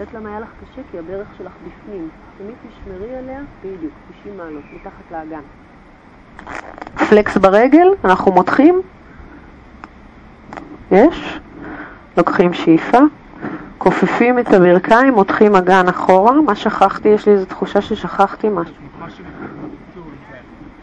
לתת 0.00 0.14
היה 0.24 0.40
לך 0.40 0.48
קשה 0.48 0.82
כי 0.90 0.98
הברך 0.98 1.26
שלך 1.38 1.52
בפנים. 1.66 2.08
תמיד 2.38 2.54
תשמרי 2.68 3.16
עליה, 3.16 3.40
בדיוק, 3.60 3.92
90 4.20 4.36
מעלות, 4.36 4.62
מתחת 4.74 5.10
לאגן. 5.10 5.40
פלקס 7.08 7.36
ברגל, 7.36 7.88
אנחנו 8.04 8.32
מותחים, 8.32 8.82
יש? 10.90 11.38
לוקחים 12.16 12.52
שאיפה, 12.52 12.98
כופפים 13.78 14.38
את 14.38 14.52
הברכיים, 14.52 15.14
מותחים 15.14 15.56
אגן 15.56 15.88
אחורה. 15.88 16.40
מה 16.40 16.54
שכחתי? 16.54 17.08
יש 17.08 17.26
לי 17.26 17.32
איזו 17.32 17.46
תחושה 17.46 17.80
ששכחתי 17.80 18.48
משהו. 18.48 18.74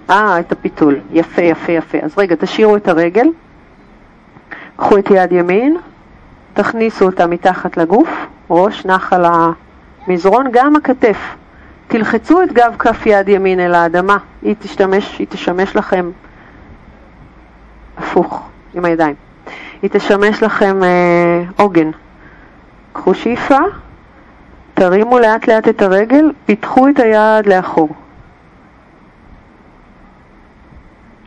אה, 0.09 0.39
את 0.39 0.51
הפיתול. 0.51 0.99
יפה, 1.11 1.41
יפה, 1.41 1.71
יפה. 1.71 1.97
אז 2.01 2.17
רגע, 2.17 2.35
תשאירו 2.35 2.75
את 2.75 2.87
הרגל. 2.87 3.27
קחו 4.75 4.97
את 4.97 5.11
יד 5.11 5.31
ימין, 5.31 5.77
תכניסו 6.53 7.05
אותה 7.05 7.27
מתחת 7.27 7.77
לגוף, 7.77 8.09
ראש 8.53 8.85
נח 8.85 9.13
על 9.13 9.25
המזרון, 10.07 10.45
גם 10.51 10.75
הכתף. 10.75 11.17
תלחצו 11.87 12.43
את 12.43 12.53
גב 12.53 12.75
כף 12.79 13.05
יד 13.05 13.29
ימין 13.29 13.59
אל 13.59 13.73
האדמה, 13.75 14.17
היא 14.41 14.55
תשתמש, 14.59 15.19
היא 15.19 15.27
תשמש 15.29 15.75
לכם 15.75 16.11
הפוך, 17.97 18.49
עם 18.73 18.85
הידיים. 18.85 19.15
היא 19.81 19.89
תשמש 19.89 20.43
לכם 20.43 20.83
אה, 20.83 21.43
עוגן. 21.57 21.91
קחו 22.93 23.13
שאיפה, 23.13 23.59
תרימו 24.73 25.19
לאט 25.19 25.47
לאט 25.47 25.67
את 25.67 25.81
הרגל, 25.81 26.31
פיתחו 26.45 26.87
את 26.87 26.99
היד 26.99 27.45
לאחור. 27.45 27.89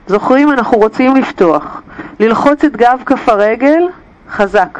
זוכרים, 0.06 0.50
אנחנו 0.50 0.78
רוצים 0.78 1.16
לפתוח. 1.16 1.82
ללחוץ 2.20 2.64
את 2.64 2.76
גב 2.76 3.02
כף 3.06 3.28
הרגל 3.28 3.82
חזק. 4.30 4.78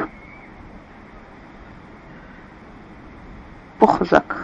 פה 3.86 3.92
חזק. 3.92 4.34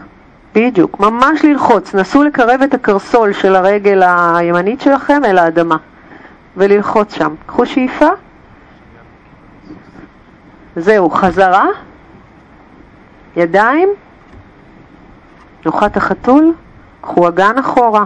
בדיוק, 0.54 1.00
ממש 1.00 1.44
ללחוץ. 1.44 1.94
נסו 1.94 2.22
לקרב 2.22 2.62
את 2.64 2.74
הקרסול 2.74 3.32
של 3.32 3.56
הרגל 3.56 4.02
הימנית 4.04 4.80
שלכם 4.80 5.24
אל 5.24 5.38
האדמה 5.38 5.76
וללחוץ 6.56 7.14
שם. 7.14 7.34
קחו 7.46 7.66
שאיפה. 7.66 8.08
זהו, 10.76 11.10
חזרה. 11.10 11.66
ידיים. 13.36 13.88
נוחת 15.64 15.96
החתול. 15.96 16.52
קחו 17.00 17.28
אגן 17.28 17.58
אחורה. 17.58 18.04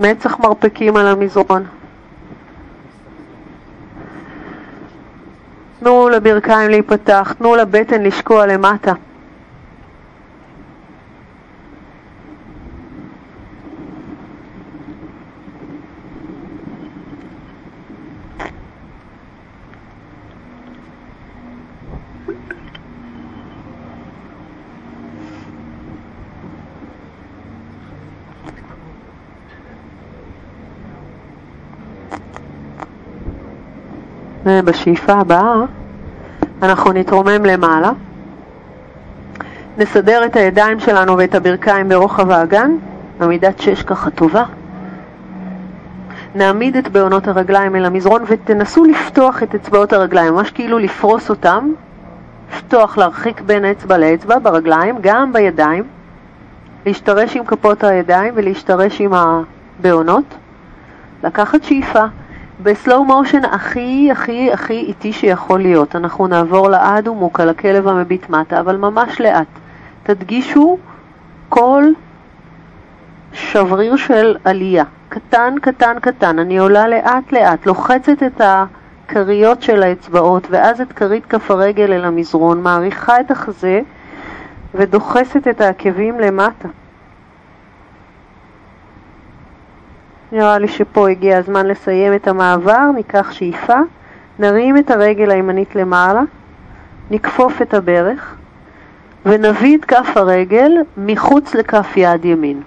מצח 0.00 0.40
מרפקים 0.40 0.96
על 0.96 1.06
המזרון. 1.06 1.64
תנו 5.80 6.08
לברכיים 6.08 6.70
להיפתח, 6.70 7.34
תנו 7.38 7.56
לבטן 7.56 8.02
לשקוע 8.02 8.46
למטה. 8.46 8.92
ובשאיפה 34.44 35.12
הבאה 35.12 35.54
אנחנו 36.62 36.92
נתרומם 36.92 37.44
למעלה, 37.44 37.90
נסדר 39.78 40.24
את 40.24 40.36
הידיים 40.36 40.80
שלנו 40.80 41.18
ואת 41.18 41.34
הברכיים 41.34 41.88
ברוחב 41.88 42.30
האגן, 42.30 42.70
עמידת 43.20 43.58
שש 43.58 43.82
ככה 43.82 44.10
טובה. 44.10 44.44
נעמיד 46.34 46.76
את 46.76 46.88
בעונות 46.88 47.28
הרגליים 47.28 47.76
אל 47.76 47.84
המזרון 47.84 48.22
ותנסו 48.26 48.84
לפתוח 48.84 49.42
את 49.42 49.54
אצבעות 49.54 49.92
הרגליים, 49.92 50.34
ממש 50.34 50.50
כאילו 50.50 50.78
לפרוס 50.78 51.30
אותם, 51.30 51.70
לפתוח, 52.52 52.98
להרחיק 52.98 53.40
בין 53.40 53.64
אצבע 53.64 53.98
לאצבע 53.98 54.38
ברגליים, 54.38 54.96
גם 55.00 55.32
בידיים, 55.32 55.84
להשתרש 56.86 57.36
עם 57.36 57.44
כפות 57.44 57.84
הידיים 57.84 58.32
ולהשתרש 58.36 59.00
עם 59.00 59.12
הבעונות, 59.14 60.24
לקחת 61.24 61.64
שאיפה. 61.64 62.04
בסלואו 62.62 63.04
מושן 63.04 63.44
הכי 63.44 64.08
הכי 64.12 64.52
הכי 64.52 64.74
איטי 64.80 65.12
שיכול 65.12 65.60
להיות. 65.60 65.96
אנחנו 65.96 66.26
נעבור 66.26 66.70
לאד 66.70 67.08
ומוק 67.08 67.40
על 67.40 67.48
הכלב 67.48 67.88
המביט 67.88 68.30
מטה, 68.30 68.60
אבל 68.60 68.76
ממש 68.76 69.20
לאט. 69.20 69.46
תדגישו 70.02 70.78
כל 71.48 71.84
שבריר 73.32 73.96
של 73.96 74.36
עלייה. 74.44 74.84
קטן, 75.08 75.54
קטן, 75.62 75.96
קטן. 76.00 76.38
אני 76.38 76.58
עולה 76.58 76.88
לאט 76.88 77.32
לאט, 77.32 77.66
לוחצת 77.66 78.22
את 78.26 78.40
הכריות 78.40 79.62
של 79.62 79.82
האצבעות, 79.82 80.46
ואז 80.50 80.80
את 80.80 80.92
כרית 80.92 81.26
כף 81.26 81.50
הרגל 81.50 81.92
אל 81.92 82.04
המזרון, 82.04 82.62
מעריכה 82.62 83.20
את 83.20 83.30
החזה 83.30 83.80
ודוחסת 84.74 85.48
את 85.48 85.60
העקבים 85.60 86.20
למטה. 86.20 86.68
נראה 90.34 90.58
לי 90.58 90.68
שפה 90.68 91.08
הגיע 91.08 91.38
הזמן 91.38 91.66
לסיים 91.66 92.14
את 92.14 92.28
המעבר, 92.28 92.90
ניקח 92.94 93.32
שאיפה, 93.32 93.78
נרים 94.38 94.78
את 94.78 94.90
הרגל 94.90 95.30
הימנית 95.30 95.76
למעלה, 95.76 96.22
נכפוף 97.10 97.62
את 97.62 97.74
הברך 97.74 98.34
ונביא 99.26 99.78
את 99.78 99.84
כף 99.84 100.16
הרגל 100.16 100.72
מחוץ 100.96 101.54
לכף 101.54 101.92
יד 101.96 102.24
ימין. 102.24 102.60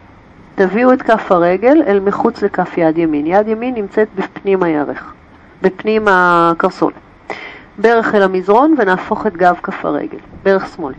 תביאו 0.56 0.94
את 0.94 1.02
כף 1.02 1.32
הרגל 1.32 1.84
אל 1.88 2.00
מחוץ 2.00 2.42
לכף 2.42 2.78
יד 2.78 2.98
ימין. 2.98 3.26
יד 3.26 3.48
ימין 3.48 3.74
נמצאת 3.76 4.08
בפנים 4.16 4.64
הירך, 4.64 5.14
בפנים 5.62 6.08
הקרסול. 6.12 6.94
ברך 7.78 8.16
אל 8.16 8.24
המזרון 8.24 8.76
ונהפוך 8.78 9.28
את 9.28 9.38
גב 9.38 9.56
כף 9.64 9.86
הרגל, 9.86 10.20
ברך 10.44 10.68
שמאל. 10.76 10.94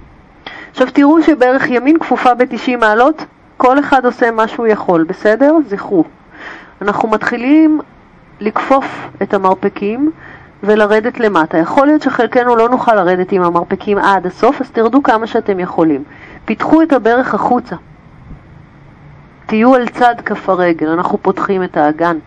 עכשיו 0.71 0.89
תראו 0.93 1.23
שברך 1.23 1.71
ימין 1.71 1.99
כפופה 1.99 2.35
ב-90 2.35 2.77
מעלות, 2.81 3.25
כל 3.57 3.79
אחד 3.79 4.05
עושה 4.05 4.31
מה 4.31 4.49
שהוא 4.49 4.67
יכול, 4.67 5.05
בסדר? 5.05 5.55
זכרו. 5.67 6.05
אנחנו 6.83 7.09
מתחילים 7.09 7.81
לכפוף 8.41 9.09
את 9.23 9.35
המרפקים 9.35 10.11
ולרדת 10.63 11.21
למטה. 11.21 11.59
יכול 11.59 11.87
להיות 11.87 12.03
שחלקנו 12.03 12.57
לא 12.57 12.69
נוכל 12.69 12.95
לרדת 12.95 13.33
עם 13.33 13.43
המרפקים 13.43 13.99
עד 13.99 14.27
הסוף, 14.27 14.61
אז 14.61 14.71
תרדו 14.71 15.03
כמה 15.03 15.27
שאתם 15.27 15.61
יכולים. 15.61 16.05
פיתחו 16.45 16.83
את 16.83 16.93
הברך 16.93 17.35
החוצה. 17.35 17.77
תהיו 19.47 19.75
על 19.75 19.89
צד 19.89 20.15
כף 20.25 20.49
הרגל, 20.49 20.89
אנחנו 20.89 21.19
פותחים 21.23 21.65
את 21.65 21.77
האגן. 21.77 22.19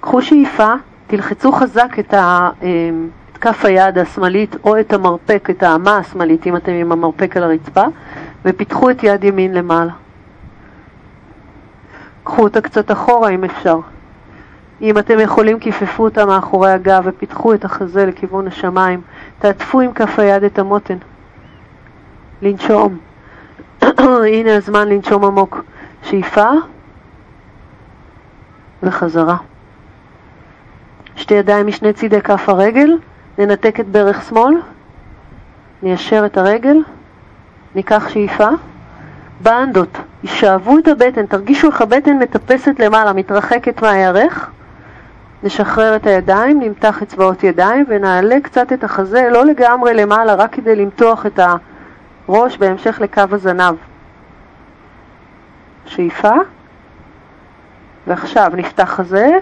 קחו 0.00 0.22
שאיפה, 0.22 0.74
תלחצו 1.06 1.52
חזק 1.52 1.98
את, 1.98 2.14
אמ, 2.14 3.08
כף 3.40 3.64
היד 3.64 3.98
השמאלית 3.98 4.56
או 4.64 4.80
את 4.80 4.92
המרפק, 4.92 5.48
את 5.50 5.62
האמה 5.62 5.96
השמאלית, 5.96 6.46
אם 6.46 6.56
אתם 6.56 6.72
עם 6.72 6.92
המרפק 6.92 7.36
על 7.36 7.42
הרצפה, 7.42 7.84
ופיתחו 8.44 8.90
את 8.90 9.02
יד 9.02 9.24
ימין 9.24 9.54
למעלה. 9.54 9.92
קחו 12.26 12.42
אותה 12.42 12.60
קצת 12.60 12.92
אחורה 12.92 13.28
אם 13.28 13.44
אפשר. 13.44 13.78
אם 14.82 14.98
אתם 14.98 15.20
יכולים, 15.20 15.60
כיפפו 15.60 16.04
אותה 16.04 16.26
מאחורי 16.26 16.70
הגב 16.70 17.02
ופיתחו 17.04 17.54
את 17.54 17.64
החזה 17.64 18.06
לכיוון 18.06 18.46
השמיים. 18.46 19.00
תעטפו 19.38 19.80
עם 19.80 19.92
כף 19.92 20.18
היד 20.18 20.44
את 20.44 20.58
המותן. 20.58 20.96
לנשום. 22.42 22.98
הנה 24.32 24.56
הזמן 24.56 24.88
לנשום 24.88 25.24
עמוק. 25.24 25.64
שאיפה 26.02 26.50
וחזרה. 28.82 29.36
שתי 31.16 31.34
ידיים 31.34 31.66
משני 31.66 31.92
צידי 31.92 32.20
כף 32.20 32.48
הרגל, 32.48 32.90
ננתק 33.38 33.80
את 33.80 33.88
ברך 33.88 34.28
שמאל, 34.28 34.54
ניישר 35.82 36.26
את 36.26 36.36
הרגל, 36.36 36.76
ניקח 37.74 38.08
שאיפה. 38.08 38.48
באנדות, 39.40 39.98
ישאבו 40.24 40.78
את 40.78 40.88
הבטן, 40.88 41.26
תרגישו 41.26 41.66
איך 41.66 41.80
הבטן 41.80 42.18
מטפסת 42.18 42.74
למעלה, 42.78 43.12
מתרחקת 43.12 43.82
מהירך. 43.82 44.50
נשחרר 45.42 45.96
את 45.96 46.06
הידיים, 46.06 46.60
נמתח 46.60 47.02
אצבעות 47.02 47.44
ידיים 47.44 47.84
ונעלה 47.88 48.40
קצת 48.42 48.72
את 48.72 48.84
החזה, 48.84 49.28
לא 49.32 49.44
לגמרי 49.44 49.94
למעלה, 49.94 50.34
רק 50.34 50.52
כדי 50.52 50.76
למתוח 50.76 51.26
את 51.26 51.40
הראש 52.28 52.58
בהמשך 52.58 53.00
לקו 53.00 53.22
הזנב. 53.30 53.74
שאיפה, 55.86 56.32
ועכשיו 58.06 58.52
נפתח 58.54 58.90
חזה, 58.90 59.38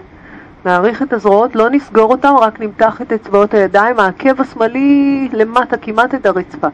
נעריך 0.64 1.02
את 1.02 1.12
הזרועות, 1.12 1.56
לא 1.56 1.70
נסגור 1.70 2.10
אותם, 2.10 2.34
רק 2.40 2.60
נמתח 2.60 3.02
את 3.02 3.12
אצבעות 3.12 3.54
הידיים, 3.54 4.00
העקב 4.00 4.40
השמאלי 4.40 5.28
למטה 5.32 5.76
כמעט 5.76 6.14
את 6.14 6.26
הרצפה. 6.26 6.68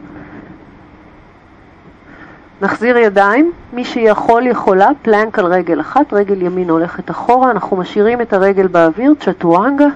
נחזיר 2.62 2.96
ידיים, 2.96 3.52
מי 3.72 3.84
שיכול 3.84 4.46
יכולה, 4.46 4.88
פלנק 5.02 5.38
על 5.38 5.46
רגל 5.46 5.80
אחת, 5.80 6.12
רגל 6.12 6.42
ימין 6.42 6.70
הולכת 6.70 7.10
אחורה, 7.10 7.50
אנחנו 7.50 7.76
משאירים 7.76 8.20
את 8.20 8.32
הרגל 8.32 8.66
באוויר, 8.66 9.14
צ'טואנגה, 9.20 9.86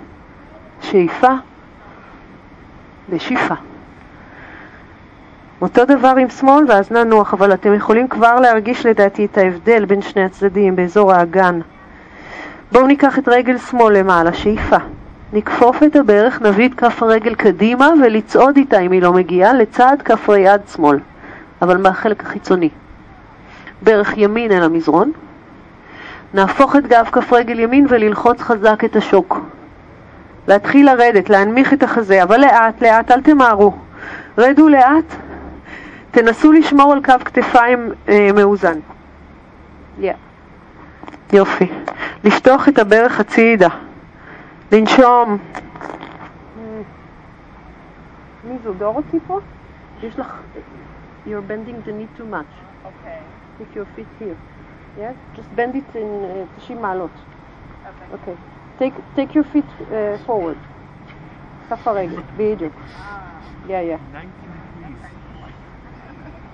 שאיפה. 0.80 1.32
ושאיפה. 3.10 3.54
אותו 5.62 5.84
דבר 5.84 6.14
עם 6.18 6.28
שמאל 6.28 6.64
ואז 6.68 6.92
ננוח, 6.92 7.34
אבל 7.34 7.54
אתם 7.54 7.74
יכולים 7.74 8.08
כבר 8.08 8.40
להרגיש 8.40 8.86
לדעתי 8.86 9.24
את 9.24 9.38
ההבדל 9.38 9.84
בין 9.84 10.02
שני 10.02 10.24
הצדדים 10.24 10.76
באזור 10.76 11.12
האגן. 11.12 11.60
בואו 12.72 12.86
ניקח 12.86 13.18
את 13.18 13.28
רגל 13.28 13.58
שמאל 13.58 13.98
למעלה, 13.98 14.32
שאיפה. 14.32 14.76
נכפוף 15.32 15.82
את 15.82 15.96
הברך, 15.96 16.42
נביא 16.42 16.68
את 16.68 16.74
כף 16.74 17.02
הרגל 17.02 17.34
קדימה 17.34 17.90
ולצעוד 18.02 18.56
איתה 18.56 18.80
אם 18.80 18.92
היא 18.92 19.02
לא 19.02 19.12
מגיעה 19.12 19.52
לצד 19.52 19.96
כף 20.04 20.30
היד 20.30 20.60
שמאל, 20.74 20.98
אבל 21.62 21.76
מהחלק 21.76 22.24
החיצוני. 22.24 22.68
ברך 23.82 24.16
ימין 24.16 24.52
אל 24.52 24.62
המזרון. 24.62 25.12
נהפוך 26.34 26.76
את 26.76 26.86
גב 26.86 27.08
כף 27.12 27.32
רגל 27.32 27.58
ימין 27.58 27.86
וללחוץ 27.88 28.40
חזק 28.40 28.84
את 28.84 28.96
השוק. 28.96 29.40
להתחיל 30.48 30.86
לרדת, 30.86 31.30
להנמיך 31.30 31.72
את 31.72 31.82
החזה, 31.82 32.22
אבל 32.22 32.40
לאט, 32.40 32.82
לאט, 32.82 33.10
אל 33.10 33.20
תמהרו. 33.20 33.74
רדו 34.38 34.68
לאט, 34.68 35.14
תנסו 36.10 36.52
לשמור 36.52 36.92
על 36.92 37.02
קו 37.04 37.12
כתפיים 37.24 37.92
אה, 38.08 38.28
מאוזן. 38.34 38.78
Yeah. 40.00 40.04
יופי. 41.32 41.68
לפתוח 42.24 42.68
את 42.68 42.78
הברך 42.78 43.20
הצידה. 43.20 43.68
לנשום. 44.72 45.38
מי 48.44 48.54
זו 48.64 48.72
דורותי 48.72 49.18
פה? 49.26 49.40
יש 50.02 50.18
לך... 50.18 50.34
You're 51.26 51.42
bending 51.42 51.80
the 51.82 51.92
knee 51.92 52.08
too 52.16 52.26
much. 52.26 52.52
Okay. 52.84 53.20
Take 53.58 53.74
your 53.74 53.86
feet 53.96 54.06
here. 54.18 54.36
Yes? 54.98 55.16
Just 55.36 55.48
bend 55.56 55.74
it 55.74 55.96
in 55.96 56.24
uh, 56.24 56.46
90 56.58 56.74
מעלות. 56.74 57.10
Okay. 58.12 58.14
Okay. 58.14 58.36
Take, 58.78 58.94
take 59.16 59.34
your 59.34 59.44
feet 59.44 59.64
uh, 59.80 60.18
forward. 60.26 60.58
כף 61.68 61.88
הרגל, 61.88 62.22
בדיוק. 62.36 62.72
Yeah, 63.66 63.70
yeah. 63.70 63.98
90 64.12 64.28
degrees. 64.76 64.98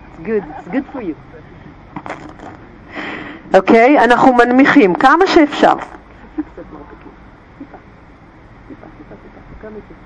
It's 0.06 0.26
good. 0.26 0.44
It's 0.58 0.68
good 0.68 0.86
for 0.92 1.02
you. 1.02 1.14
אוקיי, 3.54 3.98
okay, 3.98 4.04
אנחנו 4.04 4.34
מנמיכים 4.34 4.94
כמה 4.94 5.26
שאפשר. 5.26 5.74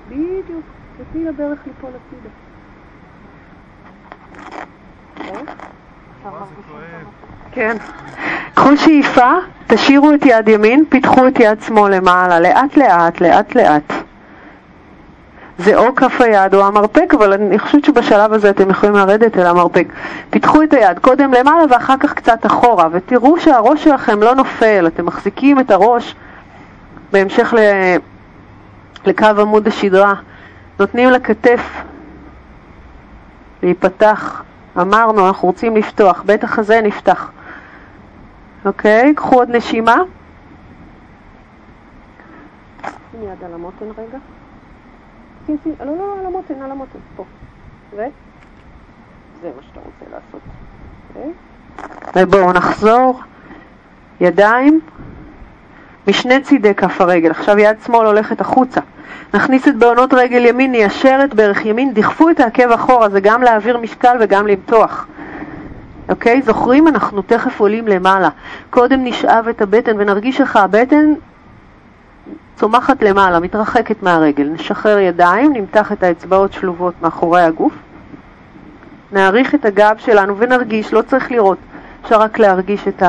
בדיוק, 0.09 0.65
תתני 0.97 1.25
לברך 1.25 1.67
ליפול 1.67 1.89
הצידה. 1.89 2.29
כן. 7.51 7.77
קחו 8.53 8.77
שאיפה, 8.77 9.31
תשאירו 9.67 10.13
את 10.13 10.25
יד 10.25 10.47
ימין, 10.47 10.83
פיתחו 10.89 11.27
את 11.27 11.39
יד 11.39 11.61
שמאל 11.61 11.95
למעלה, 11.95 12.39
לאט 12.39 12.77
לאט, 12.77 13.21
לאט 13.21 13.55
לאט. 13.55 13.93
זה 15.57 15.75
או 15.75 15.95
כף 15.95 16.21
היד 16.21 16.55
או 16.55 16.65
המרפק, 16.67 17.13
אבל 17.17 17.33
אני 17.33 17.59
חושבת 17.59 17.85
שבשלב 17.85 18.33
הזה 18.33 18.49
אתם 18.49 18.69
יכולים 18.69 18.95
לרדת 18.95 19.37
אל 19.37 19.45
המרפק. 19.45 19.87
פיתחו 20.29 20.63
את 20.63 20.73
היד 20.73 20.99
קודם 20.99 21.33
למעלה 21.33 21.63
ואחר 21.69 21.97
כך 21.99 22.13
קצת 22.13 22.45
אחורה, 22.45 22.87
ותראו 22.91 23.39
שהראש 23.39 23.83
שלכם 23.83 24.23
לא 24.23 24.35
נופל, 24.35 24.87
אתם 24.87 25.05
מחזיקים 25.05 25.59
את 25.59 25.71
הראש 25.71 26.15
בהמשך 27.11 27.53
ל... 27.53 27.59
לקו 29.05 29.25
עמוד 29.25 29.67
השדרה, 29.67 30.13
נותנים 30.79 31.09
לכתף 31.09 31.61
להיפתח. 33.63 34.43
אמרנו, 34.77 35.27
אנחנו 35.27 35.47
רוצים 35.47 35.77
לפתוח, 35.77 36.23
בית 36.25 36.43
החזה 36.43 36.81
נפתח. 36.81 37.31
אוקיי, 38.65 39.15
קחו 39.15 39.35
עוד 39.35 39.49
נשימה. 39.49 39.95
שים 43.11 43.23
יד 43.23 43.43
על 43.43 43.53
המותן 43.53 43.85
רגע. 43.97 44.17
שים, 45.45 45.57
שים, 45.63 45.73
לא, 45.79 45.97
לא, 45.97 46.19
על 46.19 46.25
המותן, 46.25 46.61
על 46.61 46.71
המותן, 46.71 46.99
פה. 47.15 47.23
ו... 47.93 48.01
זה 49.41 49.51
מה 49.55 49.61
שאתה 49.61 49.79
רוצה 49.79 50.11
לעשות. 50.11 50.41
אוקיי? 51.09 51.33
ובואו 52.15 52.53
נחזור. 52.53 53.21
ידיים 54.21 54.79
משני 56.07 56.41
צידי 56.41 56.73
כף 56.73 57.01
הרגל. 57.01 57.31
עכשיו 57.31 57.59
יד 57.59 57.77
שמאל 57.85 58.05
הולכת 58.05 58.41
החוצה. 58.41 58.81
נכניס 59.33 59.67
את 59.67 59.75
בעונות 59.75 60.13
רגל 60.13 60.45
ימין, 60.45 60.71
ניישר 60.71 61.19
את 61.23 61.33
ברך 61.33 61.65
ימין, 61.65 61.93
דחפו 61.93 62.29
את 62.29 62.39
העקב 62.39 62.71
אחורה, 62.71 63.09
זה 63.09 63.19
גם 63.19 63.41
להעביר 63.41 63.77
משקל 63.77 64.17
וגם 64.19 64.47
למתוח. 64.47 65.07
אוקיי? 66.09 66.41
זוכרים? 66.41 66.87
אנחנו 66.87 67.21
תכף 67.21 67.59
עולים 67.59 67.87
למעלה. 67.87 68.29
קודם 68.69 69.03
נשאב 69.03 69.47
את 69.47 69.61
הבטן 69.61 69.99
ונרגיש 69.99 70.41
איך 70.41 70.55
הבטן 70.55 71.13
צומחת 72.55 73.03
למעלה, 73.03 73.39
מתרחקת 73.39 74.03
מהרגל. 74.03 74.43
נשחרר 74.43 74.99
ידיים, 74.99 75.53
נמתח 75.53 75.91
את 75.91 76.03
האצבעות 76.03 76.53
שלובות 76.53 76.93
מאחורי 77.01 77.41
הגוף. 77.41 77.73
נעריך 79.11 79.55
את 79.55 79.65
הגב 79.65 79.95
שלנו 79.97 80.37
ונרגיש, 80.37 80.93
לא 80.93 81.01
צריך 81.01 81.31
לראות, 81.31 81.57
אפשר 82.03 82.19
רק 82.19 82.39
להרגיש 82.39 82.87
את 82.87 83.03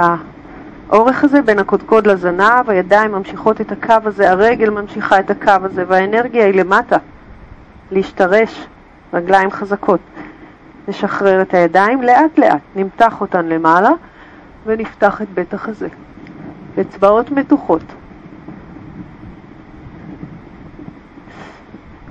האורך 0.90 1.24
הזה 1.24 1.42
בין 1.42 1.58
הקודקוד 1.58 2.06
לזנב, 2.06 2.70
הידיים 2.70 3.12
ממשיכות 3.12 3.60
את 3.60 3.72
הקו 3.72 3.94
הזה, 4.04 4.30
הרגל 4.30 4.70
ממשיכה 4.70 5.20
את 5.20 5.30
הקו 5.30 5.52
הזה, 5.62 5.84
והאנרגיה 5.88 6.46
היא 6.46 6.54
למטה, 6.54 6.96
להשתרש, 7.90 8.66
רגליים 9.14 9.50
חזקות. 9.50 10.00
נשחרר 10.88 11.42
את 11.42 11.54
הידיים 11.54 12.02
לאט 12.02 12.38
לאט, 12.38 12.60
נמתח 12.76 13.20
אותן 13.20 13.46
למעלה 13.46 13.90
ונפתח 14.66 15.22
את 15.22 15.28
בית 15.34 15.54
החזה. 15.54 15.88
אצבעות 16.80 17.30
מתוחות. 17.30 17.82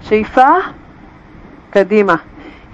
שאיפה, 0.01 0.47
קדימה. 1.69 2.15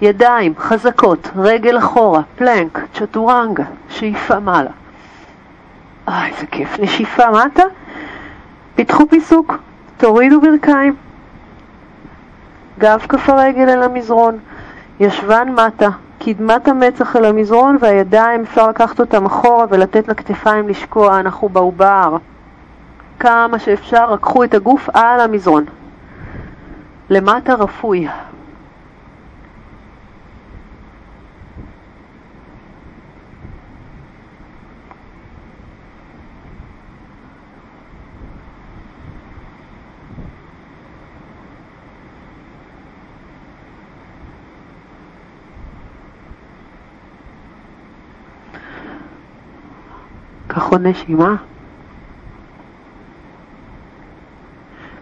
ידיים 0.02 0.54
חזקות, 0.58 1.28
רגל 1.36 1.78
אחורה, 1.78 2.22
פלנק, 2.36 2.78
צ'טורנגה, 2.94 3.64
שאיפה 3.88 4.38
מעלה. 4.38 4.70
אה, 6.08 6.26
איזה 6.26 6.46
כיף. 6.46 6.78
נשיפה 6.80 7.24
מטה, 7.30 7.62
פיתחו 8.74 9.08
פיסוק, 9.08 9.54
תורידו 9.96 10.40
ברכיים. 10.40 10.94
גב 12.78 13.06
כף 13.08 13.28
הרגל 13.28 13.68
אל 13.68 13.82
המזרון, 13.82 14.38
ישבן 15.00 15.48
מטה, 15.48 15.88
קדמת 16.18 16.68
המצח 16.68 17.16
אל 17.16 17.24
המזרון 17.24 17.76
והידיים 17.80 18.40
אפשר 18.42 18.68
לקחת 18.68 19.00
אותם 19.00 19.26
אחורה 19.26 19.64
ולתת 19.70 20.08
לכתפיים 20.08 20.68
לשקוע, 20.68 21.20
אנחנו 21.20 21.48
בעובר. 21.48 22.16
כמה 23.18 23.58
שאפשר, 23.58 24.04
רקחו 24.10 24.44
את 24.44 24.54
הגוף 24.54 24.88
על 24.94 25.20
המזרון. 25.20 25.64
למטה 27.10 27.54
רפוי. 27.54 28.08
קח 50.54 50.70
עוד 50.70 50.86
נשימה. 50.86 51.34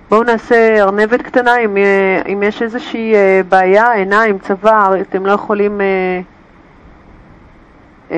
בואו 0.09 0.23
נעשה 0.23 0.81
ארנבת 0.81 1.23
קטנה, 1.23 1.59
אם, 1.59 1.77
אה, 1.77 2.23
אם 2.33 2.43
יש 2.43 2.63
איזושהי 2.63 3.15
אה, 3.15 3.41
בעיה, 3.49 3.93
עיניים, 3.93 4.39
צוואר, 4.39 5.01
אתם 5.01 5.27
לא 5.27 5.33
יכולים 5.33 5.81
אה, 8.11 8.17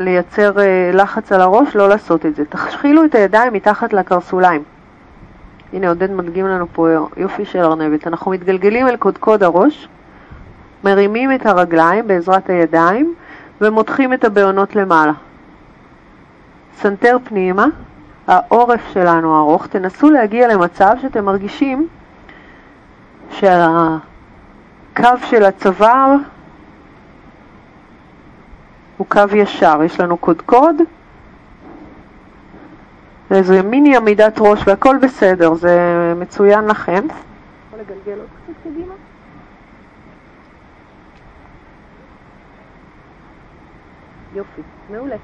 לייצר 0.00 0.52
לחץ 0.92 1.32
על 1.32 1.40
הראש, 1.40 1.76
לא 1.76 1.88
לעשות 1.88 2.26
את 2.26 2.36
זה. 2.36 2.44
תשחילו 2.44 3.04
את 3.04 3.14
הידיים 3.14 3.52
מתחת 3.52 3.92
לקרסוליים. 3.92 4.62
הנה 5.72 5.88
עודד 5.88 6.10
מדגים 6.10 6.46
לנו 6.46 6.66
פה 6.72 6.88
יופי 7.16 7.44
של 7.44 7.58
ארנבת. 7.58 8.06
אנחנו 8.06 8.30
מתגלגלים 8.30 8.88
אל 8.88 8.96
קודקוד 8.96 9.42
הראש, 9.42 9.88
מרימים 10.84 11.34
את 11.34 11.46
הרגליים 11.46 12.06
בעזרת 12.06 12.50
הידיים 12.50 13.14
ומותחים 13.60 14.12
את 14.12 14.24
הבהונות 14.24 14.76
למעלה. 14.76 15.12
סנטר 16.82 17.16
פנימה, 17.24 17.66
העורף 18.26 18.80
שלנו 18.92 19.38
ארוך, 19.38 19.66
תנסו 19.66 20.10
להגיע 20.10 20.48
למצב 20.48 20.96
שאתם 21.02 21.24
מרגישים 21.24 21.88
שהקו 23.30 24.00
של 25.24 25.44
הצוואר 25.44 26.14
הוא 28.96 29.06
קו 29.06 29.20
ישר. 29.34 29.80
יש 29.84 30.00
לנו 30.00 30.16
קודקוד, 30.16 30.76
איזה 33.30 33.62
מיני 33.62 33.96
עמידת 33.96 34.34
ראש 34.38 34.60
והכל 34.66 34.96
בסדר, 35.02 35.54
זה 35.54 35.78
מצוין 36.16 36.64
לכם. 36.64 37.06
יופי, 44.34 44.62
מעולה. 44.90 45.16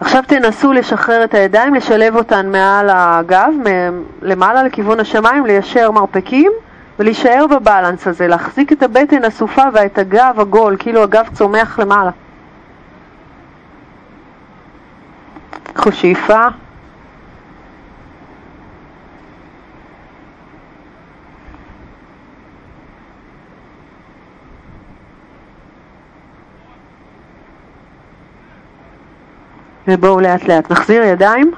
עכשיו 0.00 0.22
תנסו 0.26 0.72
לשחרר 0.72 1.24
את 1.24 1.34
הידיים, 1.34 1.74
לשלב 1.74 2.16
אותן 2.16 2.52
מעל 2.52 2.90
הגב, 2.92 3.52
למעלה 4.22 4.62
לכיוון 4.62 5.00
השמיים, 5.00 5.46
ליישר 5.46 5.90
מרפקים 5.90 6.52
ולהישאר 6.98 7.46
בבלנס 7.46 8.06
הזה, 8.06 8.28
להחזיק 8.28 8.72
את 8.72 8.82
הבטן 8.82 9.24
אסופה 9.24 9.62
ואת 9.72 9.98
הגב 9.98 10.34
עגול, 10.38 10.76
כאילו 10.78 11.02
הגב 11.02 11.28
צומח 11.32 11.78
למעלה. 11.78 12.10
קחו 15.72 15.92
שאיפה, 15.92 16.46
ובואו 29.88 30.20
לאט 30.20 30.48
לאט. 30.48 30.70
נחזיר 30.70 31.02
ידיים 31.02 31.52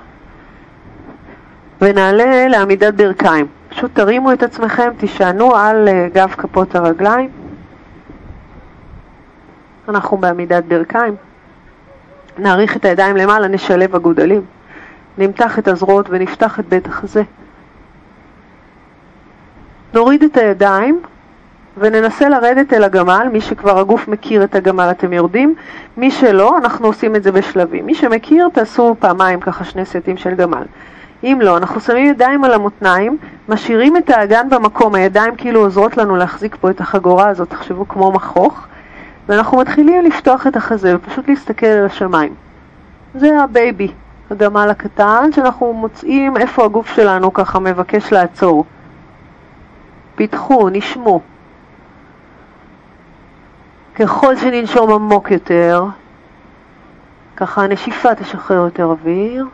ונעלה 1.80 2.48
לעמידת 2.48 2.94
ברכיים. 2.94 3.46
פשוט 3.68 3.90
תרימו 3.94 4.32
את 4.32 4.42
עצמכם, 4.42 4.90
תישענו 4.98 5.56
על 5.56 5.88
אה, 5.88 6.08
גב 6.14 6.34
כפות 6.38 6.74
הרגליים. 6.74 7.30
אנחנו 9.88 10.16
בעמידת 10.16 10.64
ברכיים. 10.64 11.14
נעריך 12.38 12.76
את 12.76 12.84
הידיים 12.84 13.16
למעלה, 13.16 13.48
נשלב 13.48 13.96
הגודלים. 13.96 14.44
נמתח 15.18 15.58
את 15.58 15.68
הזרועות 15.68 16.06
ונפתח 16.10 16.60
את 16.60 16.68
בית 16.68 16.86
החזה. 16.86 17.22
נוריד 19.94 20.22
את 20.22 20.36
הידיים 20.36 21.00
וננסה 21.76 22.28
לרדת 22.28 22.72
אל 22.72 22.84
הגמל, 22.84 23.28
מי 23.32 23.40
שכבר 23.40 23.78
הגוף 23.78 24.08
מכיר 24.08 24.44
את 24.44 24.54
הגמל 24.54 24.88
אתם 24.90 25.12
יורדים, 25.12 25.54
מי 25.96 26.10
שלא, 26.10 26.58
אנחנו 26.58 26.86
עושים 26.86 27.16
את 27.16 27.22
זה 27.22 27.32
בשלבים. 27.32 27.86
מי 27.86 27.94
שמכיר, 27.94 28.48
תעשו 28.52 28.96
פעמיים 28.98 29.40
ככה 29.40 29.64
שני 29.64 29.84
סטים 29.84 30.16
של 30.16 30.34
גמל. 30.34 30.62
אם 31.24 31.38
לא, 31.42 31.56
אנחנו 31.56 31.80
שמים 31.80 32.06
ידיים 32.06 32.44
על 32.44 32.52
המותניים, 32.52 33.16
משאירים 33.48 33.96
את 33.96 34.10
האגן 34.10 34.48
במקום, 34.50 34.94
הידיים 34.94 35.36
כאילו 35.36 35.60
עוזרות 35.60 35.96
לנו 35.96 36.16
להחזיק 36.16 36.56
פה 36.60 36.70
את 36.70 36.80
החגורה 36.80 37.28
הזאת, 37.28 37.50
תחשבו 37.50 37.88
כמו 37.88 38.12
מכוך, 38.12 38.66
ואנחנו 39.28 39.58
מתחילים 39.58 40.04
לפתוח 40.04 40.46
את 40.46 40.56
החזה 40.56 40.96
ופשוט 40.96 41.28
להסתכל 41.28 41.66
על 41.66 41.86
השמיים. 41.86 42.34
זה 43.14 43.42
ה 43.42 43.50
baby, 43.50 43.88
הגמל 44.30 44.68
הקטן, 44.70 45.30
שאנחנו 45.34 45.72
מוצאים 45.72 46.36
איפה 46.36 46.64
הגוף 46.64 46.94
שלנו 46.94 47.32
ככה 47.32 47.58
מבקש 47.58 48.12
לעצור. 48.12 48.64
פתחו, 50.14 50.68
נשמו. 50.68 51.20
ככל 53.94 54.36
שננשום 54.36 54.92
עמוק 54.92 55.30
יותר, 55.30 55.84
ככה 57.36 57.64
הנשיפה 57.64 58.14
תשחרר 58.14 58.56
יותר 58.56 58.84
אוויר. 58.84 59.46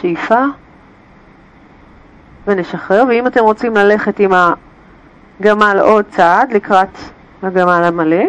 שאיפה 0.00 0.44
ונשחרר, 2.46 3.04
ואם 3.08 3.26
אתם 3.26 3.40
רוצים 3.40 3.76
ללכת 3.76 4.20
עם 4.20 4.30
הגמל 5.40 5.78
עוד 5.80 6.04
צעד 6.10 6.52
לקראת 6.52 6.98
הגמל 7.42 7.82
המלא, 7.84 8.24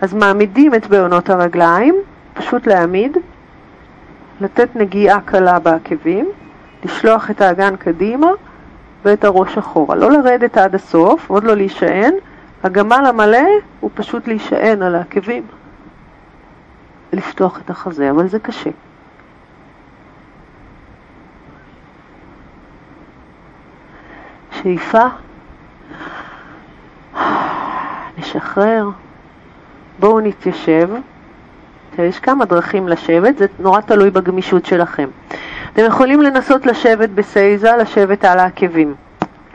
אז 0.00 0.14
מעמידים 0.14 0.74
את 0.74 0.86
בעונות 0.86 1.30
הרגליים, 1.30 1.94
פשוט 2.34 2.66
להעמיד, 2.66 3.16
לתת 4.40 4.76
נגיעה 4.76 5.20
קלה 5.20 5.58
בעקבים, 5.58 6.28
לשלוח 6.84 7.30
את 7.30 7.40
האגן 7.40 7.76
קדימה 7.76 8.30
ואת 9.04 9.24
הראש 9.24 9.58
אחורה. 9.58 9.96
לא 9.96 10.10
לרדת 10.10 10.56
עד 10.56 10.74
הסוף, 10.74 11.30
עוד 11.30 11.44
לא 11.44 11.56
להישען, 11.56 12.14
הגמל 12.62 13.04
המלא 13.08 13.48
הוא 13.80 13.90
פשוט 13.94 14.26
להישען 14.28 14.82
על 14.82 14.94
העקבים, 14.94 15.42
לפתוח 17.12 17.60
את 17.60 17.70
החזה, 17.70 18.10
אבל 18.10 18.28
זה 18.28 18.38
קשה. 18.38 18.70
שאיפה, 24.50 25.04
נשחרר, 28.18 28.88
בואו 29.98 30.20
נתיישב. 30.20 30.88
יש 31.98 32.18
כמה 32.18 32.44
דרכים 32.44 32.88
לשבת, 32.88 33.38
זה 33.38 33.46
נורא 33.58 33.80
תלוי 33.80 34.10
בגמישות 34.10 34.66
שלכם. 34.66 35.08
אתם 35.72 35.84
יכולים 35.84 36.22
לנסות 36.22 36.66
לשבת 36.66 37.08
בסייזה, 37.08 37.76
לשבת 37.76 38.24
על 38.24 38.38
העקבים. 38.38 38.94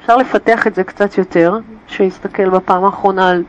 אפשר 0.04 0.18
לפתח 0.18 0.68
את 0.68 0.76
זה 0.76 0.84
קצת 0.84 1.18
יותר, 1.18 1.58
שיסתכל 1.88 2.49
בפעם 2.49 2.86
האחרונה 2.86 3.30
על 3.30 3.43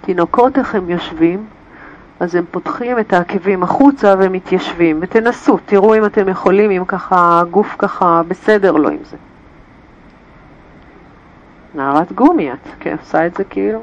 תינוקות 0.00 0.58
איך 0.58 0.74
הם 0.74 0.90
יושבים, 0.90 1.46
אז 2.20 2.34
הם 2.34 2.44
פותחים 2.50 2.98
את 2.98 3.12
העקבים 3.12 3.62
החוצה 3.62 4.14
ומתיישבים, 4.18 4.98
ותנסו, 5.02 5.58
תראו 5.66 5.94
אם 5.94 6.04
אתם 6.04 6.28
יכולים, 6.28 6.70
אם 6.70 6.84
ככה 6.84 7.40
הגוף 7.40 7.76
ככה 7.78 8.22
בסדר 8.28 8.72
לו 8.72 8.88
עם 8.88 8.98
זה. 9.10 9.16
נערת 11.74 12.12
גומי 12.12 12.52
את, 12.52 12.68
כן, 12.80 12.96
עושה 13.00 13.26
את 13.26 13.34
זה 13.34 13.44
כאילו. 13.44 13.82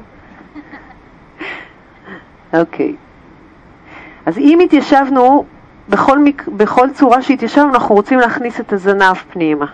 אוקיי. 2.60 2.94
okay. 2.94 4.26
אז 4.26 4.38
אם 4.38 4.58
התיישבנו, 4.64 5.44
בכל. 5.88 6.18
בכל 6.56 6.90
צורה 6.90 7.22
שהתיישבנו, 7.22 7.74
אנחנו 7.74 7.94
רוצים 7.94 8.18
להכניס 8.18 8.60
את 8.60 8.72
הזנב 8.72 9.16
פנימה. 9.32 9.66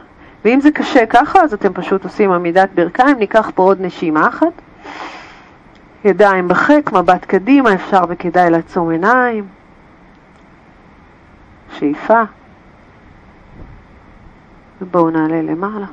ואם 0.45 0.61
זה 0.61 0.71
קשה 0.71 1.07
ככה, 1.07 1.43
אז 1.43 1.55
אתם 1.55 1.73
פשוט 1.73 2.05
עושים 2.05 2.33
עמידת 2.33 2.69
ברכיים, 2.75 3.19
ניקח 3.19 3.51
פה 3.55 3.63
עוד 3.63 3.81
נשימה 3.81 4.29
אחת. 4.29 4.53
ידיים 6.05 6.49
בחק, 6.49 6.91
מבט 6.93 7.25
קדימה, 7.25 7.75
אפשר 7.75 8.01
וכדאי 8.09 8.51
לעצום 8.51 8.91
עיניים. 8.91 9.47
שאיפה. 11.79 12.23
ובואו 14.83 15.11
נעלה 15.11 15.43
למעלה. 15.43 15.87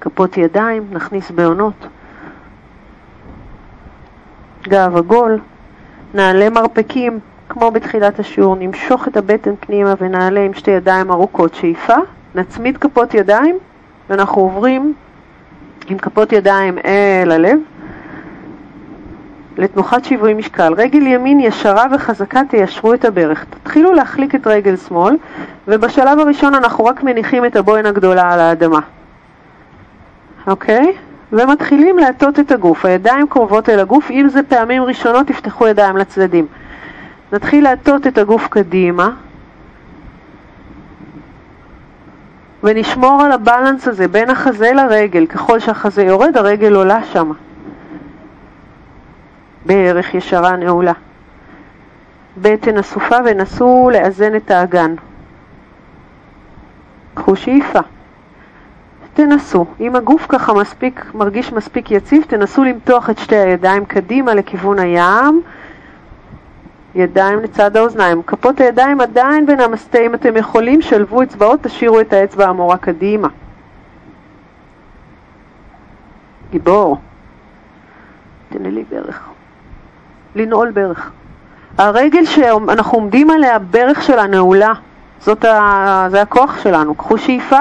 כפות 0.00 0.36
ידיים, 0.36 0.86
נכניס 0.90 1.30
בעונות. 1.30 1.86
גב 4.62 4.96
עגול, 4.96 5.38
נעלה 6.14 6.50
מרפקים, 6.50 7.18
כמו 7.48 7.70
בתחילת 7.70 8.18
השיעור, 8.18 8.56
נמשוך 8.56 9.08
את 9.08 9.16
הבטן 9.16 9.54
פנימה 9.60 9.94
ונעלה 10.00 10.40
עם 10.40 10.54
שתי 10.54 10.70
ידיים 10.70 11.10
ארוכות 11.10 11.54
שאיפה, 11.54 11.96
נצמיד 12.34 12.76
כפות 12.76 13.14
ידיים 13.14 13.58
ואנחנו 14.10 14.42
עוברים 14.42 14.94
עם 15.88 15.98
כפות 15.98 16.32
ידיים 16.32 16.78
אל 16.84 17.32
הלב 17.32 17.58
לתנוחת 19.58 20.04
שיווי 20.04 20.34
משקל. 20.34 20.72
רגל 20.76 21.06
ימין 21.06 21.40
ישרה 21.40 21.86
וחזקה 21.92 22.40
תיישרו 22.48 22.94
את 22.94 23.04
הברך. 23.04 23.44
תתחילו 23.50 23.92
להחליק 23.92 24.34
את 24.34 24.46
רגל 24.46 24.76
שמאל 24.76 25.16
ובשלב 25.68 26.18
הראשון 26.18 26.54
אנחנו 26.54 26.84
רק 26.84 27.02
מניחים 27.02 27.44
את 27.44 27.56
הבוין 27.56 27.86
הגדולה 27.86 28.32
על 28.32 28.40
האדמה. 28.40 28.80
אוקיי? 30.46 30.92
ומתחילים 31.32 31.98
להטות 31.98 32.40
את 32.40 32.52
הגוף. 32.52 32.84
הידיים 32.84 33.26
קרובות 33.28 33.68
אל 33.68 33.80
הגוף, 33.80 34.10
אם 34.10 34.28
זה 34.28 34.42
פעמים 34.42 34.82
ראשונות 34.82 35.26
תפתחו 35.26 35.68
ידיים 35.68 35.96
לצדדים. 35.96 36.46
נתחיל 37.32 37.64
להטות 37.64 38.06
את 38.06 38.18
הגוף 38.18 38.48
קדימה 38.48 39.10
ונשמור 42.62 43.22
על 43.22 43.32
הבלנס 43.32 43.88
הזה 43.88 44.08
בין 44.08 44.30
החזה 44.30 44.72
לרגל. 44.72 45.26
ככל 45.26 45.60
שהחזה 45.60 46.02
יורד, 46.02 46.36
הרגל 46.36 46.74
עולה 46.74 47.04
שם. 47.04 47.32
בערך 49.66 50.14
ישרה 50.14 50.56
נעולה. 50.56 50.92
בטן 52.36 52.78
אסופה 52.78 53.16
ונסו 53.24 53.90
לאזן 53.92 54.36
את 54.36 54.50
האגן. 54.50 54.94
קחו 57.14 57.36
שאיפה. 57.36 57.80
תנסו. 59.14 59.66
אם 59.80 59.96
הגוף 59.96 60.26
ככה 60.28 60.54
מספיק, 60.54 61.04
מרגיש 61.14 61.52
מספיק 61.52 61.90
יציב, 61.90 62.24
תנסו 62.28 62.64
למתוח 62.64 63.10
את 63.10 63.18
שתי 63.18 63.36
הידיים 63.36 63.84
קדימה 63.84 64.34
לכיוון 64.34 64.78
הים, 64.78 65.42
ידיים 66.98 67.38
לצד 67.38 67.76
האוזניים. 67.76 68.22
כפות 68.22 68.60
הידיים 68.60 69.00
עדיין 69.00 69.46
בין 69.46 69.60
המסטה, 69.60 69.98
אם 69.98 70.14
אתם 70.14 70.36
יכולים, 70.36 70.82
שלבו 70.82 71.22
אצבעות, 71.22 71.62
תשאירו 71.62 72.00
את 72.00 72.12
האצבע 72.12 72.46
המורה 72.46 72.76
קדימה. 72.76 73.28
גיבור. 76.50 76.98
תנה 78.48 78.70
לי 78.70 78.84
ברך. 78.90 79.28
לנעול 80.34 80.70
ברך. 80.70 81.10
הרגל 81.78 82.24
שאנחנו 82.24 82.98
עומדים 82.98 83.30
עליה, 83.30 83.58
ברך 83.58 84.02
שלה 84.02 84.26
נעולה. 84.26 84.72
זאת 85.20 85.44
ה... 85.44 86.06
זה 86.10 86.22
הכוח 86.22 86.62
שלנו. 86.62 86.94
קחו 86.94 87.18
שאיפה. 87.18 87.60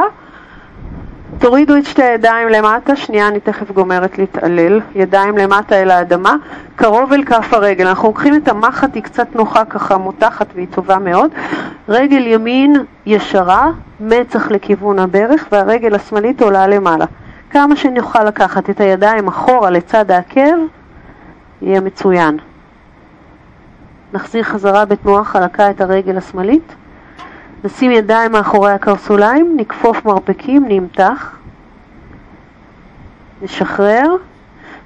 תורידו 1.39 1.77
את 1.77 1.85
שתי 1.85 2.03
הידיים 2.03 2.49
למטה, 2.49 2.95
שנייה 2.95 3.27
אני 3.27 3.39
תכף 3.39 3.71
גומרת 3.71 4.17
להתעלל, 4.17 4.81
ידיים 4.95 5.37
למטה 5.37 5.75
אל 5.75 5.91
האדמה, 5.91 6.35
קרוב 6.75 7.13
אל 7.13 7.23
כף 7.23 7.53
הרגל. 7.53 7.87
אנחנו 7.87 8.07
לוקחים 8.07 8.35
את 8.35 8.47
המחט, 8.47 8.95
היא 8.95 9.03
קצת 9.03 9.35
נוחה 9.35 9.65
ככה, 9.65 9.97
מותחת 9.97 10.47
והיא 10.55 10.67
טובה 10.71 10.97
מאוד. 10.97 11.31
רגל 11.89 12.27
ימין 12.27 12.75
ישרה, 13.05 13.71
מצח 13.99 14.51
לכיוון 14.51 14.99
הברך, 14.99 15.47
והרגל 15.51 15.95
השמאלית 15.95 16.41
עולה 16.41 16.67
למעלה. 16.67 17.05
כמה 17.49 17.75
שנוכל 17.75 18.23
לקחת 18.23 18.69
את 18.69 18.79
הידיים 18.79 19.27
אחורה 19.27 19.69
לצד 19.69 20.11
העקב, 20.11 20.57
יהיה 21.61 21.81
מצוין. 21.81 22.37
נחזיר 24.13 24.43
חזרה 24.43 24.85
בתנועה 24.85 25.23
חלקה 25.23 25.69
את 25.69 25.81
הרגל 25.81 26.17
השמאלית. 26.17 26.75
נשים 27.63 27.91
ידיים 27.91 28.31
מאחורי 28.31 28.71
הקרסוליים, 28.71 29.57
נכפוף 29.59 30.05
מרפקים, 30.05 30.65
נמתח, 30.67 31.37
נשחרר 33.41 34.15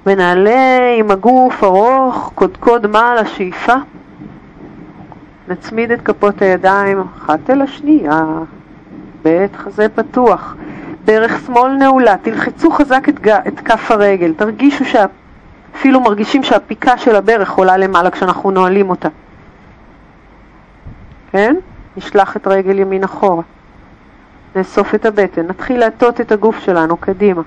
ונעלה 0.06 0.94
עם 0.98 1.10
הגוף 1.10 1.64
ארוך, 1.64 2.32
קודקוד 2.34 2.86
מעל 2.86 3.18
השאיפה. 3.18 3.74
נצמיד 5.48 5.90
את 5.90 6.02
כפות 6.02 6.42
הידיים 6.42 7.00
אחת 7.16 7.50
אל 7.50 7.62
השנייה, 7.62 8.24
בית 9.22 9.56
חזה 9.56 9.86
פתוח, 9.88 10.56
ברך 11.04 11.40
שמאל 11.46 11.72
נעולה, 11.72 12.16
תלחצו 12.22 12.70
חזק 12.70 13.08
את, 13.08 13.26
את 13.48 13.60
כף 13.60 13.90
הרגל, 13.90 14.34
תרגישו 14.34 14.84
שאפילו 14.84 16.00
מרגישים 16.00 16.42
שהפיקה 16.42 16.98
של 16.98 17.16
הברך 17.16 17.50
עולה 17.50 17.76
למעלה 17.76 18.10
כשאנחנו 18.10 18.50
נועלים 18.50 18.90
אותה. 18.90 19.08
כן? 21.30 21.56
נשלח 21.96 22.36
את 22.36 22.46
רגל 22.46 22.78
ימין 22.78 23.04
אחורה. 23.04 23.42
נאסוף 24.56 24.94
את 24.94 25.06
הבטן, 25.06 25.46
נתחיל 25.46 25.80
להטות 25.80 26.20
את 26.20 26.32
הגוף 26.32 26.58
שלנו 26.58 26.96
קדימה. 26.96 27.42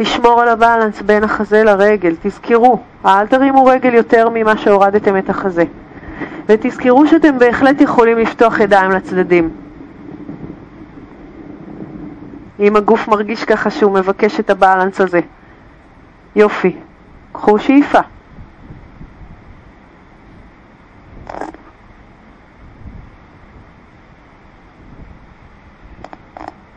לשמור 0.00 0.40
על 0.40 0.48
הבלנס 0.48 1.02
בין 1.02 1.24
החזה 1.24 1.64
לרגל, 1.64 2.14
תזכרו, 2.22 2.80
אל 3.06 3.26
תרימו 3.26 3.64
רגל 3.64 3.94
יותר 3.94 4.28
ממה 4.34 4.56
שהורדתם 4.56 5.16
את 5.16 5.30
החזה. 5.30 5.64
ותזכרו 6.46 7.06
שאתם 7.06 7.38
בהחלט 7.38 7.80
יכולים 7.80 8.18
לפתוח 8.18 8.60
ידיים 8.60 8.90
לצדדים. 8.90 9.50
אם 12.60 12.76
הגוף 12.76 13.08
מרגיש 13.08 13.44
ככה 13.44 13.70
שהוא 13.70 13.92
מבקש 13.92 14.40
את 14.40 14.50
הבלנס 14.50 15.00
הזה. 15.00 15.20
יופי. 16.36 16.76
קחו 17.32 17.58
שאיפה. 17.58 18.00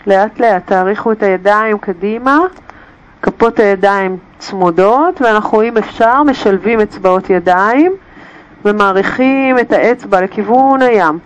לאט 0.08 0.40
לאט 0.40 0.68
תאריכו 0.68 1.12
את 1.12 1.24
הידיים 1.24 1.78
קדימה, 1.78 2.40
כפות 3.22 3.60
הידיים 3.60 4.18
צמודות, 4.38 5.22
ואנחנו 5.22 5.58
רואים 5.58 5.78
אפשר, 5.78 6.24
משלבים 6.24 6.80
אצבעות 6.80 7.30
ידיים 7.30 7.94
ומעריכים 8.66 9.60
את 9.60 9.72
האצבע 9.72 10.22
לכיוון 10.22 10.82
הים. 10.82 11.20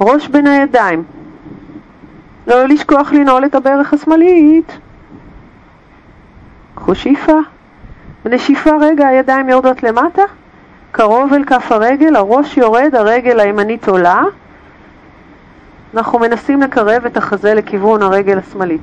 ראש 0.00 0.28
בין 0.28 0.46
הידיים. 0.46 1.04
לא 2.46 2.64
לשכוח 2.64 3.12
לנעול 3.12 3.44
את 3.44 3.54
הברך 3.54 3.94
השמאלית. 3.94 4.78
קחו 6.74 6.94
שאיפה. 6.94 7.38
בנשיפה 8.24 8.70
רגע 8.80 9.06
הידיים 9.06 9.48
יורדות 9.48 9.82
למטה, 9.82 10.22
קרוב 10.92 11.32
אל 11.32 11.44
כף 11.44 11.72
הרגל, 11.72 12.16
הראש 12.16 12.56
יורד, 12.56 12.94
הרגל 12.94 13.40
הימנית 13.40 13.88
עולה. 13.88 14.22
אנחנו 15.96 16.18
מנסים 16.18 16.62
לקרב 16.62 17.06
את 17.06 17.16
החזה 17.16 17.54
לכיוון 17.54 18.02
הרגל 18.02 18.38
השמאלית. 18.38 18.80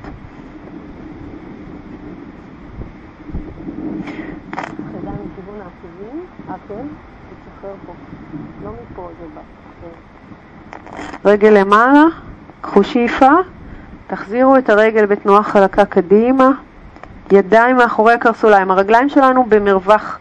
רגל 11.24 11.48
למעלה, 11.48 12.04
קחו 12.60 12.84
שאיפה, 12.84 13.30
תחזירו 14.06 14.56
את 14.56 14.70
הרגל 14.70 15.06
בתנועה 15.06 15.42
חלקה 15.42 15.84
קדימה, 15.84 16.50
ידיים 17.32 17.76
מאחורי 17.76 18.12
הקרסוליים, 18.12 18.70
הרגליים 18.70 19.08
שלנו 19.08 19.44
במרווח 19.48 20.18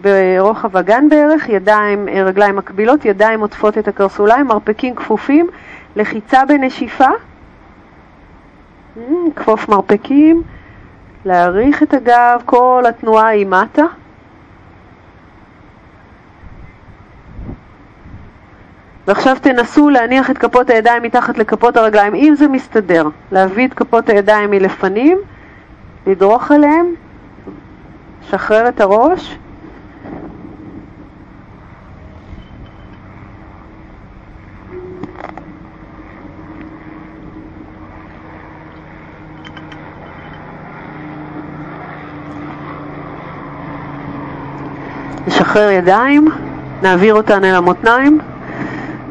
ברוחב 0.00 0.76
הגן 0.76 1.08
בערך, 1.08 1.48
ידיים, 1.48 2.08
רגליים 2.24 2.56
מקבילות, 2.56 3.04
ידיים 3.04 3.40
עוטפות 3.40 3.78
את 3.78 3.88
הקרסוליים, 3.88 4.46
מרפקים 4.46 4.94
כפופים, 4.94 5.48
לחיצה 5.96 6.44
בנשיפה, 6.44 7.08
כפוף 9.36 9.68
מרפקים, 9.68 10.42
להעריך 11.24 11.82
את 11.82 11.94
הגב, 11.94 12.42
כל 12.44 12.84
התנועה 12.88 13.26
היא 13.26 13.46
מטה. 13.46 13.84
ועכשיו 19.06 19.36
תנסו 19.42 19.90
להניח 19.90 20.30
את 20.30 20.38
כפות 20.38 20.70
הידיים 20.70 21.02
מתחת 21.02 21.38
לכפות 21.38 21.76
הרגליים, 21.76 22.14
אם 22.14 22.34
זה 22.36 22.48
מסתדר. 22.48 23.08
להביא 23.32 23.66
את 23.66 23.74
כפות 23.74 24.08
הידיים 24.08 24.50
מלפנים, 24.50 25.18
לדרוך 26.06 26.50
עליהם, 26.50 26.94
שחרר 28.30 28.68
את 28.68 28.80
הראש. 28.80 29.38
נשחרר 45.26 45.70
ידיים, 45.70 46.28
נעביר 46.82 47.14
אותן 47.14 47.44
אל 47.44 47.54
המותניים. 47.54 48.18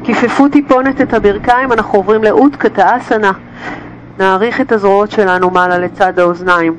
כיפפו 0.03 0.49
טיפונת 0.49 1.01
את 1.01 1.13
הברכיים, 1.13 1.71
אנחנו 1.71 1.99
עוברים 1.99 2.23
לאותקתא 2.23 2.97
אסנה. 2.97 3.31
נעריך 4.19 4.61
את 4.61 4.71
הזרועות 4.71 5.11
שלנו 5.11 5.49
מעלה 5.49 5.77
לצד 5.77 6.19
האוזניים. 6.19 6.77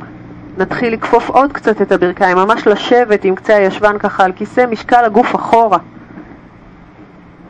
נתחיל 0.59 0.93
לכפוף 0.93 1.30
עוד 1.30 1.53
קצת 1.53 1.82
את 1.82 1.93
הברכיים, 1.93 2.37
ממש 2.37 2.66
לשבת 2.66 3.24
עם 3.24 3.35
קצה 3.35 3.57
הישבן 3.57 3.99
ככה 3.99 4.24
על 4.24 4.32
כיסא, 4.32 4.66
משקל 4.70 5.05
הגוף 5.05 5.35
אחורה. 5.35 5.78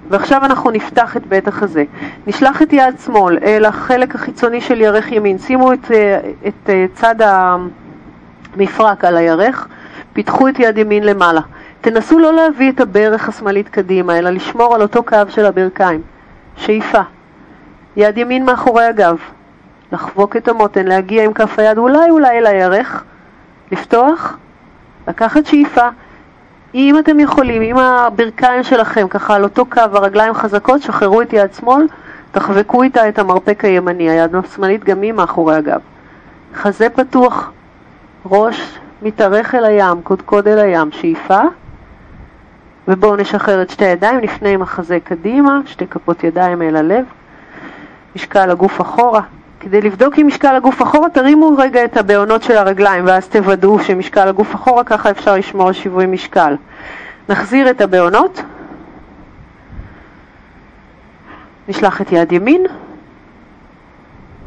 ועכשיו 0.09 0.45
אנחנו 0.45 0.70
נפתח 0.70 1.16
את 1.16 1.26
בית 1.26 1.49
החזה. 1.49 1.85
נשלח 2.26 2.62
את 2.62 2.72
יד 2.72 2.95
שמאל 3.05 3.39
אל 3.43 3.64
החלק 3.64 4.14
החיצוני 4.14 4.61
של 4.61 4.80
ירך 4.80 5.12
ימין. 5.12 5.39
שימו 5.39 5.72
את, 5.72 5.91
אה, 5.91 6.20
את 6.47 6.70
אה, 6.70 6.87
צד 6.95 7.14
המפרק 8.55 9.05
על 9.05 9.16
הירך, 9.16 9.66
פיתחו 10.12 10.49
את 10.49 10.59
יד 10.59 10.78
ימין 10.78 11.05
למעלה. 11.05 11.41
תנסו 11.85 12.18
לא 12.18 12.32
להביא 12.32 12.72
את 12.72 12.80
הברך 12.80 13.28
השמאלית 13.28 13.68
קדימה, 13.68 14.18
אלא 14.18 14.30
לשמור 14.30 14.74
על 14.74 14.82
אותו 14.82 15.03
קו 15.03 15.16
של 15.28 15.47
הברכיים. 15.47 16.03
שאיפה. 16.57 17.01
יד 17.97 18.18
ימין 18.18 18.45
מאחורי 18.45 18.85
הגב. 18.85 19.16
לחבוק 19.93 20.37
את 20.37 20.49
המותן, 20.49 20.87
להגיע 20.87 21.24
עם 21.24 21.32
כף 21.32 21.59
היד 21.59 21.78
אולי 21.78 22.11
אולי 22.11 22.39
אל 22.39 22.47
הירך, 22.47 23.05
לפתוח, 23.72 24.37
לקחת 25.09 25.47
שאיפה. 25.47 25.89
אם 26.74 26.99
אתם 26.99 27.20
יכולים, 27.20 27.62
אם 27.62 27.78
הברכיים 27.78 28.62
שלכם 28.62 29.09
ככה 29.09 29.35
על 29.35 29.45
אותו 29.45 29.66
קו, 29.66 29.80
הרגליים 29.80 30.35
חזקות, 30.35 30.82
שחררו 30.82 31.22
את 31.22 31.32
יד 31.32 31.55
שמאל, 31.55 31.87
תחבקו 32.32 32.82
איתה 32.82 33.09
את 33.09 33.18
המרפק 33.18 33.64
הימני, 33.64 34.11
היד 34.11 34.35
השמאלית 34.35 34.85
גם 34.85 35.03
היא 35.03 35.12
מאחורי 35.12 35.57
הגב. 35.57 35.80
חזה 36.55 36.91
פתוח, 36.91 37.53
ראש 38.26 38.78
מתארך 39.03 39.55
אל 39.55 39.64
הים, 39.64 40.03
קודקוד 40.03 40.49
אל 40.49 40.59
הים, 40.59 40.91
שאיפה. 40.93 41.41
ובואו 42.89 43.16
נשחרר 43.16 43.62
את 43.62 43.70
שתי 43.70 43.85
הידיים, 43.85 44.20
נפנה 44.20 44.49
עם 44.49 44.62
החזה 44.62 44.99
קדימה, 45.05 45.61
שתי 45.66 45.87
כפות 45.87 46.24
ידיים 46.24 46.62
אל 46.62 46.76
הלב, 46.76 47.05
משקל 48.16 48.51
הגוף 48.51 48.80
אחורה. 48.80 49.20
כדי 49.61 49.80
לבדוק 49.80 50.18
אם 50.18 50.26
משקל 50.26 50.57
הגוף 50.57 50.82
אחורה, 50.82 51.11
תרימו 51.11 51.57
רגע 51.59 51.85
את 51.85 51.97
הבעונות 51.97 52.43
של 52.43 52.57
הרגליים 52.57 53.07
ואז 53.07 53.28
תוודאו 53.28 53.78
שמשקל 53.80 54.28
הגוף 54.28 54.55
אחורה, 54.55 54.85
ככה 54.85 55.11
אפשר 55.11 55.37
לשמור 55.37 55.66
על 55.66 55.72
שיווי 55.72 56.07
משקל. 56.07 56.57
נחזיר 57.28 57.70
את 57.70 57.80
הבעונות, 57.80 58.43
נשלח 61.68 62.01
את 62.01 62.12
יד 62.12 62.32
ימין, 62.32 62.66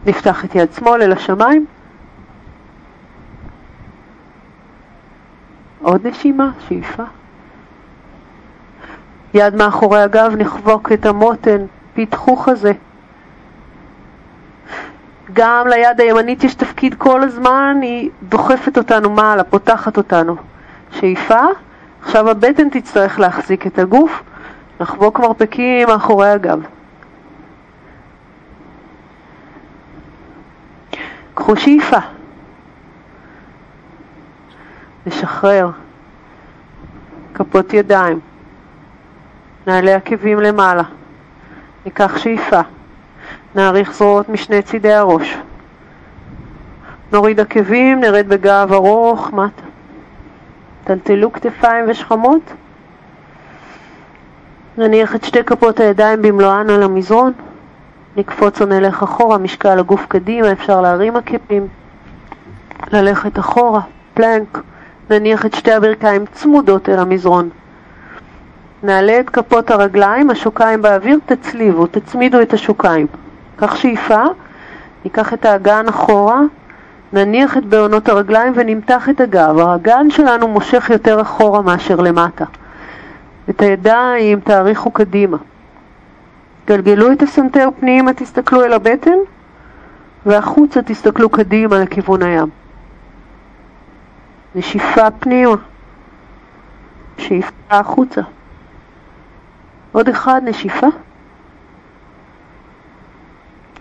נפתח 0.06 0.46
את 0.46 0.56
יד 0.56 0.74
שמאל 0.74 1.02
אל 1.02 1.12
השמיים, 1.12 1.66
עוד 5.82 6.08
נשימה, 6.08 6.52
שאיפה. 6.68 7.04
יד 9.34 9.56
מאחורי 9.56 10.02
הגב, 10.02 10.34
נחבוק 10.38 10.92
את 10.92 11.06
המותן, 11.06 11.66
פיתחו 11.94 12.36
חזה. 12.36 12.72
גם 15.34 15.68
ליד 15.68 16.02
הימנית 16.02 16.44
יש 16.44 16.56
תפקיד 16.56 16.96
כל 16.96 17.24
הזמן, 17.24 17.78
היא 17.82 18.10
דוחפת 18.30 18.78
אותנו 18.78 19.10
מעלה, 19.10 19.44
פותחת 19.44 19.98
אותנו. 19.98 20.36
שאיפה, 20.92 21.42
עכשיו 22.02 22.30
הבטן 22.30 22.70
תצטרך 22.70 23.20
להחזיק 23.20 23.68
את 23.68 23.80
הגוף, 23.80 24.24
לחבוק 24.80 25.20
מרפקים 25.20 25.88
מאחורי 25.88 26.30
הגב. 26.30 26.60
קחו 31.34 31.56
שאיפה. 31.56 31.98
נשחרר. 35.06 35.70
כפות 37.34 37.74
ידיים. 37.74 38.20
נעלה 39.68 39.96
עקבים 39.96 40.40
למעלה. 40.40 40.84
ניקח 41.86 42.18
שאיפה. 42.18 42.60
נעריך 43.56 43.94
זרועות 43.94 44.30
משני 44.30 44.62
צידי 44.62 44.94
הראש. 44.94 45.38
נוריד 47.12 47.40
עקבים, 47.40 48.00
נרד 48.00 48.28
בגב 48.28 48.74
ארוך, 48.74 49.34
מטה. 49.34 49.62
טלטלו 50.84 51.34
כתפיים 51.34 51.86
ושכמות. 51.88 52.42
נניח 54.78 55.16
את 55.16 55.24
שתי 55.24 55.44
כפות 55.44 55.80
הידיים 55.80 56.22
במלואן 56.22 56.70
על 56.70 56.84
המזרון. 56.84 57.34
נקפוץ 58.18 58.62
או 58.62 58.66
נלך 58.66 59.04
אחורה, 59.04 59.38
משקל 59.38 59.80
הגוף 59.80 60.06
קדימה, 60.06 60.52
אפשר 60.52 60.82
להרים 60.82 61.16
עקבים. 61.16 61.68
ללכת 62.92 63.40
אחורה, 63.40 63.82
פלנק. 64.14 64.62
נניח 65.10 65.46
את 65.46 65.54
שתי 65.54 65.72
הברכיים 65.72 66.26
צמודות 66.26 66.90
אל 66.90 67.00
המזרון. 67.00 67.50
נעלה 68.84 69.20
את 69.20 69.30
כפות 69.30 69.72
הרגליים, 69.72 70.30
השוקיים 70.30 70.82
באוויר, 70.82 71.20
תצליבו, 71.26 71.88
תצמידו 71.88 72.42
את 72.42 72.54
השוקיים. 72.54 73.08
קח 73.56 73.76
שאיפה, 73.76 74.24
ניקח 75.06 75.34
את 75.34 75.46
האגן 75.46 75.88
אחורה, 75.90 76.42
נניח 77.14 77.58
את 77.58 77.66
בעונות 77.66 78.10
הרגליים 78.10 78.54
ונמתח 78.56 79.10
את 79.10 79.22
הגב. 79.22 79.60
האגן 79.60 80.10
שלנו 80.10 80.48
מושך 80.48 80.90
יותר 80.90 81.22
אחורה 81.22 81.62
מאשר 81.62 81.96
למטה. 81.96 82.46
את 83.50 83.62
הידיים 83.62 84.40
תאריכו 84.40 84.92
קדימה. 84.92 85.38
גלגלו 86.68 87.12
את 87.12 87.22
הסנטר 87.22 87.70
פנימה, 87.80 88.14
תסתכלו 88.14 88.64
אל 88.64 88.74
הבטן, 88.74 89.18
והחוצה 90.26 90.82
תסתכלו 90.82 91.30
קדימה 91.30 91.80
לכיוון 91.80 92.24
הים. 92.24 92.50
נשיפה 94.56 95.12
פנימה, 95.12 95.56
שאיפה 97.18 97.52
החוצה. 97.70 98.22
עוד 99.92 100.10
אחד, 100.10 100.42
נשיפה. 100.44 100.88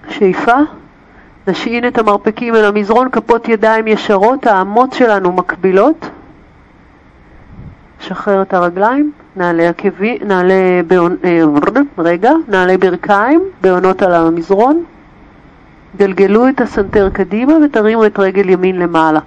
שאיפה, 0.09 0.57
נשעין 1.49 1.89
את 1.89 1.99
המרפקים 1.99 2.55
אל 2.55 2.65
המזרון, 2.65 3.11
כפות 3.11 3.49
ידיים 3.49 3.89
ישרות, 3.89 4.47
האמות 4.47 4.93
שלנו 4.93 5.33
מקבילות. 5.33 6.09
שחרר 8.01 8.43
את 8.43 8.55
הרגליים, 8.55 9.13
נעלה 9.37 9.69
עקבי, 9.69 10.19
נעלה 10.25 10.81
בעונ... 10.87 11.17
אה, 11.25 11.43
רגע, 11.99 12.31
נעלה 12.49 12.79
ברכיים, 12.79 13.41
בעונות 13.61 14.03
על 14.03 14.15
המזרון. 14.15 14.85
גלגלו 15.97 16.49
את 16.49 16.61
הסנטר 16.61 17.11
קדימה 17.11 17.53
ותרימו 17.65 18.07
את 18.07 18.19
רגל 18.19 18.51
ימין 18.51 18.79
למעלה. 18.79 19.21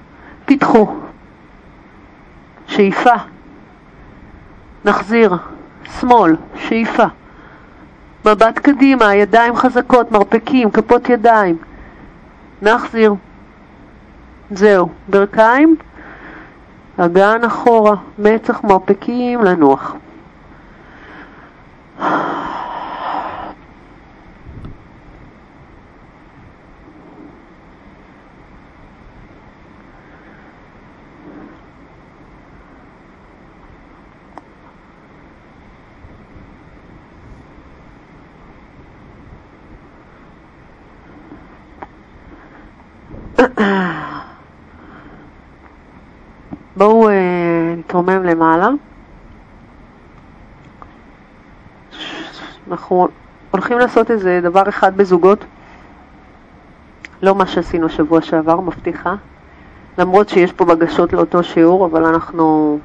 פיתחו. 0.45 0.87
שאיפה. 2.67 3.13
נחזיר. 4.85 5.35
שמאל, 5.99 6.35
שאיפה. 6.55 7.05
מבט 8.25 8.59
קדימה, 8.59 9.15
ידיים 9.15 9.55
חזקות, 9.55 10.11
מרפקים, 10.11 10.71
כפות 10.71 11.09
ידיים. 11.09 11.57
נחזיר. 12.61 13.13
זהו, 14.51 14.89
ברכיים, 15.07 15.75
אגן 16.97 17.43
אחורה, 17.43 17.95
מצח 18.19 18.63
מרפקים, 18.63 19.43
לנוח. 19.43 19.95
בואו 46.77 47.09
אה, 47.09 47.73
נתרומם 47.77 48.23
למעלה. 48.23 48.69
אנחנו 52.71 53.07
הולכים 53.51 53.79
לעשות 53.79 54.11
איזה 54.11 54.39
דבר 54.43 54.69
אחד 54.69 54.97
בזוגות, 54.97 55.45
לא 57.21 57.35
מה 57.35 57.47
שעשינו 57.47 57.89
שבוע 57.89 58.21
שעבר, 58.21 58.59
מבטיחה, 58.59 59.15
למרות 59.97 60.29
שיש 60.29 60.51
פה 60.51 60.65
בקשות 60.65 61.13
לאותו 61.13 61.43
שיעור, 61.43 61.85
אבל 61.85 62.05
אנחנו, 62.05 62.79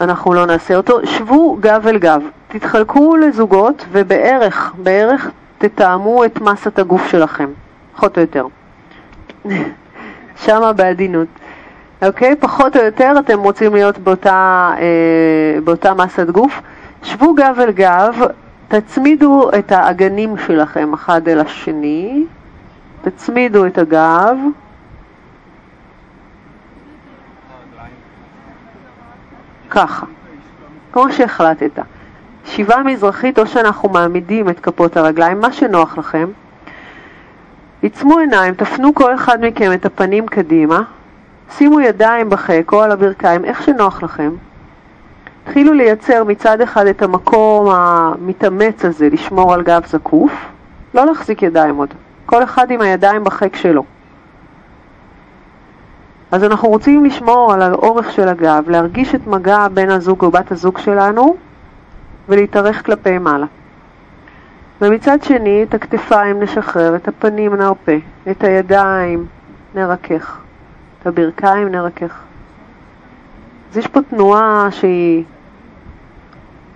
אנחנו 0.00 0.34
לא 0.34 0.46
נעשה 0.46 0.76
אותו. 0.76 1.06
שבו 1.06 1.56
גב 1.60 1.86
אל 1.86 1.98
גב, 1.98 2.22
תתחלקו 2.48 3.16
לזוגות 3.16 3.84
ובערך, 3.92 4.72
בערך 4.82 5.30
תתאמו 5.58 6.24
את 6.24 6.40
מסת 6.40 6.78
הגוף 6.78 7.06
שלכם, 7.06 7.50
פחות 7.98 8.18
או 8.18 8.22
יותר. 8.22 8.46
שמה 10.44 10.72
בעדינות. 10.72 11.28
אוקיי? 12.02 12.36
פחות 12.40 12.76
או 12.76 12.82
יותר 12.82 13.14
אתם 13.18 13.38
רוצים 13.38 13.74
להיות 13.74 13.98
באותה, 13.98 14.70
אה, 14.78 15.60
באותה 15.64 15.94
מסת 15.94 16.30
גוף. 16.30 16.60
שבו 17.02 17.34
גב 17.34 17.56
אל 17.58 17.70
גב, 17.70 18.14
תצמידו 18.68 19.50
את 19.58 19.72
האגנים 19.72 20.34
שלכם 20.46 20.94
אחד 20.94 21.28
אל 21.28 21.40
השני, 21.40 22.24
תצמידו 23.02 23.66
את 23.66 23.78
הגב. 23.78 24.36
ככה, 29.70 30.06
כמו 30.92 31.12
שהחלטת. 31.12 31.80
שיבה 32.44 32.82
מזרחית 32.84 33.38
או 33.38 33.46
שאנחנו 33.46 33.88
מעמידים 33.88 34.48
את 34.48 34.60
כפות 34.60 34.96
הרגליים, 34.96 35.40
מה 35.40 35.52
שנוח 35.52 35.98
לכם. 35.98 36.28
עצמו 37.82 38.18
עיניים, 38.18 38.54
תפנו 38.54 38.94
כל 38.94 39.14
אחד 39.14 39.44
מכם 39.44 39.72
את 39.72 39.86
הפנים 39.86 40.26
קדימה, 40.26 40.82
שימו 41.50 41.80
ידיים 41.80 42.30
בחק 42.30 42.72
או 42.72 42.82
על 42.82 42.92
הברכיים, 42.92 43.44
איך 43.44 43.62
שנוח 43.62 44.02
לכם. 44.02 44.30
התחילו 45.46 45.72
לייצר 45.72 46.24
מצד 46.24 46.60
אחד 46.60 46.86
את 46.86 47.02
המקום 47.02 47.70
המתאמץ 47.70 48.84
הזה, 48.84 49.08
לשמור 49.12 49.54
על 49.54 49.62
גב 49.62 49.86
זקוף, 49.86 50.32
לא 50.94 51.06
להחזיק 51.06 51.42
ידיים 51.42 51.76
עוד, 51.76 51.94
כל 52.26 52.42
אחד 52.42 52.70
עם 52.70 52.80
הידיים 52.80 53.24
בחק 53.24 53.56
שלו. 53.56 53.84
אז 56.32 56.44
אנחנו 56.44 56.68
רוצים 56.68 57.04
לשמור 57.04 57.52
על 57.52 57.62
האורך 57.62 58.12
של 58.12 58.28
הגב, 58.28 58.64
להרגיש 58.68 59.14
את 59.14 59.26
מגע 59.26 59.68
בין 59.68 59.90
הזוג 59.90 60.22
או 60.22 60.30
בת 60.30 60.52
הזוג 60.52 60.78
שלנו 60.78 61.36
ולהתארך 62.28 62.86
כלפי 62.86 63.18
מעלה. 63.18 63.46
ומצד 64.80 65.22
שני 65.22 65.62
את 65.62 65.74
הכתפיים 65.74 66.42
נשחרר, 66.42 66.96
את 66.96 67.08
הפנים 67.08 67.54
נרפה, 67.54 67.92
את 68.30 68.44
הידיים 68.44 69.26
נרכך, 69.74 70.38
את 70.98 71.06
הברכיים 71.06 71.68
נרכך. 71.68 72.22
אז 73.70 73.76
יש 73.76 73.86
פה 73.86 74.00
תנועה 74.02 74.68
שהיא 74.70 75.24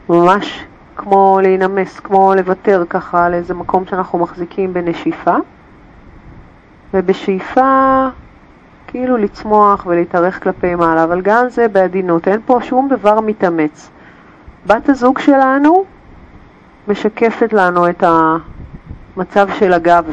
ממש 0.08 0.64
כמו 0.96 1.38
להינמס, 1.42 2.00
כמו 2.00 2.34
לוותר 2.36 2.84
ככה 2.88 3.26
על 3.26 3.34
איזה 3.34 3.54
מקום 3.54 3.86
שאנחנו 3.86 4.18
מחזיקים 4.18 4.72
בנשיפה, 4.72 5.36
ובשאיפה 6.94 8.08
כאילו 8.86 9.16
לצמוח 9.16 9.86
ולהתארך 9.86 10.42
כלפי 10.42 10.74
מעלה, 10.74 11.04
אבל 11.04 11.20
גם 11.20 11.48
זה 11.48 11.68
בעדינות, 11.68 12.28
אין 12.28 12.40
פה 12.46 12.58
שום 12.62 12.88
דבר 12.88 13.20
מתאמץ. 13.20 13.90
בת 14.66 14.88
הזוג 14.88 15.18
שלנו 15.18 15.84
משקפת 16.88 17.52
לנו 17.52 17.88
את 17.88 18.04
המצב 19.16 19.48
של 19.58 19.72
הגב. 19.72 20.04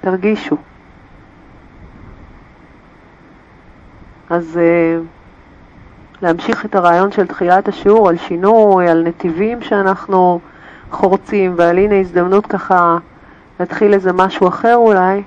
תרגישו. 0.00 0.56
אז 4.30 4.60
uh, 4.60 5.04
להמשיך 6.22 6.64
את 6.64 6.74
הרעיון 6.74 7.12
של 7.12 7.26
תחילת 7.26 7.68
השיעור 7.68 8.08
על 8.08 8.16
שינוי, 8.16 8.88
על 8.88 9.02
נתיבים 9.02 9.62
שאנחנו 9.62 10.40
חורצים, 10.90 11.54
ועל 11.56 11.78
הנה 11.78 12.00
הזדמנות 12.00 12.46
ככה 12.46 12.98
להתחיל 13.60 13.94
איזה 13.94 14.12
משהו 14.12 14.48
אחר 14.48 14.76
אולי, 14.76 15.22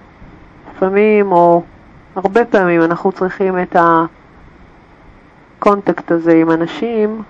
לפעמים 0.76 1.32
או 1.32 1.64
הרבה 2.16 2.46
פעמים 2.46 2.82
אנחנו 2.82 3.12
צריכים 3.12 3.60
את 3.60 3.76
ה 5.60 5.66
contact 5.66 6.12
הזה 6.12 6.34
עם 6.34 6.52
אנשים 6.52 7.22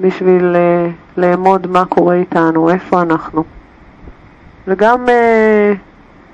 בשביל 0.00 0.56
uh, 0.56 1.20
לאמוד 1.20 1.66
מה 1.66 1.84
קורה 1.84 2.14
איתנו, 2.14 2.70
איפה 2.70 3.02
אנחנו. 3.02 3.44
וגם 4.66 5.06
uh, 5.06 5.10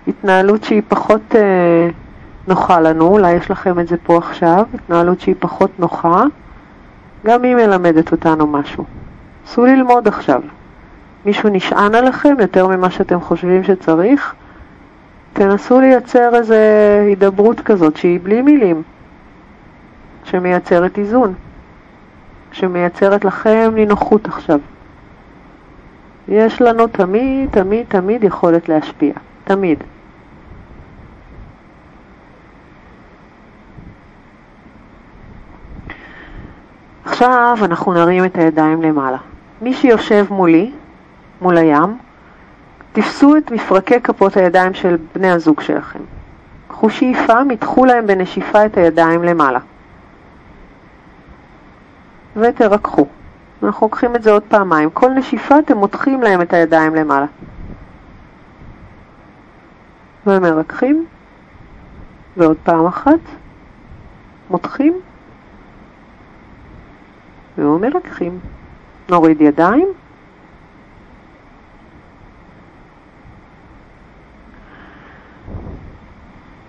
התנהלות 0.08 0.64
שהיא 0.64 0.82
פחות 0.88 1.22
uh, 1.32 1.36
נוחה 2.48 2.80
לנו, 2.80 3.08
אולי 3.08 3.32
יש 3.32 3.50
לכם 3.50 3.80
את 3.80 3.88
זה 3.88 3.96
פה 4.02 4.18
עכשיו, 4.18 4.64
התנהלות 4.74 5.20
שהיא 5.20 5.34
פחות 5.38 5.70
נוחה, 5.78 6.24
גם 7.26 7.42
היא 7.42 7.54
מלמדת 7.54 8.12
אותנו 8.12 8.46
משהו. 8.46 8.84
נסו 9.44 9.66
ללמוד 9.66 10.08
עכשיו. 10.08 10.42
מישהו 11.24 11.48
נשען 11.48 11.94
עליכם 11.94 12.34
יותר 12.40 12.68
ממה 12.68 12.90
שאתם 12.90 13.20
חושבים 13.20 13.64
שצריך, 13.64 14.34
תנסו 15.32 15.80
לייצר 15.80 16.34
איזו 16.34 16.54
הידברות 17.06 17.60
כזאת 17.60 17.96
שהיא 17.96 18.20
בלי 18.22 18.42
מילים, 18.42 18.82
שמייצרת 20.24 20.98
איזון. 20.98 21.34
שמייצרת 22.54 23.24
לכם 23.24 23.72
נינוחות 23.74 24.28
עכשיו. 24.28 24.58
יש 26.28 26.62
לנו 26.62 26.86
תמיד, 26.86 27.48
תמיד, 27.50 27.86
תמיד 27.88 28.24
יכולת 28.24 28.68
להשפיע. 28.68 29.12
תמיד. 29.44 29.78
עכשיו 37.04 37.56
אנחנו 37.62 37.92
נרים 37.92 38.24
את 38.24 38.36
הידיים 38.38 38.82
למעלה. 38.82 39.18
מי 39.62 39.74
שיושב 39.74 40.26
מולי, 40.30 40.72
מול 41.40 41.56
הים, 41.56 41.98
תפסו 42.92 43.36
את 43.36 43.50
מפרקי 43.50 44.00
כפות 44.00 44.36
הידיים 44.36 44.74
של 44.74 44.96
בני 45.14 45.30
הזוג 45.30 45.60
שלכם. 45.60 45.98
קחו 46.68 46.90
שאיפה, 46.90 47.44
מתחו 47.44 47.84
להם 47.84 48.06
בנשיפה 48.06 48.66
את 48.66 48.76
הידיים 48.76 49.24
למעלה. 49.24 49.58
ותרככו. 52.36 53.06
אנחנו 53.62 53.86
לוקחים 53.86 54.16
את 54.16 54.22
זה 54.22 54.32
עוד 54.32 54.42
פעמיים. 54.42 54.90
כל 54.90 55.10
נשיפה 55.10 55.58
אתם 55.58 55.76
מותחים 55.76 56.22
להם 56.22 56.42
את 56.42 56.52
הידיים 56.52 56.94
למעלה. 56.94 57.26
ומרככים, 60.26 61.06
ועוד 62.36 62.56
פעם 62.64 62.86
אחת. 62.86 63.20
מותחים 64.50 65.00
ומלקחים. 67.58 68.38
נוריד 69.10 69.40
ידיים. 69.40 70.03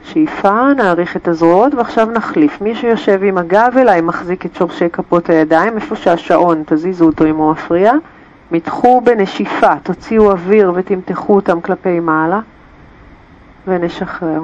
שאיפה, 0.05 0.73
נעריך 0.77 1.15
את 1.15 1.27
הזרועות 1.27 1.73
ועכשיו 1.73 2.05
נחליף. 2.11 2.61
מי 2.61 2.75
שיושב 2.75 3.23
עם 3.23 3.37
הגב 3.37 3.73
אליי 3.77 4.01
מחזיק 4.01 4.45
את 4.45 4.55
שורשי 4.55 4.89
כפות 4.89 5.29
הידיים, 5.29 5.75
איפה 5.75 5.95
שהשעון, 5.95 6.63
תזיזו 6.65 7.05
אותו 7.05 7.25
אם 7.25 7.35
הוא 7.35 7.51
מפריע. 7.51 7.93
מתחו 8.51 9.01
בנשיפה, 9.01 9.73
תוציאו 9.83 10.31
אוויר 10.31 10.71
ותמתחו 10.75 11.35
אותם 11.35 11.61
כלפי 11.61 11.99
מעלה 11.99 12.39
ונשחרר. 13.67 14.41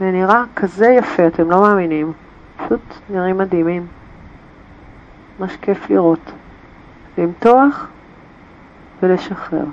זה 0.00 0.10
נראה 0.10 0.42
כזה 0.56 0.86
יפה, 0.86 1.26
אתם 1.26 1.50
לא 1.50 1.60
מאמינים. 1.60 2.12
פשוט 2.56 2.80
נראים 3.10 3.38
מדהימים. 3.38 3.86
ממש 5.40 5.56
כיף 5.56 5.90
לראות. 5.90 6.32
למתוח 7.18 7.86
ולשחרר. 9.02 9.64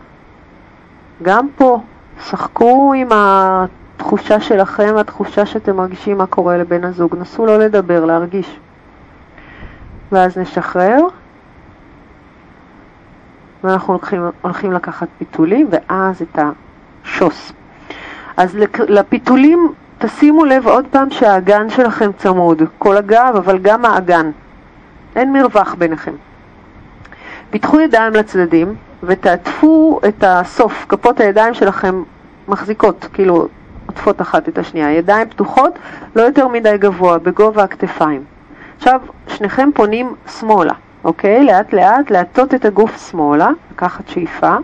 גם 1.23 1.47
פה, 1.55 1.79
שחקו 2.23 2.93
עם 2.93 3.09
התחושה 3.97 4.39
שלכם, 4.39 4.95
התחושה 4.97 5.45
שאתם 5.45 5.75
מרגישים 5.75 6.17
מה 6.17 6.25
קורה 6.25 6.57
לבן 6.57 6.83
הזוג. 6.83 7.15
נסו 7.19 7.45
לא 7.45 7.57
לדבר, 7.57 8.05
להרגיש. 8.05 8.59
ואז 10.11 10.37
נשחרר. 10.37 10.99
ואנחנו 13.63 13.93
הולכים, 13.93 14.21
הולכים 14.41 14.71
לקחת 14.71 15.07
פיתולים, 15.17 15.67
ואז 15.71 16.21
את 16.21 16.39
השוס. 16.39 17.51
אז 18.37 18.57
לפיתולים 18.89 19.73
תשימו 19.97 20.45
לב 20.45 20.67
עוד 20.67 20.85
פעם 20.91 21.09
שהאגן 21.09 21.69
שלכם 21.69 22.11
צמוד, 22.17 22.61
כל 22.77 22.97
הגב, 22.97 23.33
אבל 23.37 23.57
גם 23.57 23.85
האגן. 23.85 24.31
אין 25.15 25.33
מרווח 25.33 25.75
ביניכם. 25.77 26.13
פיתחו 27.49 27.79
ידיים 27.79 28.13
לצדדים 28.13 28.75
ותעטפו 29.03 29.99
את 30.07 30.23
הסוף, 30.27 30.85
כפות 30.89 31.19
הידיים 31.19 31.53
שלכם 31.53 32.03
מחזיקות, 32.47 33.07
כאילו 33.13 33.47
עוטפות 33.97 34.21
אחת 34.21 34.49
את 34.49 34.57
השנייה. 34.57 34.91
ידיים 34.91 35.29
פתוחות, 35.29 35.79
לא 36.15 36.21
יותר 36.21 36.47
מדי 36.47 36.77
גבוה, 36.77 37.17
בגובה 37.17 37.63
הכתפיים. 37.63 38.23
עכשיו, 38.77 39.01
שניכם 39.27 39.69
פונים 39.73 40.15
שמאלה, 40.39 40.73
אוקיי? 41.03 41.43
לאט 41.43 41.73
לאט 41.73 42.11
להטות 42.11 42.53
את 42.53 42.65
הגוף 42.65 43.09
שמאלה, 43.11 43.49
לקחת 43.71 44.07
שאיפה 44.07 44.55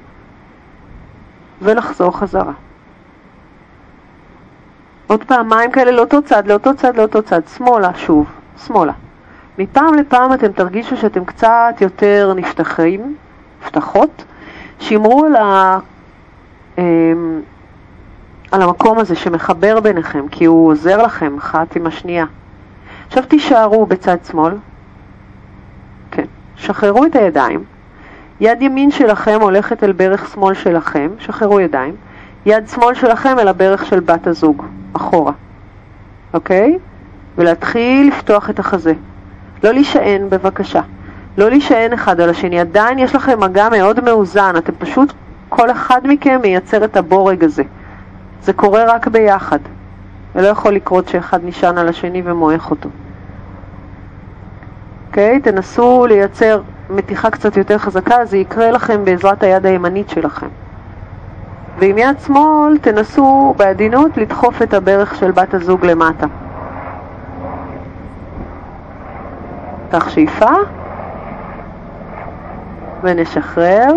ולחזור 1.62 2.18
חזרה. 2.18 2.54
עוד 5.08 5.24
פעמיים 5.24 5.72
כאלה 5.72 5.92
לאותו 5.92 6.22
צד, 6.22 6.48
לאותו 6.48 6.76
צד, 6.76 6.98
לאותו 6.98 7.22
צד, 7.22 7.42
שמאלה 7.58 7.94
שוב, 7.96 8.26
שמאלה. 8.68 8.94
מפעם 9.58 9.96
לפעם 9.96 10.34
אתם 10.34 10.52
תרגישו 10.52 10.98
שאתם 10.98 11.26
קצת 11.26 11.76
יותר 11.82 12.34
נפתחים, 12.36 13.16
נפתחות, 13.62 14.24
שמרו 14.80 15.26
על, 15.26 15.36
ה, 15.36 15.80
אמ, 16.78 17.42
על 18.54 18.62
המקום 18.62 19.00
הזה 19.00 19.16
שמחבר 19.16 19.80
ביניכם, 19.80 20.28
כי 20.32 20.46
הוא 20.46 20.72
עוזר 20.72 21.04
לכם 21.04 21.38
אחת 21.38 21.76
עם 21.76 21.88
השנייה. 21.88 22.26
עכשיו 23.08 23.24
תישארו 23.24 23.86
בצד 23.86 24.18
שמאל, 24.32 24.54
כן, 26.12 26.26
שחררו 26.56 27.06
את 27.06 27.16
הידיים, 27.16 27.64
יד 28.40 28.62
ימין 28.62 28.92
שלכם 28.92 29.38
הולכת 29.42 29.84
אל 29.84 29.92
ברך 29.92 30.30
שמאל 30.34 30.54
שלכם, 30.54 31.10
שחררו 31.20 31.60
ידיים, 31.60 31.96
יד 32.46 32.68
שמאל 32.68 32.94
שלכם 32.94 33.40
אל 33.40 33.48
הברך 33.48 33.86
של 33.86 34.00
בת 34.00 34.28
הזוג, 34.28 34.66
אחורה, 34.94 35.34
אוקיי? 36.34 36.78
ולהתחיל 37.38 38.08
לפתוח 38.08 38.50
את 38.50 38.60
החזה. 38.60 38.94
לא 39.64 39.72
להישען 39.72 40.30
בבקשה. 40.30 40.82
לא 41.38 41.50
להישען 41.50 41.94
אחד 41.94 42.20
על 42.20 42.30
השני. 42.30 42.60
עדיין 42.60 43.00
יש 43.00 43.16
לכם 43.16 43.40
מגע 43.40 43.70
מאוד 43.70 44.04
מאוזן, 44.04 44.54
אתם 44.58 44.74
פשוט, 44.80 45.14
כל 45.50 45.72
אחד 45.72 46.02
מכם 46.04 46.40
מייצר 46.42 46.84
את 46.84 46.98
הבורג 46.98 47.44
הזה. 47.44 47.64
זה 48.44 48.54
קורה 48.54 48.84
רק 48.88 49.08
ביחד. 49.08 49.60
זה 50.36 50.42
לא 50.42 50.48
יכול 50.48 50.72
לקרות 50.72 51.08
שאחד 51.08 51.40
נשען 51.44 51.78
על 51.78 51.88
השני 51.88 52.22
ומועך 52.26 52.72
אותו. 52.72 52.90
אוקיי? 55.08 55.38
Okay, 55.38 55.44
תנסו 55.44 56.06
לייצר 56.06 56.62
מתיחה 56.90 57.30
קצת 57.30 57.58
יותר 57.58 57.78
חזקה, 57.78 58.26
זה 58.26 58.38
יקרה 58.38 58.72
לכם 58.72 59.06
בעזרת 59.06 59.44
היד 59.44 59.66
הימנית 59.66 60.10
שלכם. 60.10 60.48
ועם 61.80 61.98
יד 61.98 62.20
שמאל 62.26 62.78
תנסו 62.78 63.54
בעדינות 63.58 64.18
לדחוף 64.18 64.62
את 64.62 64.74
הברך 64.74 65.16
של 65.16 65.32
בת 65.32 65.54
הזוג 65.54 65.86
למטה. 65.86 66.28
ניקח 69.84 70.10
שאיפה 70.10 70.52
ונשחרר. 73.04 73.92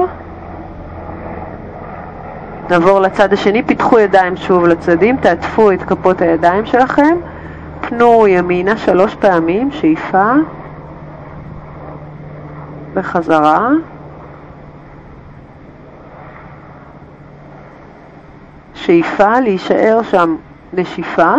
נעבור 2.70 3.00
לצד 3.00 3.32
השני, 3.32 3.62
פיתחו 3.62 3.98
ידיים 3.98 4.36
שוב 4.36 4.66
לצדים, 4.66 5.16
תעטפו 5.16 5.72
את 5.72 5.82
כפות 5.82 6.20
הידיים 6.20 6.66
שלכם, 6.66 7.16
פנו 7.80 8.26
ימינה 8.26 8.76
שלוש 8.76 9.14
פעמים, 9.14 9.70
שאיפה 9.72 10.32
וחזרה. 12.94 13.68
שאיפה, 18.74 19.40
להישאר 19.40 20.00
שם 20.02 20.36
נשיפה. 20.72 21.34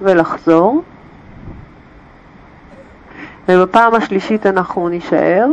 ולחזור. 0.00 0.82
ובפעם 3.48 3.94
השלישית 3.94 4.46
אנחנו 4.46 4.88
נישאר, 4.88 5.46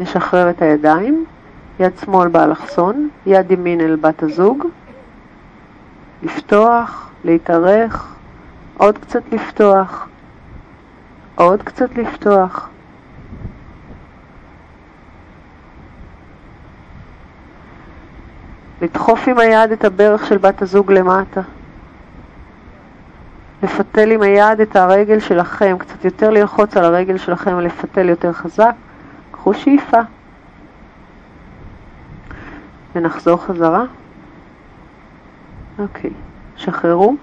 נשחרר 0.00 0.50
את 0.50 0.62
הידיים, 0.62 1.24
יד 1.80 1.92
שמאל 2.04 2.28
באלכסון, 2.28 3.08
יד 3.26 3.50
ימין 3.50 3.80
אל 3.80 3.96
בת 3.96 4.22
הזוג, 4.22 4.66
לפתוח, 6.22 7.10
להתארך, 7.24 8.14
עוד 8.76 8.98
קצת 8.98 9.22
לפתוח, 9.32 10.08
עוד 11.34 11.62
קצת 11.62 11.98
לפתוח. 11.98 12.68
לדחוף 18.82 19.28
עם 19.28 19.38
היד 19.38 19.72
את 19.72 19.84
הברך 19.84 20.26
של 20.26 20.38
בת 20.38 20.62
הזוג 20.62 20.92
למטה. 20.92 21.40
לפתל 23.62 24.10
עם 24.10 24.22
היד 24.22 24.60
את 24.60 24.76
הרגל 24.76 25.20
שלכם, 25.20 25.76
קצת 25.78 26.04
יותר 26.04 26.30
ללחוץ 26.30 26.76
על 26.76 26.84
הרגל 26.84 27.18
שלכם 27.18 27.54
ולפתל 27.56 28.08
יותר 28.08 28.32
חזק. 28.32 28.74
קחו 29.46 29.54
שאיפה. 29.54 30.00
ונחזור 32.94 33.36
חזרה. 33.36 33.84
אוקיי, 35.78 36.10
שחררו. 36.56 37.16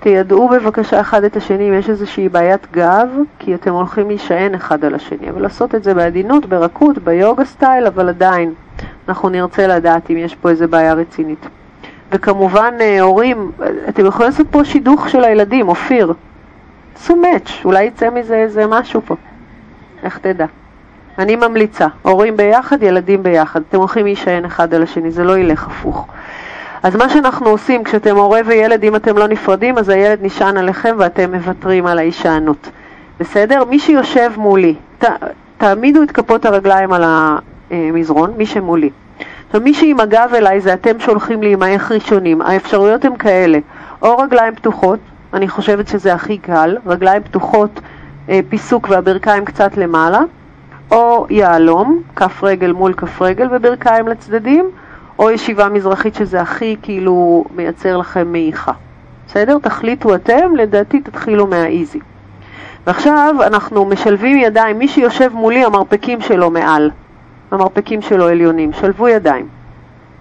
תיידעו 0.00 0.48
בבקשה 0.48 1.00
אחד 1.00 1.24
את 1.24 1.36
השני 1.36 1.68
אם 1.68 1.74
יש 1.74 1.90
איזושהי 1.90 2.28
בעיית 2.28 2.66
גב, 2.72 3.08
כי 3.38 3.54
אתם 3.54 3.72
הולכים 3.72 4.08
להישען 4.08 4.54
אחד 4.54 4.84
על 4.84 4.94
השני, 4.94 5.30
אבל 5.30 5.42
לעשות 5.42 5.74
את 5.74 5.84
זה 5.84 5.94
בעדינות, 5.94 6.46
ברכות, 6.46 6.98
ביוגה 6.98 7.44
סטייל, 7.44 7.86
אבל 7.86 8.08
עדיין. 8.08 8.54
אנחנו 9.08 9.28
נרצה 9.28 9.66
לדעת 9.66 10.10
אם 10.10 10.16
יש 10.16 10.34
פה 10.34 10.50
איזה 10.50 10.66
בעיה 10.66 10.94
רצינית. 10.94 11.46
וכמובן, 12.12 12.74
אה, 12.80 13.00
הורים, 13.00 13.52
אתם 13.88 14.06
יכולים 14.06 14.30
לעשות 14.30 14.46
פה 14.50 14.64
שידוך 14.64 15.08
של 15.08 15.24
הילדים, 15.24 15.68
אופיר. 15.68 16.12
עשו 16.96 17.16
מאץ', 17.16 17.50
אולי 17.64 17.84
יצא 17.84 18.10
מזה 18.10 18.34
איזה 18.34 18.66
משהו 18.66 19.00
פה. 19.06 19.16
איך 20.02 20.18
תדע? 20.18 20.46
אני 21.18 21.36
ממליצה, 21.36 21.86
הורים 22.02 22.36
ביחד, 22.36 22.82
ילדים 22.82 23.22
ביחד. 23.22 23.60
אתם 23.68 23.78
הולכים 23.78 24.04
להישען 24.04 24.44
אחד 24.44 24.74
על 24.74 24.82
השני, 24.82 25.10
זה 25.10 25.24
לא 25.24 25.38
ילך 25.38 25.66
הפוך. 25.66 26.06
אז 26.82 26.96
מה 26.96 27.08
שאנחנו 27.08 27.48
עושים, 27.48 27.84
כשאתם 27.84 28.16
הורה 28.16 28.40
וילד, 28.46 28.84
אם 28.84 28.96
אתם 28.96 29.18
לא 29.18 29.28
נפרדים, 29.28 29.78
אז 29.78 29.88
הילד 29.88 30.18
נשען 30.22 30.56
עליכם 30.56 30.94
ואתם 30.98 31.34
מוותרים 31.34 31.86
על 31.86 31.98
ההישענות. 31.98 32.70
בסדר? 33.20 33.64
מי 33.64 33.78
שיושב 33.78 34.32
מולי, 34.36 34.74
ת, 34.98 35.04
תעמידו 35.58 36.02
את 36.02 36.10
כפות 36.10 36.44
הרגליים 36.44 36.92
על 36.92 37.04
המזרון, 37.70 38.32
מי 38.36 38.46
שמולי. 38.46 38.90
עכשיו, 39.46 39.60
מי 39.60 39.74
שעם 39.74 40.00
הגב 40.00 40.30
אליי 40.34 40.60
זה 40.60 40.72
אתם 40.72 41.00
שהולכים 41.00 41.42
להימעך 41.42 41.92
ראשונים. 41.92 42.42
האפשרויות 42.42 43.04
הן 43.04 43.16
כאלה, 43.16 43.58
או 44.02 44.18
רגליים 44.18 44.54
פתוחות, 44.54 44.98
אני 45.34 45.48
חושבת 45.48 45.88
שזה 45.88 46.14
הכי 46.14 46.38
קל, 46.38 46.76
רגליים 46.86 47.22
פתוחות, 47.22 47.80
אה, 48.28 48.40
פיסוק 48.48 48.88
והברכיים 48.90 49.44
קצת 49.44 49.76
למעלה, 49.76 50.20
או 50.90 51.26
יהלום, 51.30 52.02
כף 52.16 52.44
רגל 52.44 52.72
מול 52.72 52.92
כף 52.92 53.22
רגל 53.22 53.48
וברכיים 53.52 54.08
לצדדים, 54.08 54.70
או 55.18 55.30
ישיבה 55.30 55.68
מזרחית 55.68 56.14
שזה 56.14 56.40
הכי 56.40 56.76
כאילו 56.82 57.44
מייצר 57.56 57.96
לכם 57.96 58.32
מעיכה. 58.32 58.72
בסדר? 59.28 59.58
תחליטו 59.58 60.14
אתם, 60.14 60.56
לדעתי 60.56 61.00
תתחילו 61.00 61.46
מהאיזי. 61.46 62.00
ועכשיו 62.86 63.34
אנחנו 63.46 63.84
משלבים 63.84 64.38
ידיים, 64.38 64.78
מי 64.78 64.88
שיושב 64.88 65.30
מולי 65.34 65.64
המרפקים 65.64 66.20
שלו 66.20 66.50
מעל, 66.50 66.90
המרפקים 67.50 68.02
שלו 68.02 68.28
עליונים, 68.28 68.72
שלבו 68.72 69.08
ידיים. 69.08 69.48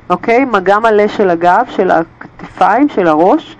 אוקיי? 0.09 0.45
מגע 0.45 0.79
מלא 0.79 1.07
של 1.07 1.29
הגב, 1.29 1.65
של 1.69 1.91
הכתפיים, 1.91 2.89
של 2.89 3.07
הראש. 3.07 3.57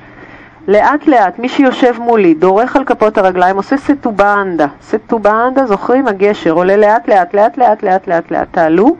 לאט 0.68 1.07
לאט, 1.07 1.39
מי 1.39 1.49
שיושב 1.49 1.93
מולי, 1.99 2.34
דורך 2.34 2.76
על 2.76 2.86
כפות 2.86 3.18
הרגליים, 3.18 3.55
עושה 3.55 3.78
סטובנדה. 3.78 4.68
סטובנדה, 4.82 5.66
זוכרים? 5.66 6.07
הגשר, 6.07 6.51
עולה 6.51 6.78
לאט 6.78 7.07
לאט, 7.07 7.34
לאט 7.34 7.57
לאט, 7.57 7.84
לאט 7.84 8.07
לאט, 8.07 8.32
לאט, 8.32 8.47
תעלו 8.51 8.95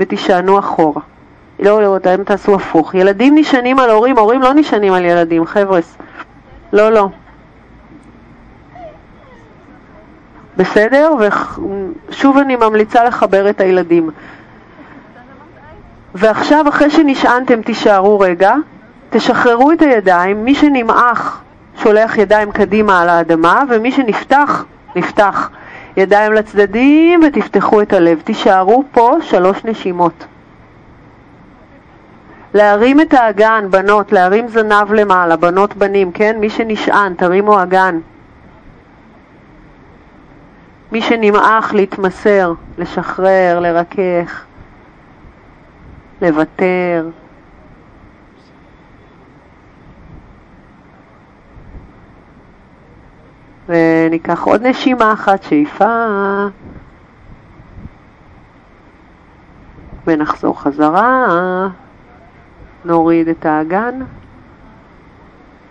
ותישענו 0.00 0.58
אחורה. 0.58 1.02
לא, 1.60 1.82
לא, 1.82 1.96
אתם 1.96 2.24
תעשו 2.24 2.54
הפוך. 2.54 2.94
ילדים 2.94 3.34
נשענים 3.38 3.78
על 3.78 3.90
הורים, 3.90 4.18
הורים 4.18 4.42
לא 4.42 4.54
נשענים 4.54 4.92
על 4.92 5.04
ילדים, 5.04 5.46
חבר'ס. 5.46 5.96
לא, 6.72 6.90
לא. 6.90 7.08
בסדר? 10.56 11.10
ושוב 12.10 12.38
אני 12.38 12.56
ממליצה 12.56 13.04
לחבר 13.04 13.50
את 13.50 13.60
הילדים. 13.60 14.10
ועכשיו, 16.14 16.68
אחרי 16.68 16.90
שנשענתם, 16.90 17.62
תישארו 17.62 18.20
רגע, 18.20 18.54
תשחררו 19.12 19.72
את 19.72 19.82
הידיים, 19.82 20.44
מי 20.44 20.54
שנמעך 20.54 21.40
שולח 21.82 22.18
ידיים 22.18 22.52
קדימה 22.52 23.02
על 23.02 23.08
האדמה, 23.08 23.62
ומי 23.70 23.92
שנפתח, 23.92 24.64
נפתח. 24.96 25.50
ידיים 25.96 26.32
לצדדים 26.32 27.20
ותפתחו 27.26 27.82
את 27.82 27.92
הלב. 27.92 28.20
תישארו 28.24 28.84
פה 28.92 29.16
שלוש 29.20 29.64
נשימות. 29.64 30.24
להרים 32.54 33.00
את 33.00 33.14
האגן, 33.14 33.66
בנות, 33.70 34.12
להרים 34.12 34.48
זנב 34.48 34.92
למעלה, 34.92 35.36
בנות 35.36 35.76
בנים, 35.76 36.12
כן? 36.12 36.36
מי 36.40 36.50
שנשען, 36.50 37.14
תרימו 37.14 37.62
אגן. 37.62 37.98
מי 40.92 41.02
שנמעך, 41.02 41.74
להתמסר, 41.74 42.52
לשחרר, 42.78 43.60
לרכך, 43.60 44.44
לוותר. 46.22 47.06
וניקח 53.68 54.42
עוד 54.42 54.66
נשימה 54.66 55.12
אחת, 55.12 55.42
שאיפה, 55.42 56.06
ונחזור 60.06 60.60
חזרה, 60.60 61.26
נוריד 62.84 63.28
את 63.28 63.46
האגן, 63.46 63.94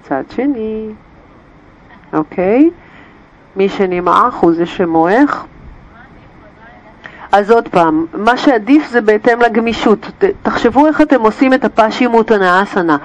צד 0.04 0.24
שני, 0.30 0.90
אוקיי? 2.14 2.70
מי 3.56 3.70
שנמעך 3.70 4.36
הוא 4.36 4.54
זה 4.54 4.66
שמועך. 4.66 5.46
אז 7.32 7.52
עוד 7.52 7.68
פעם, 7.68 8.06
מה 8.14 8.38
שעדיף 8.38 8.90
זה 8.90 9.02
בהתאם 9.02 9.42
לגמישות. 9.42 10.12
תחשבו 10.44 10.88
איך 10.88 11.02
אתם 11.02 11.22
עושים 11.22 11.54
את 11.54 11.66
הפשימות 11.66 12.32
הנאסנה. 12.32 12.98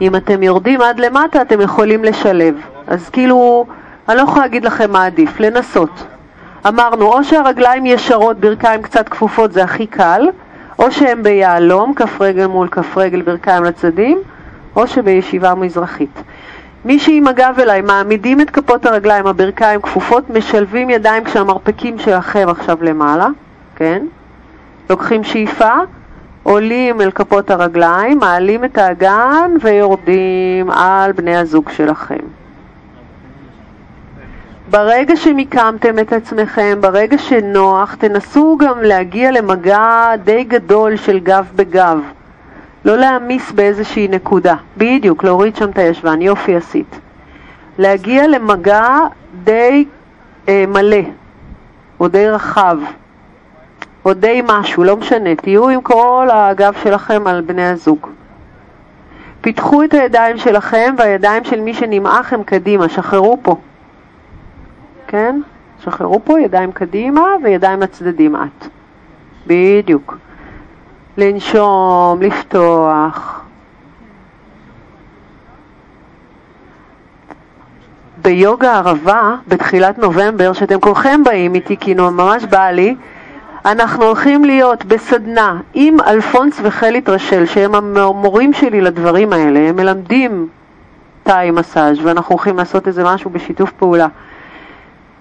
אם 0.00 0.16
אתם 0.16 0.42
יורדים 0.42 0.80
עד 0.80 1.00
למטה, 1.00 1.42
אתם 1.42 1.60
יכולים 1.60 2.04
לשלב. 2.04 2.54
אז 2.86 3.08
כאילו, 3.10 3.66
אני 4.10 4.18
לא 4.18 4.22
יכולה 4.22 4.40
להגיד 4.40 4.64
לכם 4.64 4.90
מה 4.90 5.06
עדיף, 5.06 5.40
לנסות. 5.40 6.06
אמרנו, 6.68 7.06
או 7.06 7.24
שהרגליים 7.24 7.86
ישרות, 7.86 8.40
ברכיים 8.40 8.82
קצת 8.82 9.08
כפופות, 9.08 9.52
זה 9.52 9.64
הכי 9.64 9.86
קל, 9.86 10.28
או 10.78 10.92
שהם 10.92 11.22
ביהלום, 11.22 11.94
כף 11.94 12.20
רגל 12.20 12.46
מול 12.46 12.68
כף 12.68 12.96
רגל, 12.96 13.22
ברכיים 13.22 13.64
לצדדים, 13.64 14.18
או 14.76 14.86
שבישיבה 14.86 15.54
מזרחית. 15.54 16.22
מי 16.84 16.98
שעם 16.98 17.26
הגב 17.26 17.54
אליי, 17.58 17.80
מעמידים 17.80 18.40
את 18.40 18.50
כפות 18.50 18.86
הרגליים, 18.86 19.26
הברכיים 19.26 19.82
כפופות, 19.82 20.30
משלבים 20.30 20.90
ידיים 20.90 21.24
כשהמרפקים 21.24 21.98
שלכם 21.98 22.46
עכשיו 22.48 22.78
למעלה, 22.82 23.28
כן? 23.76 24.06
לוקחים 24.90 25.24
שאיפה, 25.24 25.72
עולים 26.42 27.00
אל 27.00 27.10
כפות 27.10 27.50
הרגליים, 27.50 28.18
מעלים 28.18 28.64
את 28.64 28.78
האגן 28.78 29.50
ויורדים 29.60 30.70
על 30.70 31.12
בני 31.12 31.36
הזוג 31.36 31.70
שלכם. 31.70 32.39
ברגע 34.70 35.16
שמיקמתם 35.16 35.98
את 35.98 36.12
עצמכם, 36.12 36.78
ברגע 36.80 37.18
שנוח, 37.18 37.94
תנסו 37.94 38.56
גם 38.60 38.82
להגיע 38.82 39.30
למגע 39.30 40.12
די 40.24 40.44
גדול 40.44 40.96
של 40.96 41.18
גב 41.18 41.46
בגב. 41.56 41.98
לא 42.84 42.96
להעמיס 42.96 43.52
באיזושהי 43.52 44.08
נקודה. 44.08 44.54
בדיוק, 44.76 45.24
להוריד 45.24 45.56
שם 45.56 45.70
את 45.70 45.78
הישבן, 45.78 46.22
יופי 46.22 46.56
עשית. 46.56 47.00
להגיע 47.78 48.28
למגע 48.28 48.98
די 49.44 49.84
אה, 50.48 50.64
מלא, 50.68 51.02
או 52.00 52.08
די 52.08 52.28
רחב, 52.28 52.78
או 54.04 54.14
די 54.14 54.42
משהו, 54.48 54.84
לא 54.84 54.96
משנה. 54.96 55.34
תהיו 55.34 55.68
עם 55.68 55.80
כל 55.80 56.28
הגב 56.32 56.74
שלכם 56.82 57.26
על 57.26 57.40
בני 57.40 57.66
הזוג. 57.66 58.06
פיתחו 59.40 59.82
את 59.82 59.94
הידיים 59.94 60.38
שלכם 60.38 60.94
והידיים 60.98 61.44
של 61.44 61.60
מי 61.60 61.74
שנמעך 61.74 62.32
הם 62.32 62.42
קדימה, 62.42 62.88
שחררו 62.88 63.38
פה. 63.42 63.56
כן? 65.10 65.40
שחררו 65.84 66.20
פה 66.24 66.40
ידיים 66.40 66.72
קדימה 66.72 67.22
וידיים 67.44 67.80
לצדדים 67.80 68.36
את. 68.36 68.66
בדיוק. 69.46 70.16
לנשום, 71.16 72.22
לפתוח. 72.22 73.40
ביוגה 78.22 78.76
ערבה, 78.76 79.34
בתחילת 79.48 79.98
נובמבר, 79.98 80.52
שאתם 80.52 80.80
כולכם 80.80 81.24
באים 81.24 81.54
איתי, 81.54 81.76
כי 81.76 81.94
ממש 81.94 82.44
בא 82.44 82.70
לי, 82.70 82.94
אנחנו 83.64 84.04
הולכים 84.04 84.44
להיות 84.44 84.84
בסדנה 84.84 85.60
עם 85.74 85.96
אלפונס 86.06 86.60
וחלית 86.62 87.08
רשל, 87.08 87.46
שהם 87.46 87.74
המורים 87.74 88.52
שלי 88.52 88.80
לדברים 88.80 89.32
האלה, 89.32 89.68
הם 89.68 89.76
מלמדים 89.76 90.48
תאי 91.22 91.50
מסאז' 91.50 91.98
ואנחנו 92.02 92.34
הולכים 92.34 92.56
לעשות 92.56 92.88
איזה 92.88 93.04
משהו 93.04 93.30
בשיתוף 93.30 93.72
פעולה. 93.72 94.06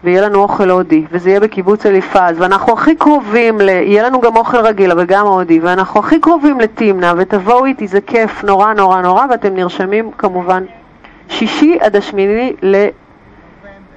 ויהיה 0.04 0.22
לנו 0.22 0.42
אוכל 0.42 0.70
הודי, 0.70 1.06
וזה 1.12 1.30
יהיה 1.30 1.40
בקיבוץ 1.40 1.86
אליפז, 1.86 2.36
ואנחנו 2.38 2.74
הכי 2.74 2.96
קרובים, 2.96 3.62
ל... 3.62 3.70
יהיה 3.70 4.04
לנו 4.04 4.22
גם 4.22 4.38
אוכל 4.38 4.58
רגיל, 4.58 4.92
אבל 4.92 5.06
גם 5.06 5.28
הודי, 5.28 5.60
ואנחנו 5.60 6.00
הכי 6.00 6.20
קרובים 6.20 6.60
לתמנע, 6.60 7.14
ותבואו 7.18 7.66
איתי, 7.66 7.88
זה 7.88 8.02
כיף 8.02 8.44
נורא 8.44 8.74
נורא 8.74 9.02
נורא, 9.02 9.26
ואתם 9.30 9.54
נרשמים 9.54 10.12
כמובן 10.18 10.64
שישי 11.30 11.78
עד 11.82 11.96
השמיני 11.96 12.54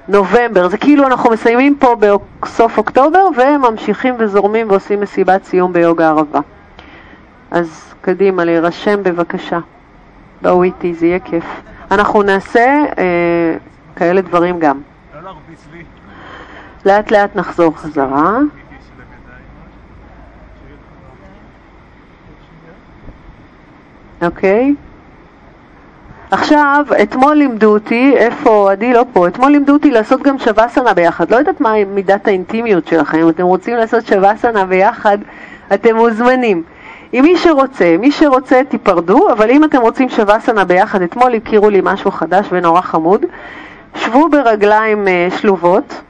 לנובמבר. 0.08 0.68
זה 0.68 0.78
כאילו 0.78 1.06
אנחנו 1.06 1.30
מסיימים 1.30 1.76
פה 1.78 1.96
בסוף 2.42 2.78
אוקטובר, 2.78 3.24
וממשיכים 3.36 4.14
וזורמים 4.18 4.70
ועושים 4.70 5.00
מסיבת 5.00 5.44
סיום 5.44 5.72
ביוגה 5.72 6.08
ערבה. 6.08 6.40
אז 7.50 7.94
קדימה, 8.00 8.44
להירשם 8.44 9.02
בבקשה. 9.02 9.58
בואו 10.42 10.62
איתי, 10.62 10.94
זה 10.94 11.06
יהיה 11.06 11.18
כיף. 11.18 11.44
אנחנו 11.90 12.22
נעשה 12.22 12.84
אה, 12.98 13.56
כאלה 13.96 14.20
דברים 14.20 14.58
גם. 14.58 14.80
לאט 16.86 17.10
לאט 17.10 17.36
נחזור 17.36 17.76
חזרה. 17.76 18.38
אוקיי? 24.22 24.74
עכשיו, 26.30 26.84
אתמול 27.02 27.34
לימדו 27.34 27.72
אותי, 27.72 28.14
איפה, 28.16 28.72
עדי 28.72 28.92
לא 28.92 29.04
פה, 29.12 29.28
אתמול 29.28 29.52
לימדו 29.52 29.72
אותי 29.72 29.90
לעשות 29.90 30.22
גם 30.22 30.38
שווסנה 30.38 30.94
ביחד. 30.94 31.30
לא 31.30 31.36
יודעת 31.36 31.60
מה 31.60 31.72
מידת 31.84 32.28
האינטימיות 32.28 32.86
שלכם, 32.86 33.18
אם 33.18 33.28
אתם 33.28 33.42
רוצים 33.42 33.76
לעשות 33.76 34.06
שווסנה 34.06 34.64
ביחד, 34.64 35.18
אתם 35.74 35.96
מוזמנים. 35.96 36.62
עם 37.12 37.24
מי 37.24 37.36
שרוצה, 37.36 37.96
מי 37.98 38.12
שרוצה 38.12 38.60
תיפרדו, 38.68 39.32
אבל 39.32 39.50
אם 39.50 39.64
אתם 39.64 39.80
רוצים 39.80 40.08
שווסנה 40.08 40.64
ביחד, 40.64 41.02
אתמול 41.02 41.34
הכירו 41.34 41.70
לי 41.70 41.80
משהו 41.84 42.10
חדש 42.10 42.46
ונורא 42.50 42.80
חמוד. 42.80 43.24
שבו 43.96 44.28
ברגליים 44.28 45.08
אה, 45.08 45.28
שלובות, 45.38 46.00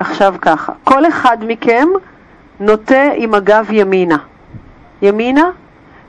עכשיו 0.00 0.34
ככה, 0.40 0.72
כל 0.84 1.06
אחד 1.06 1.36
מכם 1.40 1.88
נוטה 2.60 3.02
עם 3.14 3.34
הגב 3.34 3.66
ימינה. 3.70 4.16
ימינה, 5.02 5.50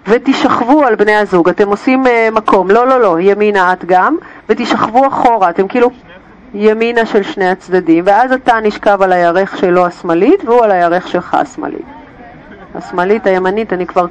ותשכבו 0.08 0.86
על 0.86 0.96
בני 0.96 1.16
הזוג. 1.16 1.50
אתם 1.50 1.70
עושים 1.70 2.06
uh, 2.06 2.10
מקום, 2.32 2.72
לא, 2.72 2.88
לא, 2.88 3.02
לא, 3.02 3.20
ימינה 3.20 3.74
את 3.74 3.86
גם, 3.86 4.18
ותשכבו 4.50 5.08
אחורה. 5.08 5.50
אתם 5.50 5.68
כאילו 5.68 5.90
ימינה 6.54 7.06
של 7.06 7.24
שני 7.24 7.50
הצדדים, 7.50 8.04
ואז 8.08 8.32
אתה 8.32 8.60
נשכב 8.64 9.02
על 9.02 9.14
הירך 9.14 9.58
שלו 9.58 9.86
השמאלית, 9.86 10.46
והוא 10.46 10.64
על 10.64 10.72
הירך 10.72 11.08
שלך 11.08 11.34
השמאלית. 11.34 11.86
השמאלית, 12.76 13.28
הימנית, 13.28 13.74
אני 13.74 13.88
כבר... 13.88 14.06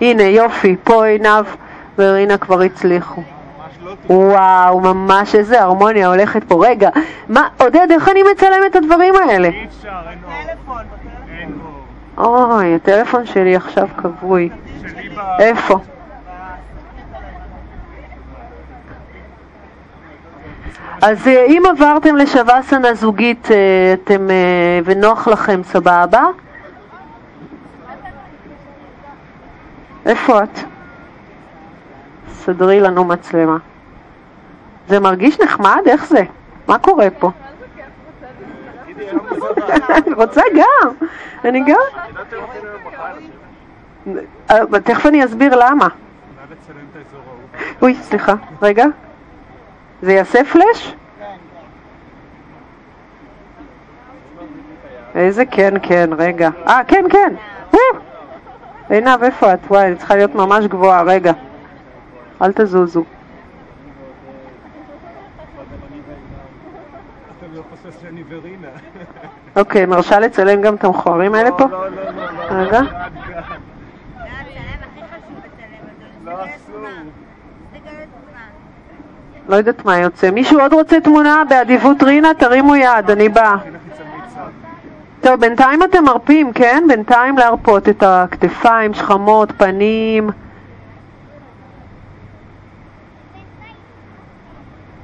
הנה, 0.00 0.22
יופי, 0.22 0.76
פה 0.84 1.04
עינב 1.06 1.44
ורינה 1.98 2.38
כבר 2.38 2.60
הצליחו. 2.60 3.22
וואו, 4.10 4.80
ממש 4.80 5.34
איזה 5.34 5.62
הרמוניה 5.62 6.08
הולכת 6.08 6.44
פה. 6.44 6.66
רגע, 6.66 6.90
מה, 7.28 7.48
עודד, 7.56 7.86
איך 7.90 8.08
אני 8.08 8.22
מצלם 8.32 8.60
את 8.66 8.76
הדברים 8.76 9.14
האלה? 9.16 9.48
אי 9.48 9.66
אפשר, 9.66 9.90
אין 10.10 10.18
טלפון, 10.46 10.82
אוי, 12.18 12.74
הטלפון 12.74 13.26
שלי 13.26 13.56
עכשיו 13.56 13.88
כבוי. 13.96 14.50
איפה? 15.38 15.78
אז 21.02 21.28
אה, 21.28 21.44
אם 21.46 21.62
עברתם 21.70 22.16
לשווסנה 22.16 22.94
זוגית 22.94 23.48
אה, 23.50 23.92
אתם, 23.92 24.30
אה, 24.30 24.80
ונוח 24.84 25.28
לכם, 25.28 25.60
סבבה? 25.64 26.24
איפה 30.06 30.42
את? 30.42 30.58
סדרי 32.28 32.80
לנו 32.80 33.04
מצלמה. 33.04 33.56
זה 34.90 35.00
מרגיש 35.00 35.40
נחמד? 35.40 35.82
איך 35.86 36.06
זה? 36.06 36.22
מה 36.68 36.78
קורה 36.78 37.06
פה? 37.18 37.30
רוצה 40.16 40.42
גם. 40.54 41.06
אני 41.44 41.62
גם. 41.64 41.78
אה, 44.50 44.80
תכף 44.84 45.06
אני 45.06 45.24
אסביר 45.24 45.56
למה. 45.56 45.88
אוי, 47.82 47.94
סליחה, 47.94 48.34
רגע. 48.62 48.84
זה 50.02 50.12
יעשה 50.12 50.44
פלאש? 50.44 50.94
איזה 55.14 55.46
כן, 55.46 55.74
כן, 55.82 56.10
רגע. 56.18 56.50
אה, 56.66 56.80
כן, 56.88 57.04
כן. 57.10 57.34
עינב, 58.88 59.22
איפה 59.22 59.54
את? 59.54 59.58
וואי, 59.68 59.86
אני 59.86 59.96
צריכה 59.96 60.16
להיות 60.16 60.34
ממש 60.34 60.64
גבוהה, 60.64 61.02
רגע. 61.02 61.32
אל 62.42 62.52
תזוזו. 62.52 63.04
אוקיי, 69.56 69.86
מרשה 69.86 70.20
לצלם 70.20 70.62
גם 70.62 70.74
את 70.74 70.84
המכוערים 70.84 71.34
האלה 71.34 71.50
פה? 71.52 71.64
לא, 71.70 71.88
לא, 71.88 72.02
לא. 72.04 72.62
רגע. 72.62 72.80
לא 79.48 79.56
יודעת 79.56 79.84
מה 79.84 79.98
יוצא. 79.98 80.30
מישהו 80.30 80.60
עוד 80.60 80.72
רוצה 80.72 81.00
תמונה 81.00 81.42
באדיבות 81.48 82.02
רינה? 82.02 82.34
תרימו 82.38 82.76
יד, 82.76 83.10
אני 83.10 83.28
באה. 83.28 83.56
טוב, 85.20 85.40
בינתיים 85.40 85.82
אתם 85.82 86.04
מרפים, 86.04 86.52
כן? 86.52 86.84
בינתיים 86.88 87.38
להרפות 87.38 87.88
את 87.88 88.02
הכתפיים, 88.06 88.94
שכמות, 88.94 89.52
פנים. 89.56 90.30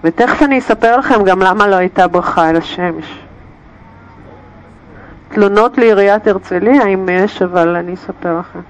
ותכף 0.04 0.42
אני 0.42 0.58
אספר 0.58 0.96
לכם 0.96 1.24
גם 1.24 1.40
למה 1.40 1.66
לא 1.66 1.76
הייתה 1.76 2.08
ברכה 2.08 2.50
אל 2.50 2.56
השמש. 2.56 3.26
תלונות 5.28 5.78
לעיריית 5.78 6.26
הרצליה, 6.26 6.86
אם 6.86 7.08
יש, 7.12 7.42
אבל 7.42 7.76
אני 7.76 7.94
אספר 7.94 8.38
לכם. 8.38 8.60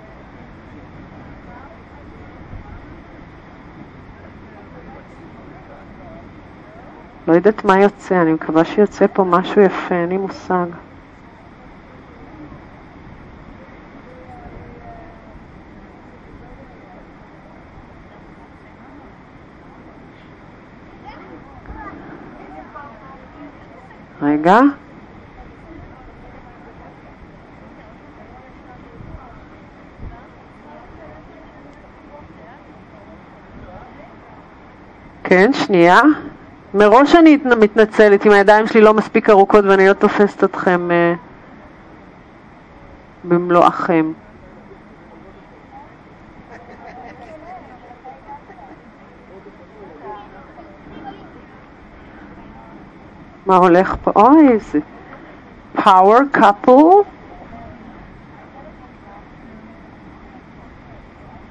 לא 7.28 7.34
יודעת 7.34 7.64
מה 7.64 7.78
יוצא, 7.78 8.22
אני 8.22 8.32
מקווה 8.32 8.64
שיוצא 8.64 9.06
פה 9.12 9.24
משהו 9.24 9.62
יפה, 9.62 9.94
אין 9.94 10.08
לי 10.08 10.16
מושג. 10.16 10.85
רגע. 24.36 24.60
כן, 35.24 35.52
שנייה. 35.52 36.00
מראש 36.74 37.14
אני 37.14 37.38
מתנצלת 37.60 38.26
אם 38.26 38.30
הידיים 38.32 38.66
שלי 38.66 38.80
לא 38.80 38.94
מספיק 38.94 39.30
ארוכות 39.30 39.64
ואני 39.64 39.88
לא 39.88 39.92
תופסת 39.92 40.44
אתכם 40.44 40.88
uh, 40.90 41.18
במלואכם. 43.24 44.12
מה 53.46 53.56
הולך 53.56 53.96
פה? 54.04 54.12
אוי, 54.16 54.48
איזה 54.48 54.78
power 55.76 56.36
couple. 56.36 57.04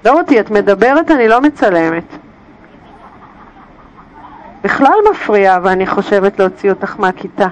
לא 0.06 0.20
אותי, 0.20 0.40
את 0.40 0.52
מדברת, 0.52 1.12
אני 1.12 1.28
לא 1.28 1.42
מצלמת. 1.42 2.04
בכלל 4.62 4.98
מפריעה, 5.12 5.60
ואני 5.64 5.88
חושבת 5.88 6.40
להוציא 6.40 6.70
אותך 6.70 7.00
מהכיתה. 7.00 7.48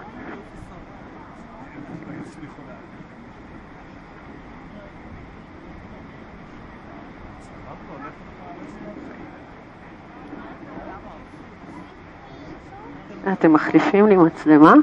אתם 13.44 13.54
מחליפים 13.54 14.08
לי 14.08 14.16
מצלמה? 14.18 14.74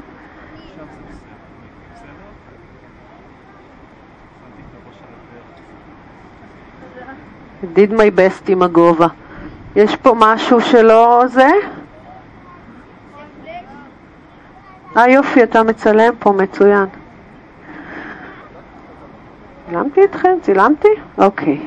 did 7.75 7.91
my 7.91 8.17
best 8.17 8.47
עם 8.47 8.61
הגובה. 8.61 9.07
יש 9.75 9.95
פה 9.95 10.15
משהו 10.19 10.61
שלא 10.61 11.23
זה? 11.27 11.49
אה 14.97 15.09
יופי, 15.09 15.43
אתה 15.43 15.63
מצלם 15.63 16.13
פה, 16.19 16.31
מצוין. 16.31 16.85
צילמתי 19.69 20.03
אתכם? 20.03 20.37
צילמתי? 20.41 20.87
אוקיי. 21.17 21.59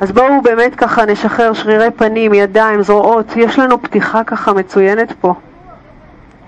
אז 0.00 0.12
בואו 0.12 0.42
באמת 0.42 0.74
ככה 0.74 1.06
נשחרר 1.06 1.52
שרירי 1.52 1.90
פנים, 1.90 2.34
ידיים, 2.34 2.82
זרועות. 2.82 3.26
יש 3.36 3.58
לנו 3.58 3.82
פתיחה 3.82 4.24
ככה 4.24 4.52
מצוינת 4.52 5.12
פה. 5.20 5.34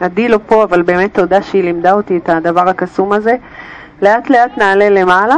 עדי 0.00 0.28
לא 0.28 0.38
פה, 0.46 0.64
אבל 0.64 0.82
באמת 0.82 1.14
תודה 1.14 1.42
שהיא 1.42 1.64
לימדה 1.64 1.92
אותי 1.92 2.16
את 2.16 2.28
הדבר 2.28 2.68
הקסום 2.68 3.12
הזה. 3.12 3.36
לאט 4.02 4.30
לאט 4.30 4.58
נעלה 4.58 4.90
למעלה. 4.90 5.36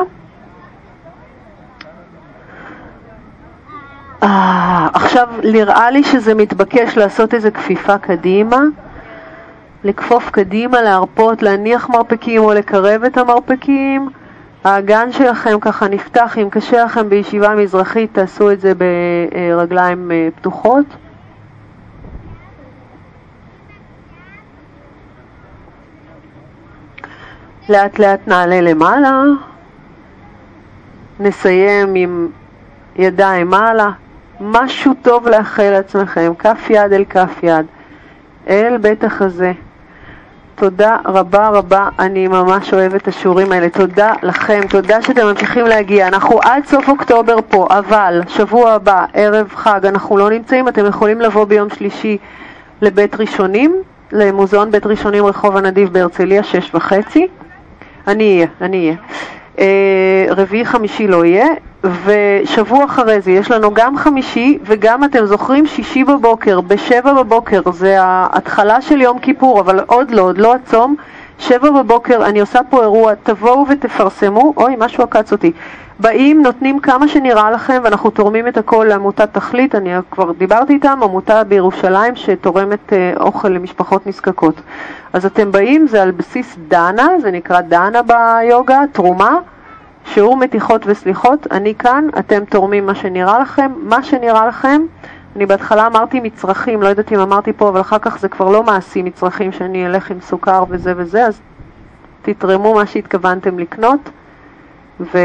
אה, 4.22 4.88
עכשיו 4.94 5.28
נראה 5.52 5.90
לי 5.90 6.04
שזה 6.04 6.34
מתבקש 6.34 6.98
לעשות 6.98 7.34
איזה 7.34 7.50
כפיפה 7.50 7.98
קדימה. 7.98 8.61
לכפוף 9.84 10.30
קדימה, 10.30 10.82
להרפות, 10.82 11.42
להניח 11.42 11.88
מרפקים 11.88 12.42
או 12.42 12.52
לקרב 12.52 13.04
את 13.04 13.18
המרפקים. 13.18 14.09
האגן 14.64 15.12
שלכם 15.12 15.61
ככה 15.61 15.88
נפתח, 15.88 16.38
אם 16.38 16.48
קשה 16.50 16.84
לכם 16.84 17.09
בישיבה 17.09 17.54
מזרחית 17.54 18.14
תעשו 18.14 18.50
את 18.50 18.61
זה 18.61 18.72
ברגליים 18.74 20.11
אה, 20.11 20.28
פתוחות. 20.36 20.86
לאט 27.69 27.99
לאט 27.99 28.21
נעלה 28.27 28.61
למעלה, 28.61 29.23
נסיים 31.21 31.95
עם 31.95 32.29
ידיים 32.97 33.51
מעלה, 33.51 33.91
משהו 34.41 34.93
טוב 35.03 35.29
לאחל 35.29 35.71
לעצמכם, 35.71 36.33
כף 36.39 36.67
יד 36.71 36.93
אל 36.93 37.05
כף 37.05 37.43
יד, 37.43 37.67
אל 38.49 38.77
בית 38.81 39.05
החזה. 39.05 39.53
תודה 40.55 40.97
רבה 41.05 41.49
רבה, 41.49 41.89
אני 41.99 42.29
ממש 42.29 42.75
אוהבת 42.75 43.03
את 43.03 43.09
השיעורים 43.09 43.53
האלה. 43.53 43.69
תודה 43.69 44.12
לכם, 44.23 44.61
תודה 44.71 45.03
שאתם 45.03 45.27
ממשיכים 45.27 45.67
להגיע. 45.67 46.09
אנחנו 46.09 46.41
עד 46.43 46.67
סוף 46.67 46.89
אוקטובר 46.89 47.37
פה, 47.49 47.67
אבל 47.71 48.21
שבוע 48.29 48.73
הבא, 48.73 49.05
ערב 49.14 49.49
חג, 49.55 49.87
אנחנו 49.87 50.17
לא 50.17 50.31
נמצאים, 50.31 50.69
אתם 50.69 50.87
יכולים 50.87 51.21
לבוא 51.21 51.45
ביום 51.45 51.71
שלישי 51.71 52.19
לבית 52.83 53.14
ראשונים, 53.14 53.83
למוזיאון 54.12 54.71
בית 54.71 54.87
ראשונים 54.87 55.27
רחוב 55.27 55.57
הנדיב 55.57 55.93
בהרצליה, 55.93 56.43
שש 56.43 56.75
וחצי. 56.75 57.29
אני 58.07 58.34
אהיה, 58.34 58.46
אני 58.61 58.80
אהיה. 58.80 58.96
אה, 59.59 60.26
רביעי 60.36 60.64
חמישי 60.64 61.07
לא 61.07 61.24
יהיה, 61.24 61.46
ושבוע 62.04 62.84
אחרי 62.84 63.20
זה 63.20 63.30
יש 63.30 63.50
לנו 63.50 63.74
גם 63.74 63.96
חמישי 63.96 64.59
וגם, 64.64 65.04
אתם 65.04 65.26
זוכרים, 65.26 65.66
שישי 65.66 66.04
בבוקר, 66.04 66.61
בשבע 66.61 67.12
בבוקר, 67.12 67.61
זה 67.72 68.02
ההתחלה 68.02 68.80
של 68.80 69.00
יום 69.00 69.18
כיפור, 69.18 69.61
אבל 69.61 69.80
עוד 69.86 70.11
לא, 70.11 70.22
עוד 70.22 70.38
לא 70.38 70.54
הצום. 70.54 70.96
שבע 71.39 71.70
בבוקר, 71.70 72.26
אני 72.26 72.41
עושה 72.41 72.61
פה 72.70 72.82
אירוע, 72.82 73.14
תבואו 73.22 73.66
ותפרסמו, 73.68 74.55
אוי, 74.57 74.74
משהו 74.78 75.05
עקץ 75.05 75.32
אותי. 75.32 75.53
באים, 76.01 76.43
נותנים 76.43 76.78
כמה 76.80 77.09
שנראה 77.09 77.51
לכם, 77.51 77.80
ואנחנו 77.84 78.11
תורמים 78.11 78.49
את 78.49 78.57
הכל 78.57 78.87
לעמותת 78.89 79.28
תכלית, 79.32 79.74
אני 79.74 79.91
כבר 80.11 80.32
דיברתי 80.32 80.72
איתם, 80.72 80.99
עמותה 81.03 81.45
בירושלים 81.45 82.16
שתורמת 82.16 82.93
אה, 82.93 83.12
אוכל 83.20 83.49
למשפחות 83.49 84.07
נזקקות. 84.07 84.55
אז 85.12 85.26
אתם 85.26 85.53
באים, 85.53 85.87
זה 85.87 86.03
על 86.03 86.11
בסיס 86.11 86.57
דנה, 86.68 87.09
זה 87.22 87.30
נקרא 87.30 87.61
דנה 87.61 88.01
ביוגה, 88.03 88.80
תרומה, 88.93 89.39
שיעור 90.05 90.37
מתיחות 90.37 90.82
וסליחות, 90.87 91.47
אני 91.51 91.74
כאן, 91.74 92.09
אתם 92.18 92.45
תורמים 92.45 92.87
מה 92.87 92.95
שנראה 92.95 93.39
לכם, 93.39 93.72
מה 93.82 94.03
שנראה 94.03 94.47
לכם, 94.47 94.82
אני 95.37 95.47
בהתחלה 95.47 95.87
אמרתי 95.87 96.20
מצרכים, 96.20 96.82
לא 96.82 96.89
יודעת 96.89 97.12
אם 97.12 97.20
אמרתי 97.20 97.53
פה, 97.53 97.68
אבל 97.68 97.80
אחר 97.80 97.99
כך 97.99 98.18
זה 98.18 98.28
כבר 98.28 98.51
לא 98.51 98.62
מעשי 98.62 99.03
מצרכים 99.03 99.53
שאני 99.53 99.87
אלך 99.87 100.11
עם 100.11 100.20
סוכר 100.20 100.64
וזה 100.68 100.93
וזה, 100.97 101.26
אז 101.26 101.41
תתרמו 102.22 102.74
מה 102.74 102.87
שהתכוונתם 102.87 103.59
לקנות, 103.59 104.01
ו, 105.01 105.18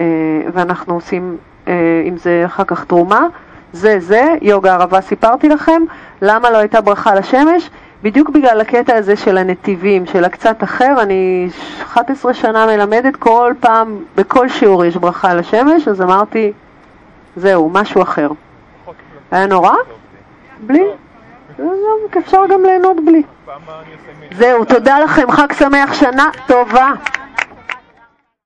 אה, 0.00 0.06
ואנחנו 0.52 0.94
עושים 0.94 1.36
אה, 1.68 2.02
אם 2.08 2.16
זה 2.16 2.42
אחר 2.46 2.64
כך 2.64 2.84
תרומה, 2.84 3.26
זה 3.72 4.00
זה, 4.00 4.34
יוגה 4.42 4.74
ערבה 4.74 5.00
סיפרתי 5.00 5.48
לכם, 5.48 5.82
למה 6.22 6.50
לא 6.50 6.58
הייתה 6.58 6.80
ברכה 6.80 7.14
לשמש? 7.14 7.70
בדיוק 8.02 8.30
בגלל 8.30 8.60
הקטע 8.60 8.96
הזה 8.96 9.16
של 9.16 9.38
הנתיבים, 9.38 10.06
של 10.06 10.24
הקצת 10.24 10.62
אחר, 10.62 10.94
אני 11.02 11.48
11 11.82 12.34
שנה 12.34 12.66
מלמדת, 12.66 13.16
כל 13.16 13.52
פעם, 13.60 13.98
בכל 14.16 14.48
שיעור 14.48 14.84
יש 14.84 14.96
ברכה 14.96 15.34
לשמש, 15.34 15.88
אז 15.88 16.02
אמרתי, 16.02 16.52
זהו, 17.36 17.70
משהו 17.70 18.02
אחר. 18.02 18.28
היה 19.32 19.46
נורא? 19.46 19.72
בלי? 20.60 20.84
אפשר 22.18 22.46
גם 22.50 22.62
ליהנות 22.64 22.96
בלי. 23.04 23.22
זהו, 24.32 24.64
תודה 24.64 24.98
לכם, 24.98 25.30
חג 25.30 25.52
שמח, 25.52 25.94
שנה 25.94 26.30
טובה. 26.46 26.90